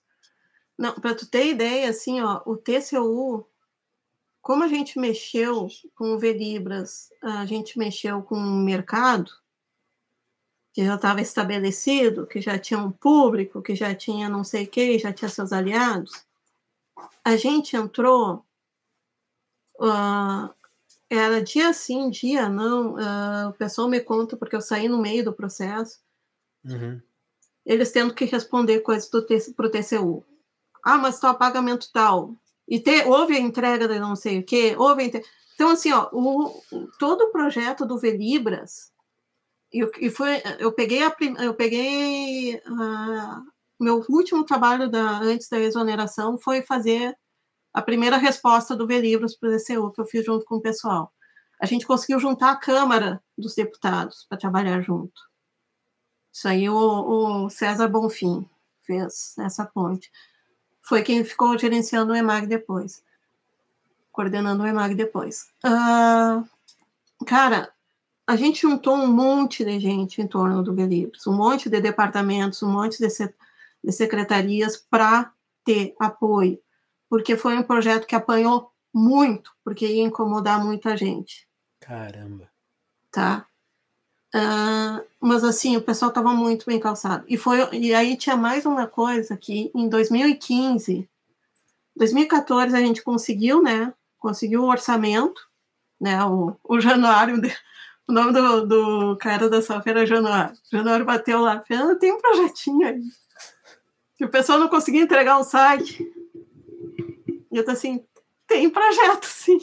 [0.80, 3.46] Não, para tu ter ideia, assim, ó, o TCU,
[4.40, 9.30] como a gente mexeu com o Velibras, a gente mexeu com o mercado,
[10.72, 14.68] que já estava estabelecido, que já tinha um público, que já tinha não sei o
[14.68, 16.24] que, já tinha seus aliados.
[17.22, 18.42] A gente entrou,
[19.78, 20.48] uh,
[21.10, 25.26] era dia sim, dia não, uh, o pessoal me conta, porque eu saí no meio
[25.26, 26.00] do processo,
[26.64, 27.02] uhum.
[27.66, 30.24] eles tendo que responder coisas para o TCU.
[30.84, 32.34] Ah, mas tal pagamento tal.
[32.68, 35.10] E te, houve a entrega de não sei o quê, houve
[35.54, 36.62] Então, assim, ó, o,
[36.98, 38.92] todo o projeto do Velibras,
[39.72, 46.36] e foi, eu peguei a eu peguei uh, meu último trabalho da, antes da exoneração
[46.36, 47.16] foi fazer
[47.72, 51.12] a primeira resposta do Velibras para o DCU, que eu fiz junto com o pessoal.
[51.60, 55.20] A gente conseguiu juntar a Câmara dos Deputados para trabalhar junto.
[56.32, 58.48] Isso aí o, o, César Bonfim
[58.84, 60.10] fez essa ponte.
[60.90, 63.00] Foi quem ficou gerenciando o EMAG depois,
[64.10, 65.46] coordenando o EMAG depois.
[65.64, 66.44] Uh,
[67.24, 67.72] cara,
[68.26, 72.60] a gente juntou um monte de gente em torno do Belibres, um monte de departamentos,
[72.64, 73.32] um monte de, se,
[73.84, 75.32] de secretarias para
[75.64, 76.60] ter apoio,
[77.08, 81.46] porque foi um projeto que apanhou muito, porque ia incomodar muita gente.
[81.78, 82.50] Caramba.
[83.12, 83.46] Tá?
[84.34, 87.24] Uh, mas assim, o pessoal estava muito bem calçado.
[87.28, 91.08] E, foi, e aí tinha mais uma coisa que em 2015,
[91.96, 93.92] 2014 a gente conseguiu, né?
[94.18, 95.40] Conseguiu o orçamento,
[96.00, 96.24] né?
[96.24, 97.40] O, o Januário
[98.10, 100.56] o nome do, do cara da software era Januário.
[100.70, 103.00] Januário bateu lá, falou, tem um projetinho aí.
[104.16, 106.04] Que o pessoal não conseguia entregar um site.
[107.52, 108.04] E eu tô assim,
[108.48, 109.60] tem projeto, sim.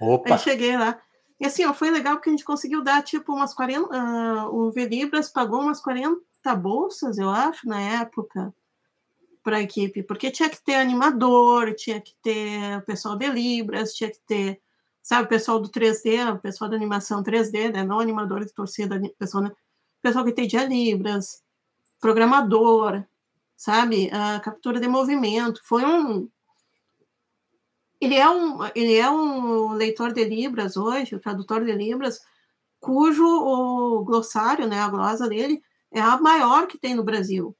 [0.00, 0.34] Opa.
[0.34, 0.98] Aí cheguei lá.
[1.38, 3.82] E assim, ó, foi legal porque a gente conseguiu dar, tipo, umas 40...
[3.82, 6.20] Uh, ah, o Velibras pagou umas 40
[6.56, 8.54] bolsas, eu acho, na época,
[9.42, 10.02] para a equipe.
[10.02, 14.60] Porque tinha que ter animador, tinha que ter o pessoal de Libras, tinha que ter
[15.06, 19.00] sabe, o pessoal do 3D, o pessoal da animação 3D, né, não animador de torcida,
[19.16, 19.52] pessoal, né,
[20.02, 21.44] pessoal que entendia Libras,
[22.00, 23.04] programador,
[23.56, 26.28] sabe, a captura de movimento, foi um
[28.00, 32.20] ele é um ele é um leitor de Libras hoje, o tradutor de Libras,
[32.80, 37.56] cujo o glossário, né, a glosa dele é a maior que tem no Brasil.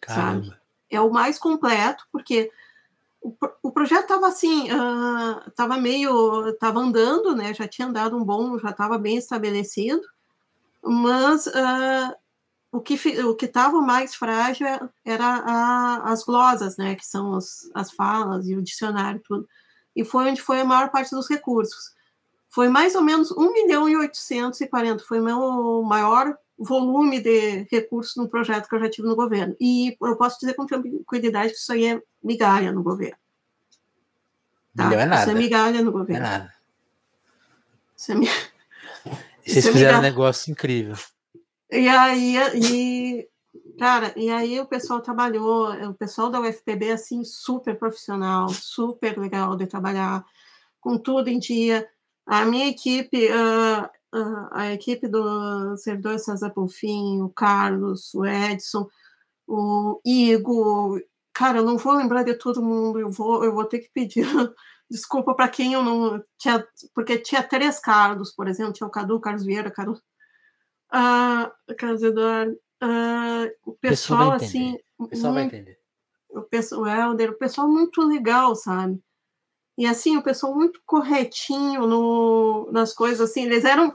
[0.00, 0.44] Caramba.
[0.44, 0.56] Sabe?
[0.90, 2.50] É o mais completo, porque
[3.20, 4.68] o, o projeto estava assim,
[5.46, 7.54] estava uh, meio, estava andando, né?
[7.54, 10.02] Já tinha andado um bom, já estava bem estabelecido,
[10.82, 12.14] mas uh,
[12.72, 14.66] o que o que estava mais frágil
[15.04, 16.94] era a, as glosas, né?
[16.96, 19.48] Que são as, as falas e o dicionário tudo.
[19.94, 21.94] E foi onde foi a maior parte dos recursos.
[22.48, 28.14] Foi mais ou menos 1 milhão e 840, foi o meu maior volume de recursos
[28.16, 29.56] no projeto que eu já tive no governo.
[29.60, 33.16] E eu posso dizer com tranquilidade que isso aí é migalha no governo.
[34.76, 34.84] Tá?
[34.84, 35.22] Milhão é nada.
[35.22, 36.26] Isso é migalha no governo.
[36.26, 36.54] É nada.
[37.96, 38.26] Isso é mi...
[39.44, 40.96] Vocês isso é fizeram um negócio incrível.
[41.70, 43.28] E aí, e,
[43.78, 49.56] cara, e aí o pessoal trabalhou, o pessoal da UFPB, assim, super profissional, super legal
[49.56, 50.24] de trabalhar,
[50.80, 51.88] com tudo em dia.
[52.26, 53.88] A minha equipe, uh,
[54.52, 58.88] a equipe do servidor César Bonfim, o Carlos, o Edson,
[59.46, 61.00] o Igor,
[61.32, 64.24] cara, eu não vou lembrar de todo mundo, eu vou, eu vou ter que pedir
[64.90, 69.18] desculpa para quem eu não tinha, porque tinha três Carlos, por exemplo, tinha o Cadu,
[69.20, 69.98] Carlos Vieira, Carlos,
[70.92, 75.78] uh, Carlos Eduardo, uh, o pessoal, assim, o pessoal muito, vai entender.
[76.28, 79.00] O pessoal, o Helder, o pessoal muito legal, sabe?
[79.78, 83.94] E assim, o pessoal muito corretinho no, nas coisas, assim, eles eram.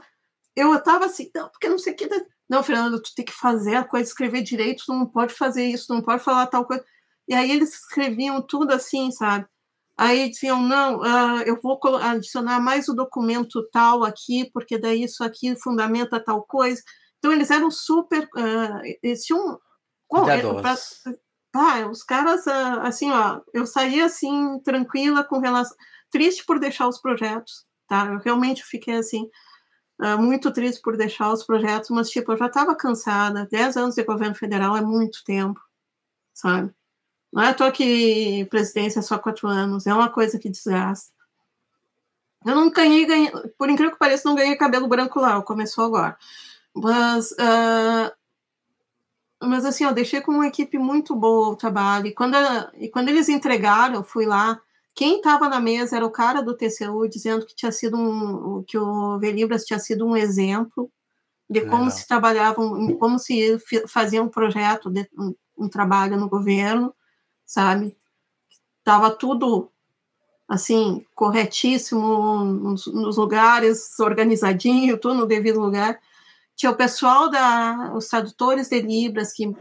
[0.56, 2.08] Eu estava assim, não, porque não sei o que.
[2.48, 5.92] Não, Fernando, tu tem que fazer a coisa, escrever direito, tu não pode fazer isso,
[5.92, 6.84] não pode falar tal coisa.
[7.28, 9.46] E aí eles escreviam tudo assim, sabe?
[9.96, 15.22] Aí diziam, não, uh, eu vou adicionar mais o documento tal aqui, porque daí isso
[15.22, 16.80] aqui fundamenta tal coisa.
[17.18, 18.24] Então, eles eram super.
[18.36, 19.58] Uh, eles tinham.
[20.10, 20.24] Bom,
[21.54, 25.76] ah, os caras, uh, assim, ó, eu saía assim, tranquila com relação.
[26.10, 28.06] Triste por deixar os projetos, tá?
[28.06, 29.28] Eu realmente fiquei assim,
[30.00, 33.48] uh, muito triste por deixar os projetos, mas, tipo, eu já estava cansada.
[33.50, 35.60] Dez anos de governo federal é muito tempo,
[36.34, 36.72] sabe?
[37.32, 41.12] Não é à toa que presidência é só quatro anos, é uma coisa que desgasta.
[42.46, 46.16] Eu não ganhei, ganhei por incrível que pareça, não ganhei cabelo branco lá, começou agora.
[46.80, 48.12] Mas uh,
[49.42, 52.06] mas assim, eu deixei com uma equipe muito boa o trabalho.
[52.08, 52.34] E quando,
[52.74, 54.60] e quando eles entregaram, eu fui lá.
[54.94, 58.76] Quem estava na mesa era o cara do TCU dizendo que tinha sido um, que
[58.76, 60.90] o Velibras tinha sido um exemplo
[61.48, 61.90] de como Legal.
[61.90, 62.56] se trabalhava,
[62.98, 66.92] como se fazia um projeto, de, um, um trabalho no governo,
[67.46, 67.96] sabe?
[68.82, 69.70] Tava tudo
[70.48, 76.00] assim corretíssimo nos, nos lugares, organizadinho, tudo no devido lugar.
[76.58, 79.54] Tinha o pessoal da os tradutores de libras que uh,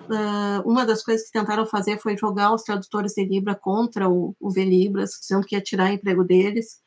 [0.65, 4.49] uma das coisas que tentaram fazer foi jogar os tradutores de libra contra o, o
[4.49, 6.79] Velibras, dizendo que ia tirar emprego deles.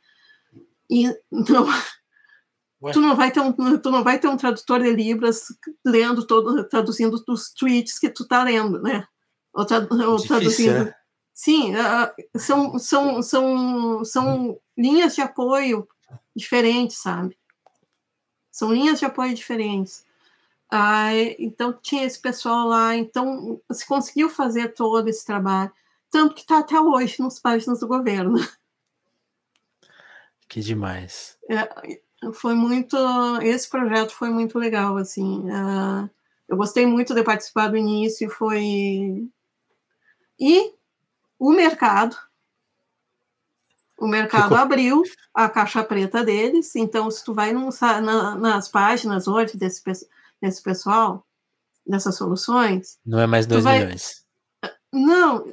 [0.90, 1.64] E não,
[2.92, 5.44] tu não vai ter um tu não vai ter um tradutor de libras
[5.86, 9.06] lendo todo traduzindo os tweets que tu tá lendo, né?
[9.54, 10.84] Ou, tra, ou Difícil, traduzindo.
[10.86, 10.94] Né?
[11.32, 15.86] Sim, uh, são, são, são, são linhas de apoio
[16.34, 17.39] diferentes, sabe?
[18.60, 20.04] São linhas de apoio diferentes.
[20.70, 25.72] Ah, então tinha esse pessoal lá, então se conseguiu fazer todo esse trabalho,
[26.10, 28.34] tanto que está até hoje nos páginas do governo.
[30.46, 31.38] Que demais.
[31.48, 32.96] É, foi muito,
[33.40, 35.48] esse projeto foi muito legal, assim.
[35.48, 36.10] Uh,
[36.48, 39.30] eu gostei muito de participar do início, foi
[40.40, 40.74] e
[41.38, 42.16] o mercado
[44.00, 44.56] o mercado Ficou...
[44.56, 45.02] abriu
[45.34, 49.82] a caixa preta deles, então se tu vai num, na, nas páginas hoje desse,
[50.40, 51.26] desse pessoal,
[51.86, 52.98] dessas soluções...
[53.04, 53.78] Não é mais 2 vai...
[53.80, 54.24] milhões.
[54.92, 55.44] Não,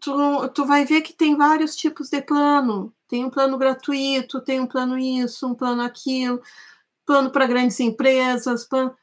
[0.00, 2.94] tu, tu vai ver que tem vários tipos de plano.
[3.08, 6.40] Tem um plano gratuito, tem um plano isso, um plano aquilo,
[7.04, 8.94] plano para grandes empresas, plano...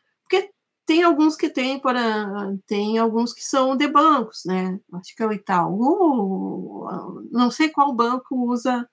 [0.85, 4.79] tem alguns que tem para tem alguns que são de bancos, né?
[4.93, 6.87] Acho que é o Itaú,
[7.31, 8.87] não sei qual banco usa,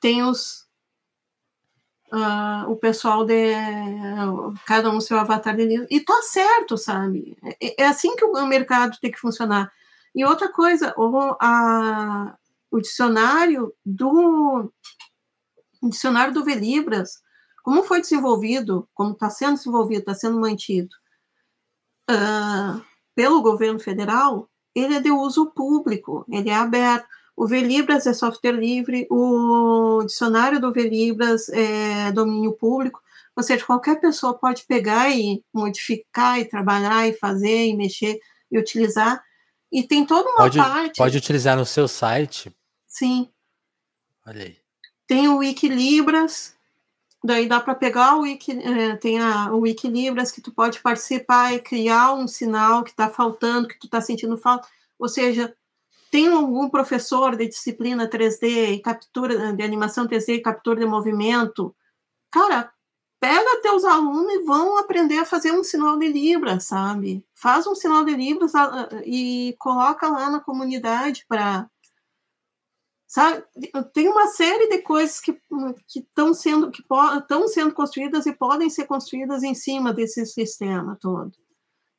[0.00, 0.68] tem os
[2.12, 3.52] uh, o pessoal de
[4.66, 7.36] cada um seu avatar de e tá certo, sabe?
[7.60, 9.70] É, é, assim que o mercado tem que funcionar.
[10.14, 12.36] E outra coisa, o, a,
[12.70, 14.72] o dicionário do
[15.80, 17.20] o dicionário do Velibras,
[17.62, 20.88] como foi desenvolvido, como está sendo desenvolvido, está sendo mantido,
[22.10, 22.82] uh,
[23.14, 27.06] pelo governo federal, ele é de uso público, ele é aberto.
[27.36, 33.00] O Velibras é software livre, o dicionário do Velibras é domínio público,
[33.36, 38.18] ou seja, qualquer pessoa pode pegar e modificar e trabalhar e fazer e mexer
[38.50, 39.22] e utilizar.
[39.70, 40.98] E tem toda uma pode, parte.
[40.98, 42.52] Pode utilizar no seu site.
[42.88, 43.30] Sim.
[44.26, 44.56] Olha aí.
[45.06, 46.57] Tem o Wikilibras,
[47.28, 51.52] Daí dá para pegar o Wiki, é, tem a, o Wikilibras que tu pode participar
[51.52, 54.66] e criar um sinal que está faltando, que tu está sentindo falta.
[54.98, 55.54] Ou seja,
[56.10, 61.76] tem algum professor de disciplina 3D e captura de animação 3D e captura de movimento,
[62.30, 62.72] cara,
[63.20, 67.22] pega teus alunos e vão aprender a fazer um sinal de Libras, sabe?
[67.34, 68.52] Faz um sinal de Libras
[69.04, 71.68] e coloca lá na comunidade para
[73.08, 73.42] sabe?
[73.94, 75.40] Tem uma série de coisas que
[75.96, 81.32] estão sendo que estão sendo construídas e podem ser construídas em cima desse sistema todo.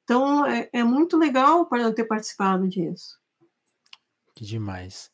[0.03, 3.17] Então é, é muito legal para ter participado disso.
[4.35, 5.11] Que demais.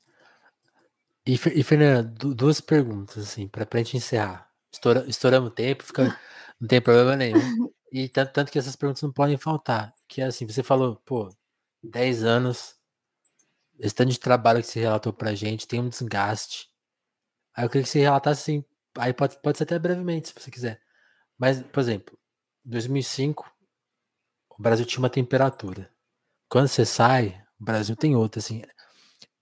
[1.25, 4.51] E, e Fernanda, duas perguntas assim para a gente encerrar.
[4.71, 6.03] Estoura, estouramos o tempo, fica,
[6.59, 7.71] não tem problema nenhum.
[7.91, 9.93] E tanto, tanto que essas perguntas não podem faltar.
[10.07, 11.29] Que é assim, você falou, pô,
[11.81, 12.75] 10 anos
[13.79, 16.69] esse tanto de trabalho que você relatou pra gente tem um desgaste.
[17.53, 18.65] Aí eu queria que você relatasse assim,
[18.97, 20.81] aí pode, pode ser até brevemente, se você quiser.
[21.37, 22.17] Mas, por exemplo,
[22.65, 23.51] em 2005,
[24.57, 25.91] o Brasil tinha uma temperatura.
[26.49, 28.61] Quando você sai, o Brasil tem outra, assim.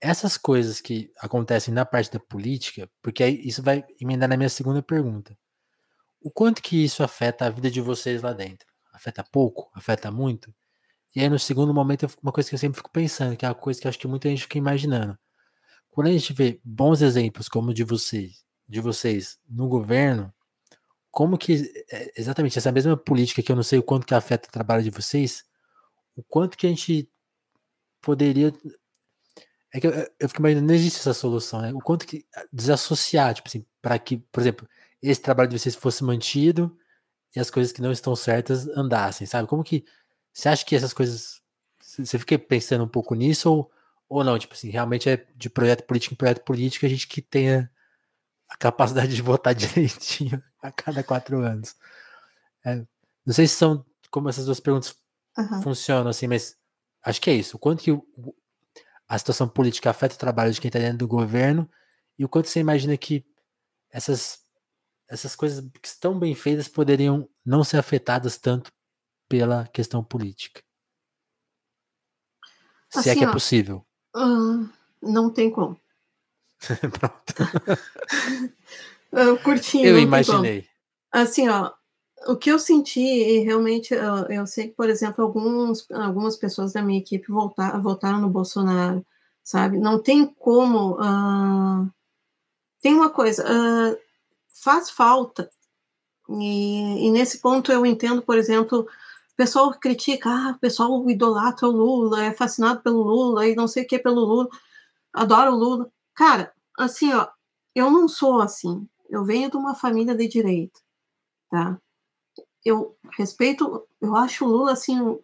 [0.00, 4.48] Essas coisas que acontecem na parte da política, porque aí isso vai emendar na minha
[4.48, 5.36] segunda pergunta.
[6.20, 8.66] O quanto que isso afeta a vida de vocês lá dentro?
[8.92, 9.70] Afeta pouco?
[9.74, 10.54] Afeta muito?
[11.14, 13.54] E aí, no segundo momento, uma coisa que eu sempre fico pensando, que é uma
[13.54, 15.16] coisa que acho que muita gente fica imaginando.
[15.90, 20.32] Quando a gente vê bons exemplos como o de vocês, de vocês no governo,
[21.10, 24.48] como que é, exatamente essa mesma política que eu não sei o quanto que afeta
[24.48, 25.44] o trabalho de vocês,
[26.16, 27.08] o quanto que a gente
[28.02, 28.52] poderia
[29.72, 31.72] é que eu, eu fico imaginando, não existe essa solução, né?
[31.72, 34.68] O quanto que desassociar, tipo assim, para que, por exemplo,
[35.02, 36.76] esse trabalho de vocês fosse mantido
[37.34, 39.48] e as coisas que não estão certas andassem, sabe?
[39.48, 39.84] Como que
[40.34, 41.40] você acha que essas coisas.
[41.78, 43.70] Você fica pensando um pouco nisso ou,
[44.08, 44.36] ou não?
[44.36, 47.70] Tipo assim, realmente é de projeto político em projeto político a gente que tenha
[48.48, 51.76] a capacidade de votar direitinho a cada quatro anos.
[52.64, 52.84] É,
[53.24, 54.96] não sei se são como essas duas perguntas
[55.38, 55.62] uhum.
[55.62, 56.56] funcionam, assim, mas
[57.04, 57.56] acho que é isso.
[57.56, 58.04] O quanto que o,
[59.08, 61.70] a situação política afeta o trabalho de quem está dentro do governo
[62.18, 63.24] e o quanto você imagina que
[63.88, 64.40] essas,
[65.08, 68.72] essas coisas que estão bem feitas poderiam não ser afetadas tanto
[69.28, 70.62] pela questão política.
[72.90, 73.84] Se assim, é que é possível.
[74.16, 74.68] Uh,
[75.02, 75.78] não tem como.
[76.98, 77.34] Pronto.
[79.12, 79.86] uh, curtinho.
[79.86, 80.66] Eu imaginei.
[81.10, 81.72] Assim, ó,
[82.26, 86.72] o que eu senti, e realmente eu, eu, sei que, por exemplo, alguns, algumas pessoas
[86.72, 89.04] da minha equipe voltar, votaram no Bolsonaro,
[89.42, 89.78] sabe?
[89.78, 90.94] Não tem como.
[90.94, 91.90] Uh,
[92.80, 93.98] tem uma coisa, uh,
[94.62, 95.50] faz falta
[96.28, 98.86] E, e, nesse ponto eu entendo, por exemplo,
[99.34, 103.66] o pessoal critica, ah, o pessoal idolatra o Lula, é fascinado pelo Lula e não
[103.66, 104.48] sei o que pelo Lula,
[105.12, 105.92] adora o Lula.
[106.14, 107.28] Cara, assim, ó,
[107.74, 108.88] eu não sou assim.
[109.10, 110.80] Eu venho de uma família de direita,
[111.50, 111.80] tá?
[112.64, 115.18] Eu respeito, eu acho o Lula assim.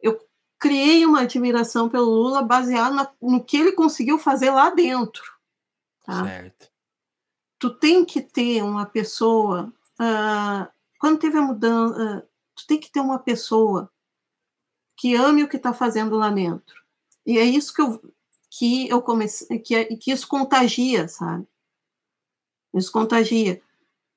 [0.00, 0.18] Eu
[0.58, 5.22] criei uma admiração pelo Lula baseado no que ele conseguiu fazer lá dentro,
[6.04, 6.24] tá?
[6.24, 6.68] Certo.
[7.60, 9.72] Tu tem que ter uma pessoa.
[10.00, 10.68] Uh,
[10.98, 12.28] quando teve a mudança,
[12.60, 13.90] tu tem que ter uma pessoa
[14.96, 16.80] que ame o que está fazendo lá dentro.
[17.26, 18.02] E é isso que eu,
[18.50, 21.46] que eu comecei, que, é, que isso contagia, sabe?
[22.74, 23.62] Isso contagia.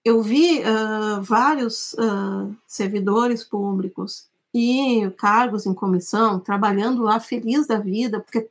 [0.03, 7.79] Eu vi uh, vários uh, servidores públicos e cargos em comissão trabalhando lá feliz da
[7.79, 8.49] vida, porque,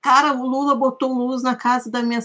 [0.00, 2.20] cara, o Lula botou luz na casa da minha,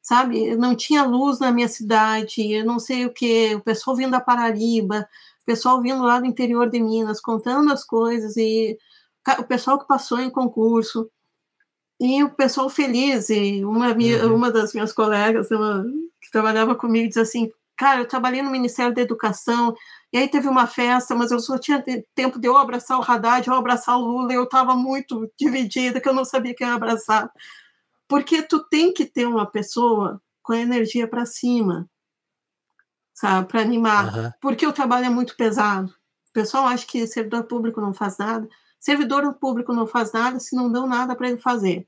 [0.00, 0.56] sabe?
[0.56, 4.20] Não tinha luz na minha cidade, eu não sei o que, o pessoal vindo da
[4.20, 5.08] Paraíba,
[5.50, 8.78] pessoal vindo lá do interior de Minas, contando as coisas, e
[9.36, 11.10] o pessoal que passou em concurso,
[12.00, 14.36] e o pessoal feliz, e uma, uhum.
[14.36, 15.84] uma das minhas colegas uma,
[16.22, 19.74] que trabalhava comigo disse assim, cara, eu trabalhei no Ministério da Educação,
[20.12, 21.82] e aí teve uma festa, mas eu só tinha
[22.14, 26.00] tempo de eu abraçar o Haddad, eu abraçar o Lula, e eu estava muito dividida,
[26.00, 27.28] que eu não sabia quem abraçar.
[28.08, 31.89] Porque tu tem que ter uma pessoa com energia para cima,
[33.20, 34.32] sabe, para animar, uhum.
[34.40, 35.90] porque o trabalho é muito pesado.
[36.30, 38.48] O pessoal acha que servidor público não faz nada,
[38.78, 41.86] servidor público não faz nada se não dão nada para ele fazer.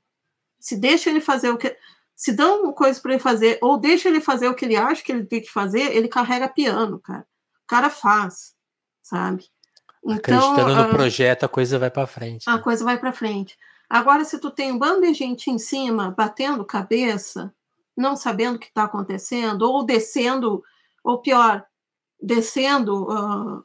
[0.59, 1.75] Se deixa ele fazer o que.
[2.15, 5.11] Se dão coisa para ele fazer, ou deixa ele fazer o que ele acha que
[5.11, 7.25] ele tem que fazer, ele carrega piano, cara.
[7.63, 8.53] O cara faz,
[9.01, 9.45] sabe?
[10.05, 12.47] Então, Acreditando no uh, projeto, a coisa vai para frente.
[12.47, 12.61] A né?
[12.61, 13.57] coisa vai para frente.
[13.89, 17.51] Agora, se tu tem um bando de gente em cima, batendo cabeça,
[17.97, 20.63] não sabendo o que está acontecendo, ou descendo,
[21.03, 21.65] ou pior,
[22.21, 23.63] descendo uh,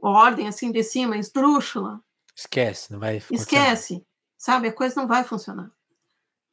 [0.00, 2.02] ordem assim de cima, esdrúxula.
[2.36, 3.42] Esquece, não vai funcionar.
[3.42, 4.06] Esquece
[4.42, 4.66] sabe?
[4.66, 5.70] A coisa não vai funcionar.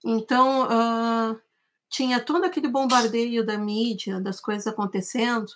[0.06, 1.42] Então, uh,
[1.90, 5.52] tinha todo aquele bombardeio da mídia, das coisas acontecendo,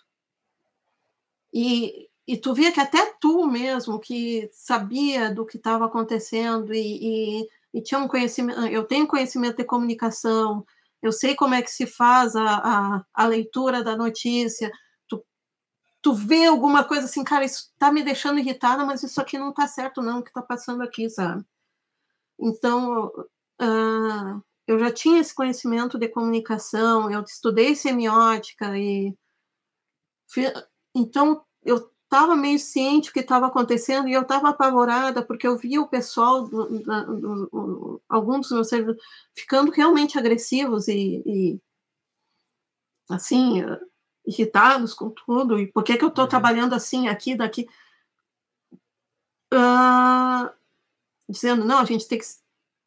[1.53, 7.44] e, e tu via que até tu mesmo, que sabia do que estava acontecendo e,
[7.44, 10.65] e, e, tinha um conhecimento, eu tenho conhecimento de comunicação,
[11.04, 14.72] eu sei como é que se faz a, a, a leitura da notícia,
[15.06, 15.22] tu,
[16.02, 19.50] tu vê alguma coisa assim, cara, isso está me deixando irritada, mas isso aqui não
[19.50, 21.44] está certo não, o que está passando aqui, sabe?
[22.40, 23.08] Então,
[23.62, 29.14] uh, eu já tinha esse conhecimento de comunicação, eu estudei semiótica e
[30.96, 35.57] então eu estava meio ciente do que estava acontecendo e eu estava apavorada porque eu
[35.57, 39.02] via o pessoal, do, do, do, alguns dos meus servidores,
[39.35, 41.60] ficando realmente agressivos e, e
[43.10, 43.64] assim
[44.26, 46.30] irritados com tudo e por que que eu estou uhum.
[46.30, 47.68] trabalhando assim aqui daqui
[49.53, 50.49] uh,
[51.27, 52.26] dizendo, não, a gente tem que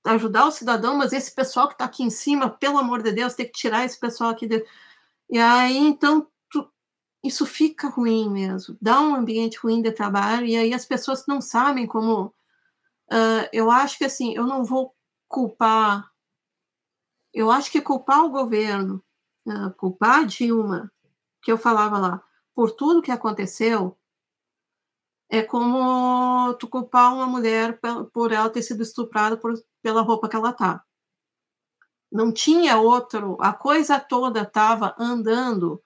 [0.04, 3.34] ajudar o cidadão, mas esse pessoal que está aqui em cima, pelo amor de Deus,
[3.34, 4.46] tem que tirar esse pessoal aqui.
[4.46, 4.64] De...
[5.30, 6.26] E aí, então.
[7.22, 11.40] Isso fica ruim mesmo, dá um ambiente ruim de trabalho, e aí as pessoas não
[11.40, 12.34] sabem como.
[13.10, 14.94] Uh, eu acho que, assim, eu não vou
[15.28, 16.10] culpar.
[17.32, 19.02] Eu acho que culpar o governo,
[19.46, 20.90] uh, culpar a Dilma,
[21.42, 22.22] que eu falava lá,
[22.54, 23.96] por tudo que aconteceu,
[25.28, 27.80] é como tu culpar uma mulher
[28.12, 29.52] por ela ter sido estuprada por,
[29.82, 30.84] pela roupa que ela tá.
[32.10, 35.82] Não tinha outro, a coisa toda estava andando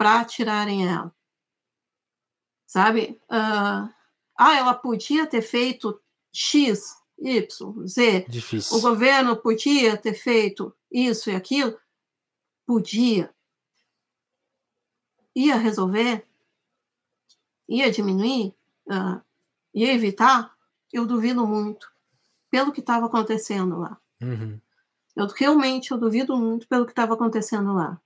[0.00, 1.14] para tirarem ela.
[2.66, 3.20] Sabe?
[3.30, 3.92] Uh,
[4.38, 6.00] ah, ela podia ter feito
[6.32, 8.24] X, Y, Z.
[8.26, 8.78] Difícil.
[8.78, 11.78] O governo podia ter feito isso e aquilo?
[12.66, 13.30] Podia.
[15.36, 16.26] Ia resolver?
[17.68, 18.54] Ia diminuir?
[18.86, 19.20] uh,
[19.74, 20.56] ia evitar,
[20.90, 21.92] eu duvido muito,
[22.50, 24.00] pelo que estava acontecendo lá.
[24.22, 24.58] Uhum.
[25.14, 28.00] Eu realmente eu duvido muito pelo que estava acontecendo lá.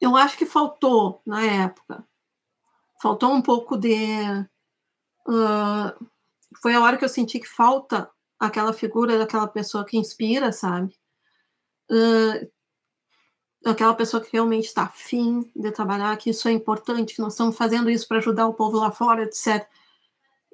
[0.00, 2.04] Eu acho que faltou na época,
[3.00, 3.94] faltou um pouco de.
[5.26, 6.06] Uh,
[6.62, 10.94] foi a hora que eu senti que falta aquela figura daquela pessoa que inspira, sabe?
[11.90, 12.48] Uh,
[13.64, 17.56] aquela pessoa que realmente está afim de trabalhar, que isso é importante, que nós estamos
[17.56, 19.66] fazendo isso para ajudar o povo lá fora, etc.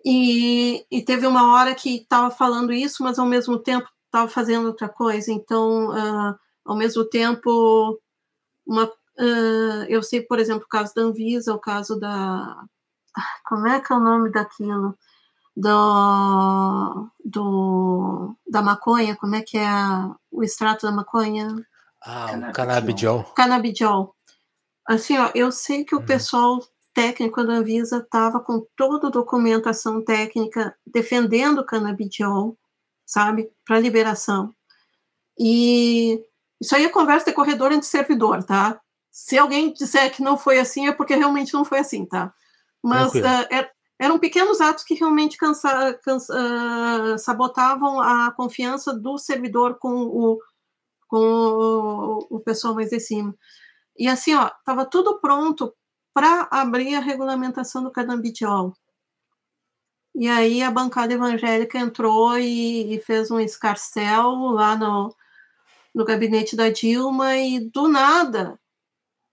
[0.04, 4.66] E, e teve uma hora que estava falando isso, mas ao mesmo tempo estava fazendo
[4.66, 5.32] outra coisa.
[5.32, 8.00] Então, uh, ao mesmo tempo,
[8.66, 12.65] uma, uh, eu sei, por exemplo, o caso da Anvisa, o caso da.
[13.47, 14.97] Como é que é o nome daquilo?
[15.57, 21.55] Do, do, da maconha, como é que é a, o extrato da maconha?
[22.03, 23.23] Ah, o canabidiol.
[23.36, 24.15] Canabidiol.
[24.86, 26.05] Assim, ó, eu sei que o hum.
[26.05, 26.61] pessoal
[26.93, 32.57] técnico da Anvisa estava com toda a documentação técnica defendendo o canabidiol,
[33.07, 34.55] sabe, para liberação.
[35.39, 36.23] E
[36.61, 38.81] isso aí é conversa de corredor entre servidor, tá?
[39.15, 42.35] Se alguém disser que não foi assim, é porque realmente não foi assim, tá?
[42.82, 49.16] Mas uh, er, eram pequenos atos que realmente cansa, cansa, uh, sabotavam a confiança do
[49.16, 50.41] servidor com o,
[51.07, 53.32] com o, o pessoal mais de cima.
[53.97, 55.73] E assim, ó, estava tudo pronto
[56.12, 58.74] para abrir a regulamentação do canabidiol.
[60.12, 65.15] E aí a bancada evangélica entrou e, e fez um escarcel lá no,
[65.95, 68.59] no gabinete da Dilma e do nada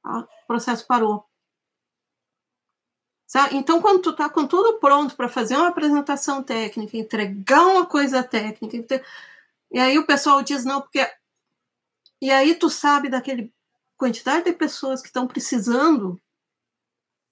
[0.03, 1.25] o processo parou.
[3.27, 3.55] Sabe?
[3.55, 8.21] Então, quando tu está com tudo pronto para fazer uma apresentação técnica, entregar uma coisa
[8.21, 9.01] técnica,
[9.71, 11.09] e aí o pessoal diz não, porque.
[12.21, 13.51] E aí tu sabe daquele
[13.97, 16.19] quantidade de pessoas que estão precisando,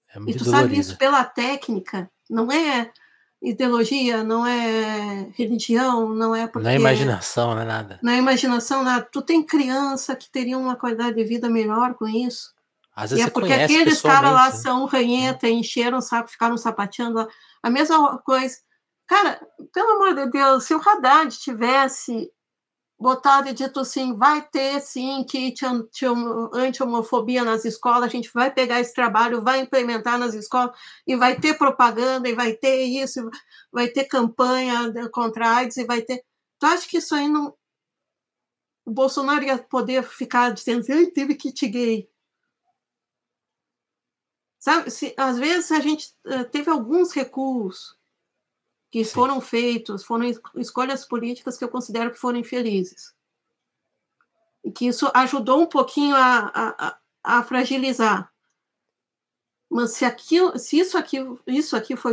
[0.08, 0.50] é e tu dolorido.
[0.50, 2.90] sabe isso pela técnica, não é
[3.42, 6.64] ideologia, não é religião, não é porque...
[6.64, 7.98] Não é imaginação, não é nada.
[8.02, 9.08] Não é imaginação, nada.
[9.10, 12.54] Tu tem criança que teria uma qualidade de vida melhor com isso.
[12.94, 14.56] Às vezes e é porque aqueles caras lá né?
[14.56, 17.28] são ranheta, encheram saco, ficaram sapateando lá.
[17.62, 18.56] A mesma coisa.
[19.06, 19.40] Cara,
[19.72, 22.30] pelo amor de Deus, se o Haddad tivesse
[23.00, 25.64] botado e dito assim, vai ter sim kit
[26.52, 30.76] anti-homofobia nas escolas, a gente vai pegar esse trabalho, vai implementar nas escolas,
[31.06, 33.28] e vai ter propaganda, e vai ter isso,
[33.72, 36.22] vai ter campanha contra a AIDS, e vai ter...
[36.58, 37.54] Tu acha que isso aí não...
[38.84, 42.06] O Bolsonaro ia poder ficar dizendo, eu teve kit gay.
[44.60, 47.96] Sabe, se, às vezes a gente uh, teve alguns recuos
[48.90, 49.10] que Sim.
[49.10, 53.14] foram feitos, foram escolhas políticas que eu considero que foram infelizes.
[54.62, 58.30] E que isso ajudou um pouquinho a, a, a fragilizar.
[59.70, 62.12] Mas se, aquilo, se isso aqui, isso aqui foi,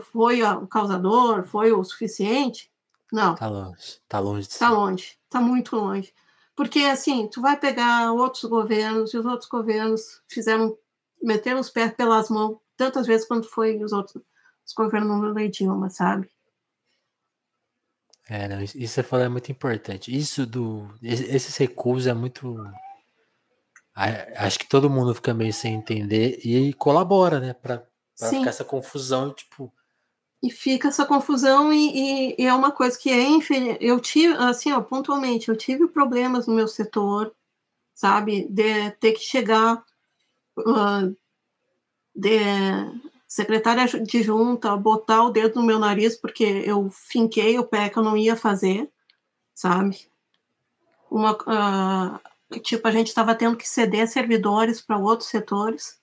[0.00, 2.72] foi o causador, foi o suficiente,
[3.12, 3.34] não.
[3.34, 4.48] Tá longe, tá longe.
[4.48, 6.14] Tá longe, tá muito longe.
[6.54, 10.78] Porque, assim, tu vai pegar outros governos, e os outros governos fizeram,
[11.22, 14.22] meteram os pés pelas mãos tantas vezes quanto foi os outros
[14.66, 16.30] os governos do Dilma, sabe?
[18.28, 20.16] É, não, isso você falou é muito importante.
[20.16, 20.88] Isso do.
[21.02, 22.56] Esses recursos é muito.
[23.94, 27.52] Acho que todo mundo fica meio sem entender e colabora, né?
[27.52, 27.84] Pra,
[28.18, 29.72] pra ficar essa confusão, tipo.
[30.42, 33.76] E fica essa confusão, e, e, e é uma coisa que é infeliz.
[33.80, 37.32] Eu tive, assim, ó, pontualmente, eu tive problemas no meu setor,
[37.94, 38.48] sabe?
[38.48, 39.84] De ter que chegar.
[40.58, 41.16] Uh,
[42.14, 42.38] de
[43.26, 47.98] secretária de junta botar o dedo no meu nariz porque eu finquei o pé que
[47.98, 48.90] eu não ia fazer,
[49.54, 50.06] sabe?
[51.10, 55.98] Uma, uh, tipo, a gente estava tendo que ceder servidores para outros setores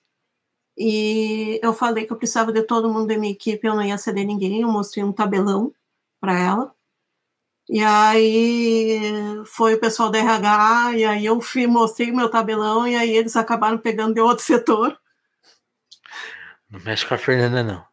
[0.76, 3.98] e eu falei que eu precisava de todo mundo da minha equipe, eu não ia
[3.98, 5.72] ceder ninguém, eu mostrei um tabelão
[6.20, 6.74] para ela.
[7.72, 9.00] E aí
[9.46, 13.16] foi o pessoal da RH, e aí eu fui, mostrei o meu tabelão, e aí
[13.16, 14.98] eles acabaram pegando de outro setor.
[16.68, 17.84] Não mexe com a Fernanda, não.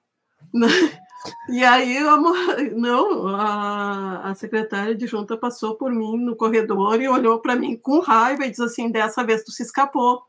[1.49, 1.99] E aí,
[2.73, 7.75] não, a, a secretária de junta passou por mim no corredor e olhou para mim
[7.75, 10.23] com raiva e disse assim: dessa vez tu se escapou.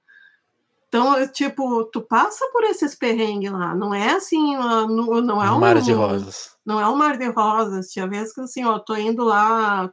[0.89, 5.59] Então, tipo, tu passa por esses perrengues lá, não é assim, não, não é um,
[5.59, 6.57] mar de rosas.
[6.65, 7.89] Não é um mar de rosas.
[7.89, 9.91] Tinha vezes que assim, ó, tô indo lá,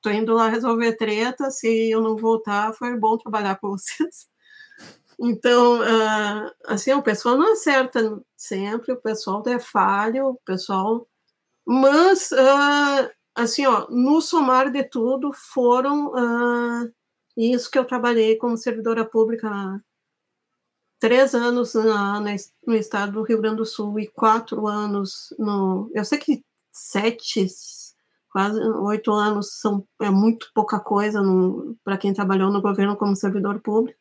[0.00, 4.26] tô indo lá resolver treta, se eu não voltar, foi bom trabalhar com vocês.
[5.20, 11.06] Então, uh, assim, o pessoal não acerta sempre, o pessoal é falho, o pessoal.
[11.66, 16.12] Mas, uh, assim, ó, no somar de tudo, foram
[17.36, 19.50] isso que eu trabalhei como servidora pública
[20.98, 25.90] três anos na, no estado do Rio Grande do Sul e quatro anos no.
[25.94, 27.46] Eu sei que sete,
[28.30, 31.20] quase oito anos são, é muito pouca coisa
[31.84, 33.98] para quem trabalhou no governo como servidor público.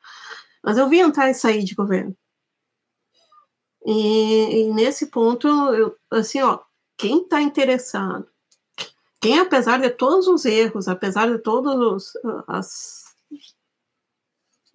[0.64, 2.16] Mas eu vi entrar e sair de governo.
[3.86, 6.60] E, e nesse ponto, eu, assim, ó,
[6.98, 8.28] quem está interessado,
[9.22, 12.14] quem, apesar de todos os erros, apesar de todos os,
[12.48, 13.06] as,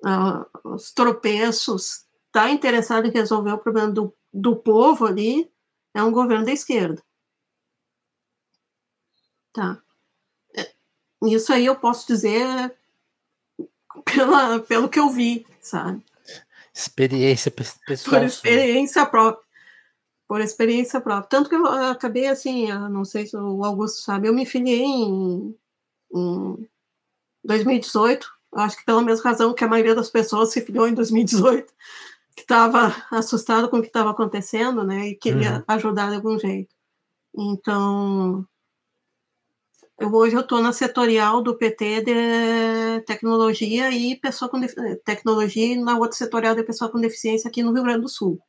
[0.05, 5.53] uh, os tropeços, está interessado em resolver o problema do, do povo ali,
[5.95, 7.03] é um governo da esquerda.
[9.53, 9.83] Tá.
[10.57, 10.73] É,
[11.27, 12.75] isso aí eu posso dizer
[14.07, 16.03] pela, pelo que eu vi, sabe?
[16.75, 18.21] Experiência pessoal.
[18.21, 19.45] Por experiência própria.
[20.27, 21.29] Por experiência própria.
[21.29, 25.55] Tanto que eu acabei assim, não sei se o Augusto sabe, eu me filiei em,
[26.15, 26.71] em
[27.45, 30.95] 2018 Eu acho que pela mesma razão que a maioria das pessoas se filiou em
[30.95, 31.71] 2018,
[32.35, 35.09] que estava assustado com o que estava acontecendo, né?
[35.09, 35.65] E queria uhum.
[35.69, 36.75] ajudar de algum jeito.
[37.35, 38.47] Então,
[39.99, 44.61] eu, hoje eu estou na setorial do PT de tecnologia e pessoa com
[45.05, 48.41] tecnologia e na outra setorial de pessoa com deficiência aqui no Rio Grande do Sul.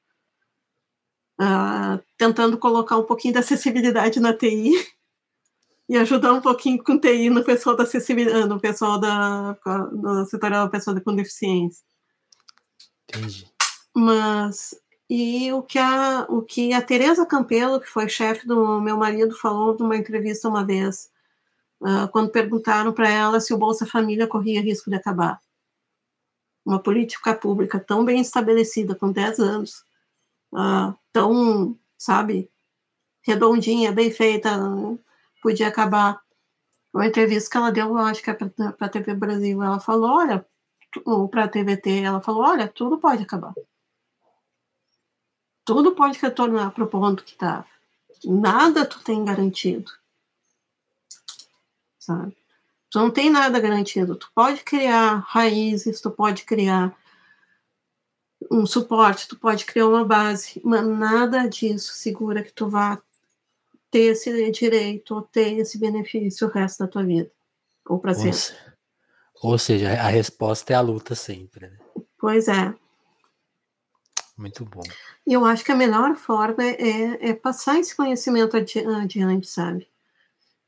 [1.39, 4.71] Uh, tentando colocar um pouquinho de acessibilidade na TI
[5.89, 9.53] e ajudar um pouquinho com TI no pessoal da acessibilidade, no pessoal da,
[9.91, 11.83] do setorial da pessoa com deficiência.
[13.09, 13.52] Entendi.
[13.95, 14.75] Mas
[15.09, 19.35] e o que a o que a Teresa Campelo, que foi chefe do meu marido,
[19.35, 21.11] falou numa entrevista uma vez,
[21.81, 25.39] uh, quando perguntaram para ela se o Bolsa Família corria risco de acabar.
[26.65, 29.83] Uma política pública tão bem estabelecida, com 10 anos,
[30.53, 32.49] uh, tão, sabe,
[33.21, 34.49] redondinha, bem feita,
[35.41, 36.21] podia acabar.
[36.93, 40.45] Uma entrevista que ela deu, acho que é para a TV Brasil, ela falou, olha,
[41.31, 43.53] para a TVT, ela falou, olha, tudo pode acabar.
[45.65, 47.65] Tudo pode retornar para o ponto que estava.
[48.25, 49.91] Nada tu tem garantido.
[51.99, 52.35] Sabe?
[52.89, 54.15] Tu não tem nada garantido.
[54.15, 56.95] Tu pode criar raízes, tu pode criar
[58.51, 63.01] um suporte, tu pode criar uma base, mas nada disso segura que tu vá
[63.89, 67.31] ter esse direito ou ter esse benefício o resto da tua vida.
[67.87, 68.73] Ou para sempre.
[69.41, 71.67] Ou seja, a resposta é a luta sempre.
[71.67, 71.77] Né?
[72.17, 72.73] Pois é.
[74.37, 74.83] Muito bom.
[75.25, 79.83] Eu acho que a melhor forma é, é passar esse conhecimento adi adiante, sabe?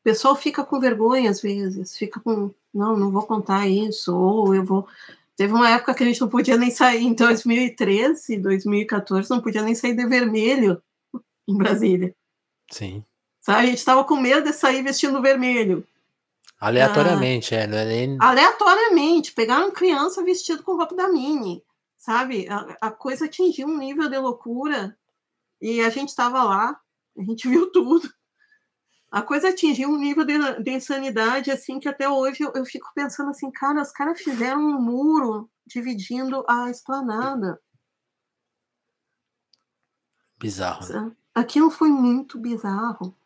[0.02, 4.54] O pessoal fica com vergonha às vezes, fica com, não, não vou contar isso, ou
[4.54, 4.88] eu vou
[5.36, 9.62] Teve uma época que a gente não podia nem sair, em 2013, 2014, não podia
[9.62, 10.82] nem sair de vermelho
[11.48, 12.16] em Brasília.
[12.72, 13.04] Sim.
[13.42, 13.60] Sabe?
[13.60, 15.86] A gente estava com medo de sair vestindo vermelho.
[16.60, 18.18] Aleatoriamente, ah, é, não é nem...
[18.20, 21.62] Aleatoriamente, pegaram criança vestido com roupa da Mini,
[22.06, 22.48] sabe?
[22.50, 24.98] A, a coisa atingiu um nível de loucura
[25.62, 26.80] e a gente estava lá,
[27.18, 28.10] a gente viu tudo
[29.16, 32.92] a coisa atingiu um nível de, de insanidade assim que até hoje eu, eu, fico
[32.94, 37.58] pensando assim, cara, os caras fizeram um muro dividindo a esplanada.
[40.38, 40.86] Bizarro.
[40.90, 41.16] Né?
[41.34, 43.18] Aquilo foi muito bizarro.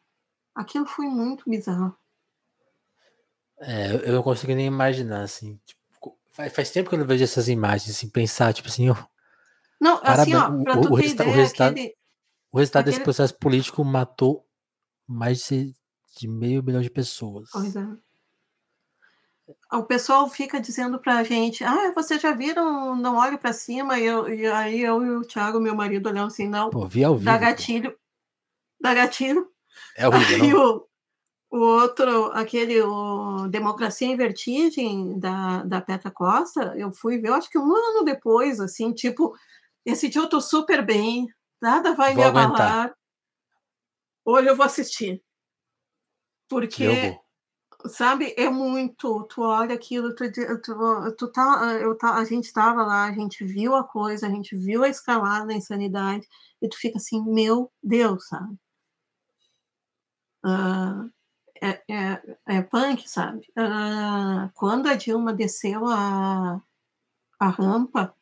[0.53, 1.97] Aquilo foi muito bizarro.
[3.59, 5.59] É, eu não consigo nem imaginar, assim.
[5.65, 5.78] Tipo,
[6.49, 8.87] faz, tempo que eu não vejo essas imagens, assim, pensar, tipo assim,
[9.81, 11.95] Não, assim, ó, pra o, tu o, ter ideia, o resultado, aquele,
[12.51, 12.95] o resultado aquele...
[12.95, 14.45] desse processo político matou
[15.07, 15.73] mais de,
[16.17, 17.49] de meio milhão de pessoas.
[17.51, 17.85] Pois é.
[19.73, 23.97] O pessoal fica dizendo pra gente, ah, vocês já viram Não Olhe para Cima?
[23.99, 26.69] E, eu, e, aí eu e o Thiago, meu marido, olhando assim, não.
[26.69, 27.25] Pô, vi ao vivo.
[27.25, 27.91] Dá gatilho.
[27.91, 27.97] Pô.
[28.79, 29.49] Dá gatilho.
[29.97, 30.88] É horrível, aí o,
[31.49, 37.33] o outro, aquele, o Democracia em Vertigem, da, da Petra Costa, eu fui ver, eu
[37.33, 39.35] acho que um ano depois, assim, tipo,
[39.83, 41.27] esse dia eu tô super bem,
[41.59, 42.51] nada vai Vou me abalar.
[42.51, 42.95] Aguentar.
[44.23, 45.23] Hoje eu vou assistir.
[46.47, 47.17] Porque,
[47.87, 49.23] sabe, é muito.
[49.23, 53.43] Tu olha aquilo, tu, tu, tu tá, eu tá, a gente estava lá, a gente
[53.43, 56.27] viu a coisa, a gente viu a escalada da insanidade,
[56.61, 58.55] e tu fica assim, meu Deus, sabe?
[60.45, 61.11] Uh,
[61.61, 63.47] é, é, é, punk, sabe?
[63.57, 66.61] Uh, quando a Dilma desceu a,
[67.39, 68.13] a rampa,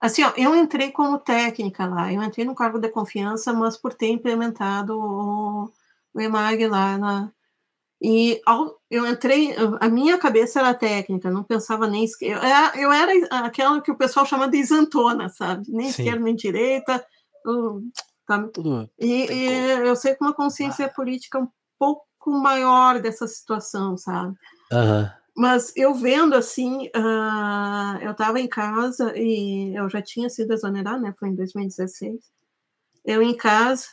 [0.00, 3.94] assim, ó, eu entrei como técnica lá, eu entrei no cargo de confiança, mas por
[3.94, 5.72] ter implementado o,
[6.14, 7.32] o EMAG lá na,
[8.00, 12.92] e ao, eu entrei, a minha cabeça era técnica, não pensava nem eu, é, eu
[12.92, 13.12] era
[13.44, 15.64] aquela que o pessoal chama de isantona, sabe?
[15.68, 16.02] Nem Sim.
[16.02, 17.04] esquerda nem direita.
[18.24, 18.48] tá?
[18.98, 20.88] E, e eu sei que uma consciência ah.
[20.88, 24.36] política um pouco maior dessa situação, sabe?
[24.72, 25.08] Uhum.
[25.36, 30.98] Mas eu vendo assim, uh, eu estava em casa e eu já tinha sido exonerada,
[30.98, 31.14] né?
[31.16, 32.18] Foi em 2016.
[33.04, 33.86] Eu em casa,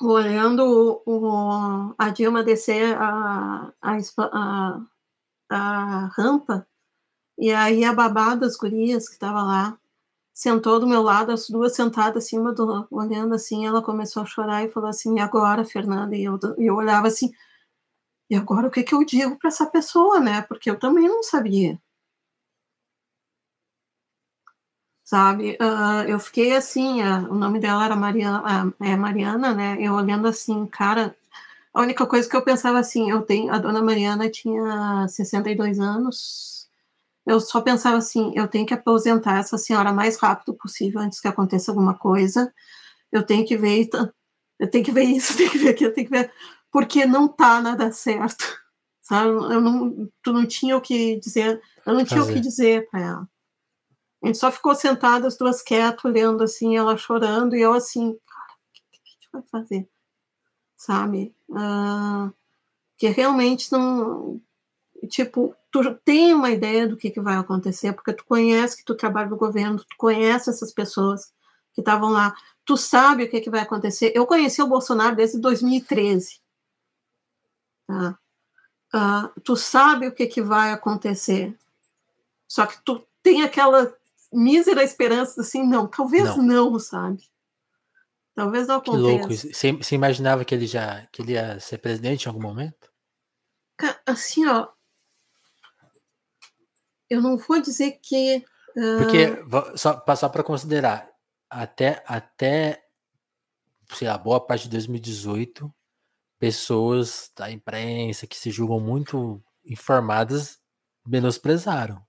[0.00, 4.80] olhando o, a Dilma descer a, a, a,
[5.48, 6.66] a, rampa,
[7.38, 9.78] e aí a babá das gurias que estava lá
[10.34, 14.64] sentou do meu lado, as duas sentadas acima do, olhando assim, ela começou a chorar
[14.64, 16.16] e falou assim, e agora, Fernanda?
[16.16, 17.32] E eu, eu olhava assim,
[18.30, 20.42] e agora o que, que eu digo para essa pessoa, né?
[20.42, 21.78] Porque eu também não sabia.
[25.04, 25.56] sabe?
[25.60, 29.76] Uh, eu fiquei assim, uh, o nome dela era Mariana, uh, é Mariana, né?
[29.78, 31.14] Eu olhando assim, cara,
[31.72, 36.53] a única coisa que eu pensava assim, eu tenho, a dona Mariana tinha 62 anos,
[37.26, 41.20] eu só pensava assim, eu tenho que aposentar essa senhora o mais rápido possível antes
[41.20, 42.52] que aconteça alguma coisa,
[43.10, 43.88] eu tenho que ver,
[44.58, 46.32] eu tenho que ver isso, eu tenho que ver aquilo, eu tenho que ver,
[46.70, 48.44] porque não tá nada certo,
[49.00, 49.30] sabe?
[49.30, 52.32] Eu não, tu não tinha o que dizer, eu não tinha Fazer.
[52.32, 53.28] o que dizer para ela.
[54.22, 58.18] A gente só ficou sentado, as duas quietas, olhando assim, ela chorando, e eu assim,
[58.26, 59.88] cara, o que, que a gente vai fazer?
[60.76, 61.34] Sabe?
[61.48, 62.32] Uh,
[62.96, 64.40] que realmente não.
[65.08, 68.94] Tipo, tu tem uma ideia do que, que vai acontecer, porque tu conhece que tu
[68.94, 71.32] trabalha no governo, tu conhece essas pessoas
[71.72, 72.32] que estavam lá,
[72.64, 74.12] tu sabe o que, que vai acontecer.
[74.14, 76.40] Eu conheci o Bolsonaro desde 2013.
[77.88, 78.16] Tá?
[78.94, 81.58] Uh, tu sabe o que, que vai acontecer.
[82.46, 83.92] Só que tu tem aquela
[84.32, 87.28] mísera esperança assim, não, talvez não, não sabe?
[88.32, 89.02] Talvez não aconteça.
[89.02, 89.34] Que louco.
[89.34, 92.92] Você, você imaginava que ele já que ele ia ser presidente em algum momento?
[94.06, 94.68] Assim, ó.
[97.08, 98.44] Eu não vou dizer que.
[98.76, 98.98] Uh...
[98.98, 101.08] Porque, só, só para considerar,
[101.48, 102.84] até, até
[103.92, 105.72] sei lá, boa parte de 2018,
[106.38, 110.58] pessoas da imprensa que se julgam muito informadas
[111.06, 112.02] menosprezaram.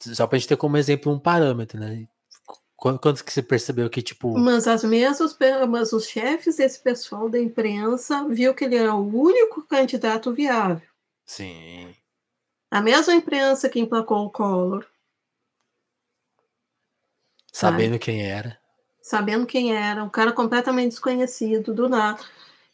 [0.00, 2.06] Só pra gente ter como exemplo um parâmetro, né?
[2.76, 4.38] Quando que você percebeu que, tipo.
[4.38, 5.36] Mas as mesmas,
[5.68, 10.86] mas os chefes desse pessoal da imprensa viu que ele era o único candidato viável.
[11.24, 11.94] Sim.
[12.70, 14.86] A mesma imprensa que emplacou o Collor.
[17.52, 17.98] Sabendo sabe?
[17.98, 18.58] quem era.
[19.00, 22.20] Sabendo quem era, um cara completamente desconhecido, do nada.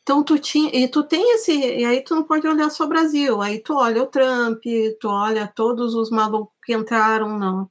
[0.02, 2.89] Então tu tinha, e tu tem esse, e aí tu não pode olhar só o
[2.89, 4.64] Brasil, aí tu olha o Trump,
[4.98, 7.70] tu olha todos os malucos que entraram não.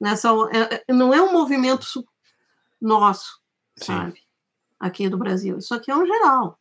[0.00, 1.86] Nessa é, é, não é um movimento
[2.80, 3.38] nosso,
[3.76, 3.84] Sim.
[3.84, 4.20] sabe?
[4.80, 5.58] Aqui do Brasil.
[5.58, 6.58] Isso aqui é um geral.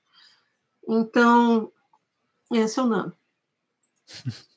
[0.87, 1.71] Então,
[2.51, 3.13] esse é o nome.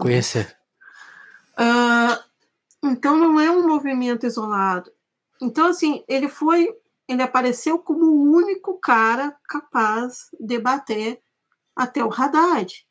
[0.00, 0.56] Conhecer.
[1.58, 2.22] Uh,
[2.82, 4.92] então não é um movimento isolado.
[5.40, 6.68] Então, assim, ele foi
[7.08, 11.22] ele apareceu como o único cara capaz de bater
[11.74, 12.86] até o Haddad,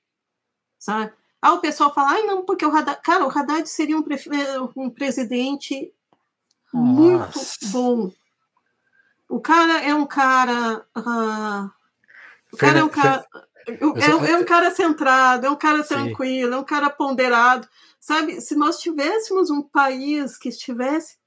[0.80, 1.14] sabe?
[1.40, 3.00] Ah, o pessoal fala, ai não, porque o Haddad...
[3.04, 4.20] Cara, o Haddad seria um, pre...
[4.76, 5.94] um presidente
[6.74, 7.40] Nossa.
[7.40, 8.12] muito bom.
[9.30, 10.84] O cara é um cara...
[10.98, 11.70] Uh...
[12.52, 13.24] O cara é um cara...
[13.68, 16.58] É, é, um cara centrado, é um cara tranquilo, Sim.
[16.58, 17.68] é um cara ponderado.
[18.00, 21.18] Sabe, se nós tivéssemos um país que estivesse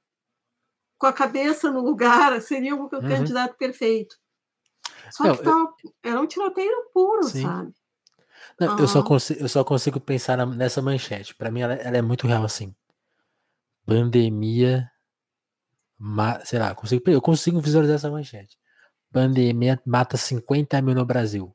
[0.97, 2.89] com a cabeça no lugar, seria o uhum.
[2.89, 4.17] candidato perfeito.
[5.11, 5.75] Só não, que tá, eu...
[6.03, 7.43] era um tiroteio puro, Sim.
[7.43, 7.75] sabe?
[8.59, 8.79] Não, uhum.
[8.79, 11.35] eu, só consigo, eu só consigo pensar nessa manchete.
[11.35, 12.75] Para mim, ela, ela, é muito real assim.
[13.87, 14.91] Pandemia.
[15.99, 18.57] Ma, sei lá, consigo, eu consigo visualizar essa manchete.
[19.13, 21.55] Pandemia mata 50 mil no Brasil.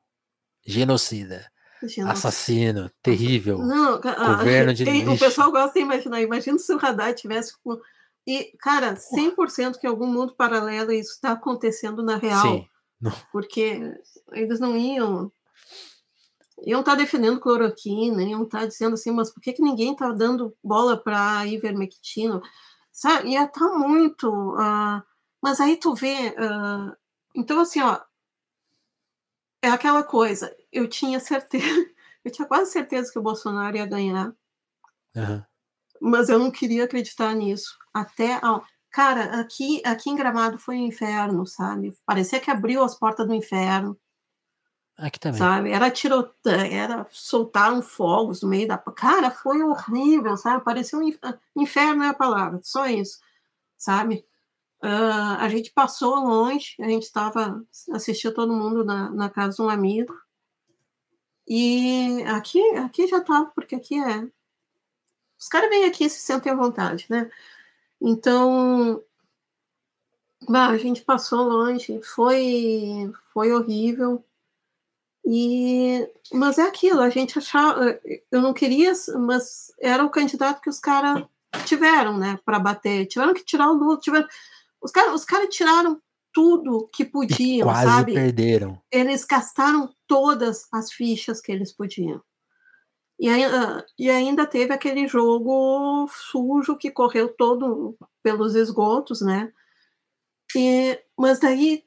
[0.66, 1.46] Genocida.
[1.82, 2.12] Genocida.
[2.12, 3.60] Assassino, terrível.
[3.60, 6.22] Não, governo de tem, O pessoal gosta de imaginar.
[6.22, 7.80] Imagina se o radar tivesse com
[8.28, 12.42] e, cara, 100% que em algum mundo paralelo isso está acontecendo na real.
[12.42, 12.68] Sim.
[13.32, 13.94] Porque
[14.32, 15.32] eles não iam.
[16.66, 19.92] Iam estar tá defendendo cloroquina, iam estar tá dizendo assim, mas por que, que ninguém
[19.92, 22.42] está dando bola para ivermectina?
[22.92, 23.30] Sabe?
[23.32, 24.30] Ia estar tá muito.
[24.30, 25.04] Uh,
[25.42, 26.30] mas aí tu vê.
[26.30, 26.96] Uh,
[27.36, 28.00] então, assim, ó.
[29.66, 30.56] É aquela coisa.
[30.72, 31.66] Eu tinha certeza.
[32.24, 34.34] Eu tinha quase certeza que o Bolsonaro ia ganhar.
[35.16, 35.44] Uhum
[36.00, 37.78] mas eu não queria acreditar nisso.
[37.94, 38.40] Até.
[38.92, 41.94] Cara, aqui, aqui em Gramado foi um inferno, sabe?
[42.06, 43.98] Parecia que abriu as portas do inferno.
[44.98, 45.38] Aqui também.
[45.38, 45.72] Sabe?
[45.72, 48.78] Era tiroteio, era soltaram fogos no meio da.
[48.78, 50.64] Cara, foi horrível, sabe?
[50.64, 53.20] Parecia um inferno é a palavra, só isso,
[53.78, 54.26] sabe?
[54.84, 59.62] Uh, a gente passou longe, a gente estava assistiu todo mundo na, na casa de
[59.62, 60.14] um amigo.
[61.48, 64.28] E aqui, aqui já estava, porque aqui é
[65.38, 67.30] os caras vêm aqui e se sentem à vontade, né?
[68.02, 69.04] Então,
[70.48, 74.24] bah, a gente passou longe, foi, foi horrível.
[75.26, 78.00] E, mas é aquilo, a gente achava,
[78.32, 81.26] eu não queria, mas era o candidato que os caras
[81.66, 83.08] tiveram, né, para bater.
[83.08, 84.28] Tiveram que tirar o Lula, tiveram,
[84.86, 86.00] os caras os cara tiraram
[86.32, 88.14] tudo que podiam, quase sabe?
[88.14, 88.82] perderam.
[88.92, 92.22] Eles gastaram todas as fichas que eles podiam.
[93.20, 93.28] E,
[93.98, 99.52] e ainda teve aquele jogo sujo que correu todo pelos esgotos, né?
[100.56, 101.84] E, mas daí,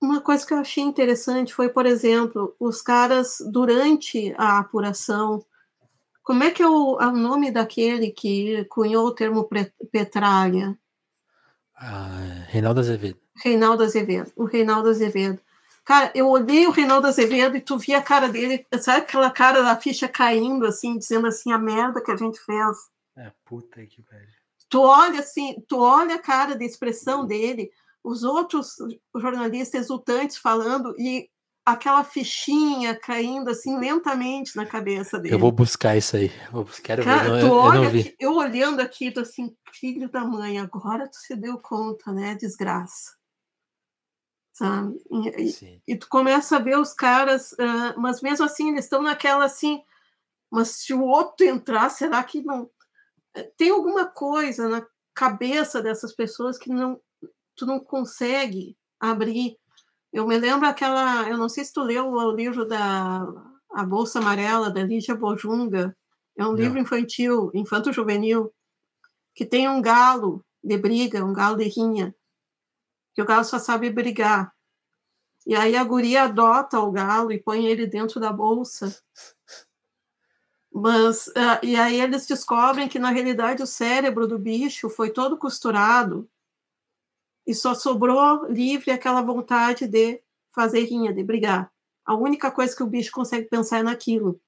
[0.00, 5.42] uma coisa que eu achei interessante foi, por exemplo, os caras, durante a apuração,
[6.22, 9.48] como é que é o, é o nome daquele que cunhou o termo
[9.90, 10.78] petralha?
[11.76, 13.18] Ah, Reinaldo Azevedo.
[13.36, 15.40] Reinaldo Azevedo, o Reinaldo Azevedo.
[15.84, 19.62] Cara, eu olhei o Reinaldo Azevedo e tu via a cara dele, sabe aquela cara
[19.62, 22.76] da ficha caindo, assim, dizendo assim, a merda que a gente fez.
[23.16, 24.26] É, puta que pariu.
[24.68, 27.70] Tu olha assim, tu olha a cara de expressão dele,
[28.02, 28.76] os outros
[29.14, 31.30] jornalistas exultantes falando, e
[31.66, 35.34] aquela fichinha caindo assim lentamente na cabeça dele.
[35.34, 36.30] Eu vou buscar isso aí.
[36.52, 37.40] Vou buscar, Cara, ver.
[37.40, 41.34] tu eu, eu, aqui, eu, olhando aqui, tô assim, filho da mãe, agora tu se
[41.34, 42.36] deu conta, né?
[42.36, 43.16] Desgraça.
[44.52, 44.96] Sabe?
[45.36, 49.44] E, e tu começa a ver os caras, uh, mas mesmo assim eles estão naquela
[49.44, 49.82] assim,
[50.48, 52.70] mas se o outro entrar, será que não.
[53.34, 57.00] Eh, tem alguma coisa na cabeça dessas pessoas que não
[57.56, 59.58] tu não consegue abrir
[60.16, 63.20] eu me lembro aquela, eu não sei se tu leu o livro da
[63.70, 65.94] A Bolsa Amarela, da Lígia Bojunga.
[66.34, 66.54] É um não.
[66.54, 68.50] livro infantil, infanto-juvenil,
[69.34, 72.16] que tem um galo de briga, um galo de rinha,
[73.14, 74.54] que o galo só sabe brigar.
[75.46, 78.98] E aí a guria adota o galo e põe ele dentro da bolsa.
[80.72, 85.36] Mas, uh, e aí eles descobrem que, na realidade, o cérebro do bicho foi todo
[85.36, 86.26] costurado
[87.46, 90.20] e só sobrou livre aquela vontade de
[90.52, 91.70] fazer rinha, de brigar.
[92.04, 94.40] A única coisa que o bicho consegue pensar é naquilo.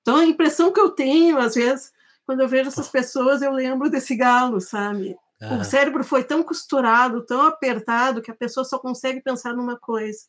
[0.00, 1.92] Então, a impressão que eu tenho, às vezes,
[2.24, 5.16] quando eu vejo essas pessoas, eu lembro desse galo, sabe?
[5.40, 5.56] Ah.
[5.56, 10.26] O cérebro foi tão costurado, tão apertado, que a pessoa só consegue pensar numa coisa.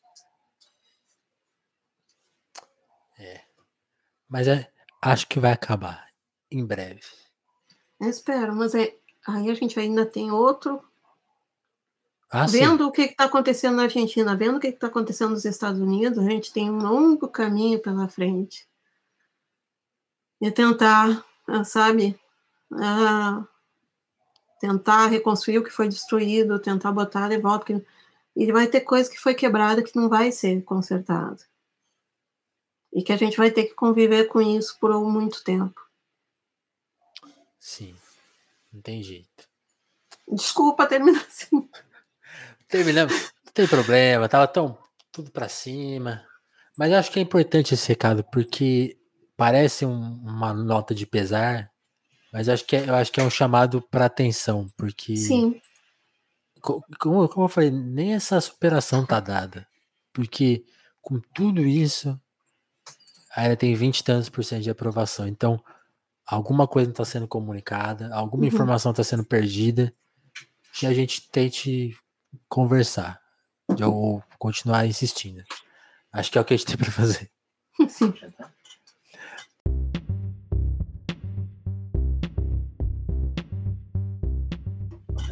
[3.20, 3.42] É.
[4.28, 4.70] Mas é,
[5.02, 6.08] acho que vai acabar
[6.52, 7.02] em breve.
[8.00, 8.96] Eu espero, mas é,
[9.28, 10.84] aí a gente ainda tem outro
[12.34, 12.90] ah, vendo sim.
[12.90, 16.28] o que está acontecendo na Argentina, vendo o que está acontecendo nos Estados Unidos, a
[16.28, 18.68] gente tem um longo caminho pela frente.
[20.42, 22.20] E tentar, ah, sabe,
[22.72, 23.48] uh,
[24.60, 27.66] tentar reconstruir o que foi destruído, tentar botar de volta.
[27.66, 27.86] Que,
[28.36, 31.38] e vai ter coisa que foi quebrada que não vai ser consertada.
[32.92, 35.80] E que a gente vai ter que conviver com isso por muito tempo.
[37.60, 37.96] Sim,
[38.74, 39.48] não tem jeito.
[40.28, 41.70] Desculpa terminar assim.
[42.74, 43.14] Terminamos.
[43.46, 44.76] Não tem problema, tava tão
[45.12, 46.26] tudo para cima.
[46.76, 48.98] Mas acho que é importante esse recado, porque
[49.38, 51.70] parece um, uma nota de pesar,
[52.34, 55.16] mas acho que é, eu acho que é um chamado para atenção, porque.
[55.16, 55.62] Sim.
[56.60, 59.68] Como, como eu falei, nem essa superação tá dada.
[60.12, 60.66] Porque
[61.00, 62.20] com tudo isso,
[63.36, 65.28] ainda tem 20 e tantos por cento de aprovação.
[65.28, 65.64] Então,
[66.26, 68.48] alguma coisa não está sendo comunicada, alguma uhum.
[68.48, 69.94] informação está sendo perdida,
[70.74, 71.96] que a gente tente
[72.48, 73.20] conversar
[73.82, 75.44] ou continuar insistindo.
[76.12, 77.30] Acho que é o que a gente tem para fazer.
[77.90, 78.14] Sim.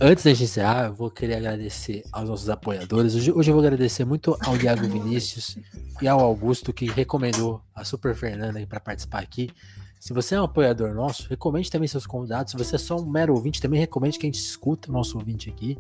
[0.04, 3.14] Antes da gente encerrar, eu vou querer agradecer aos nossos apoiadores.
[3.14, 5.60] Hoje, hoje eu vou agradecer muito ao Iago Vinícius
[6.02, 9.52] e ao Augusto que recomendou a Super Fernanda para participar aqui.
[10.00, 12.54] Se você é um apoiador nosso, recomende também seus convidados.
[12.54, 15.20] Se você é só um mero ouvinte, também recomende que a gente escuta o nosso
[15.20, 15.78] ouvinte aqui.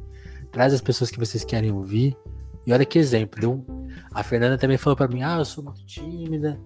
[0.51, 2.15] Traz as pessoas que vocês querem ouvir.
[2.65, 3.39] E olha que exemplo.
[3.39, 3.65] Deu...
[4.13, 6.59] A Fernanda também falou para mim: ah, eu sou muito tímida,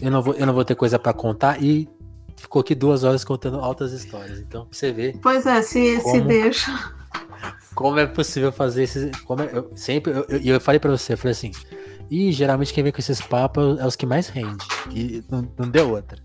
[0.00, 1.62] eu não vou, eu não vou ter coisa para contar.
[1.62, 1.88] E
[2.36, 4.38] ficou aqui duas horas contando altas histórias.
[4.38, 5.18] Então, pra você ver.
[5.22, 6.94] Pois é, se, como, se deixa.
[7.74, 9.16] Como é possível fazer esses.
[9.22, 10.12] Como é, eu, sempre.
[10.12, 11.52] Eu, eu, eu, falei para você, eu falei assim.
[12.10, 14.66] E geralmente quem vem com esses papos é os que mais rende.
[14.90, 16.18] E não, não deu outra.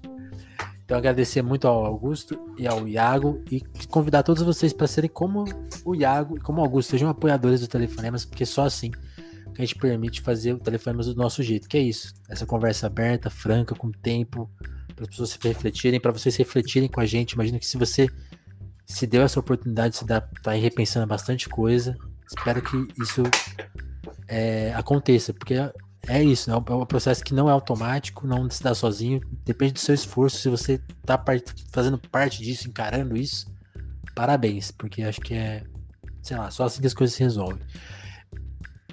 [0.85, 5.43] Então agradecer muito ao Augusto e ao Iago e convidar todos vocês para serem como
[5.83, 9.65] o Iago e como o Augusto, sejam apoiadores do Telefonemas, porque só assim que a
[9.65, 13.73] gente permite fazer o Telefonemas do nosso jeito, que é isso, essa conversa aberta, franca,
[13.73, 14.49] com tempo,
[14.95, 17.31] para as pessoas se refletirem, para vocês refletirem com a gente.
[17.31, 18.07] Imagino que se você
[18.85, 21.97] se deu essa oportunidade, você está aí repensando bastante coisa,
[22.27, 23.23] espero que isso
[24.27, 25.55] é, aconteça, porque
[26.07, 26.55] é isso, né?
[26.55, 30.37] é um processo que não é automático, não se dá sozinho, depende do seu esforço.
[30.37, 31.21] Se você tá
[31.71, 33.47] fazendo parte disso, encarando isso,
[34.13, 35.63] parabéns, porque acho que é,
[36.21, 37.59] sei lá, só assim que as coisas se resolvem.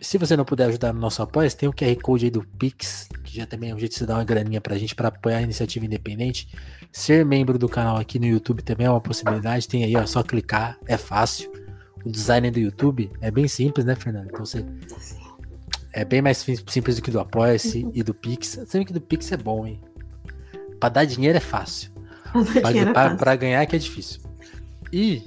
[0.01, 3.09] Se você não puder ajudar no nosso apoio, tem o QR Code aí do Pix,
[3.23, 5.39] que já também é um jeito de você dar uma graninha pra gente para apoiar
[5.39, 6.49] a iniciativa independente.
[6.91, 10.23] Ser membro do canal aqui no YouTube também é uma possibilidade, tem aí, ó, só
[10.23, 11.53] clicar, é fácil.
[12.05, 14.27] O design do YouTube é bem simples, né, Fernando?
[14.27, 14.67] Então você
[15.93, 17.93] é bem mais simples do que do Apoia-se uhum.
[17.95, 18.59] e do Pix.
[18.67, 19.81] Sabe que do Pix é bom, hein?
[20.81, 21.93] Pra dar dinheiro é fácil.
[22.61, 24.21] Pra, é pra, pra, ganhar que é difícil.
[24.91, 25.23] E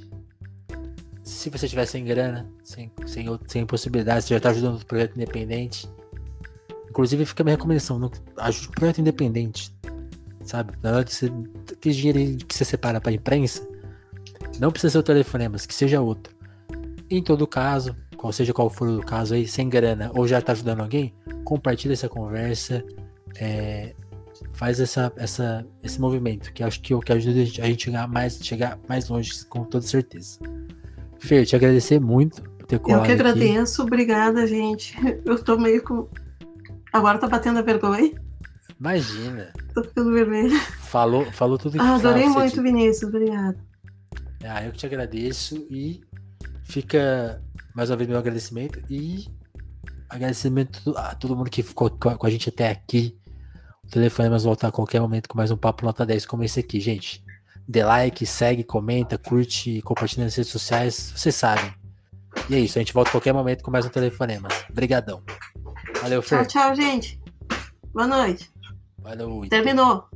[1.24, 5.16] se você tiver sem grana, sem, sem, sem possibilidade, você já tá ajudando o projeto
[5.16, 5.88] independente.
[6.90, 9.72] Inclusive fica a minha recomendação, não, ajude o projeto independente.
[10.44, 10.74] Sabe?
[10.82, 11.32] Na hora que você.
[11.80, 13.68] Que dinheiro que você separa pra imprensa,
[14.60, 16.34] não precisa ser o telefonema, mas que seja outro.
[17.10, 20.52] Em todo caso, qual seja qual for o caso aí, sem grana, ou já está
[20.52, 21.14] ajudando alguém,
[21.44, 22.84] compartilha essa conversa,
[23.38, 23.94] é,
[24.54, 28.08] faz essa, essa, esse movimento, que acho que é o que ajuda a gente chegar
[28.08, 30.40] mais, chegar mais longe, com toda certeza.
[31.20, 33.88] Fer, te agradecer muito por ter colado Eu que agradeço, aqui.
[33.88, 34.96] obrigada, gente.
[35.26, 36.08] Eu tô meio com
[36.96, 38.10] Agora tá batendo a vergonha.
[38.80, 39.52] Imagina.
[39.74, 40.58] Tô ficando vermelho.
[40.80, 43.10] Falou, falou tudo que ah, Adorei muito, Vinícius.
[43.10, 43.58] Obrigada.
[44.42, 46.00] Ah, eu que te agradeço e
[46.64, 47.42] fica
[47.76, 49.28] mais uma vez meu agradecimento e
[50.10, 53.20] agradecimento a todo mundo que ficou com a gente até aqui.
[53.84, 56.60] O telefone vai voltar a qualquer momento com mais um papo nota 10 como esse
[56.60, 57.24] aqui, gente.
[57.68, 61.72] Dê like, segue, comenta, curte, compartilha nas redes sociais, vocês sabem.
[62.50, 64.48] E é isso, a gente volta a qualquer momento com mais um telefonema.
[64.70, 65.22] Obrigadão.
[66.02, 66.46] Valeu, Fer.
[66.48, 67.20] Tchau, tchau, gente.
[67.94, 68.50] Boa noite.
[69.00, 69.46] Valeu.
[69.50, 70.08] Terminou.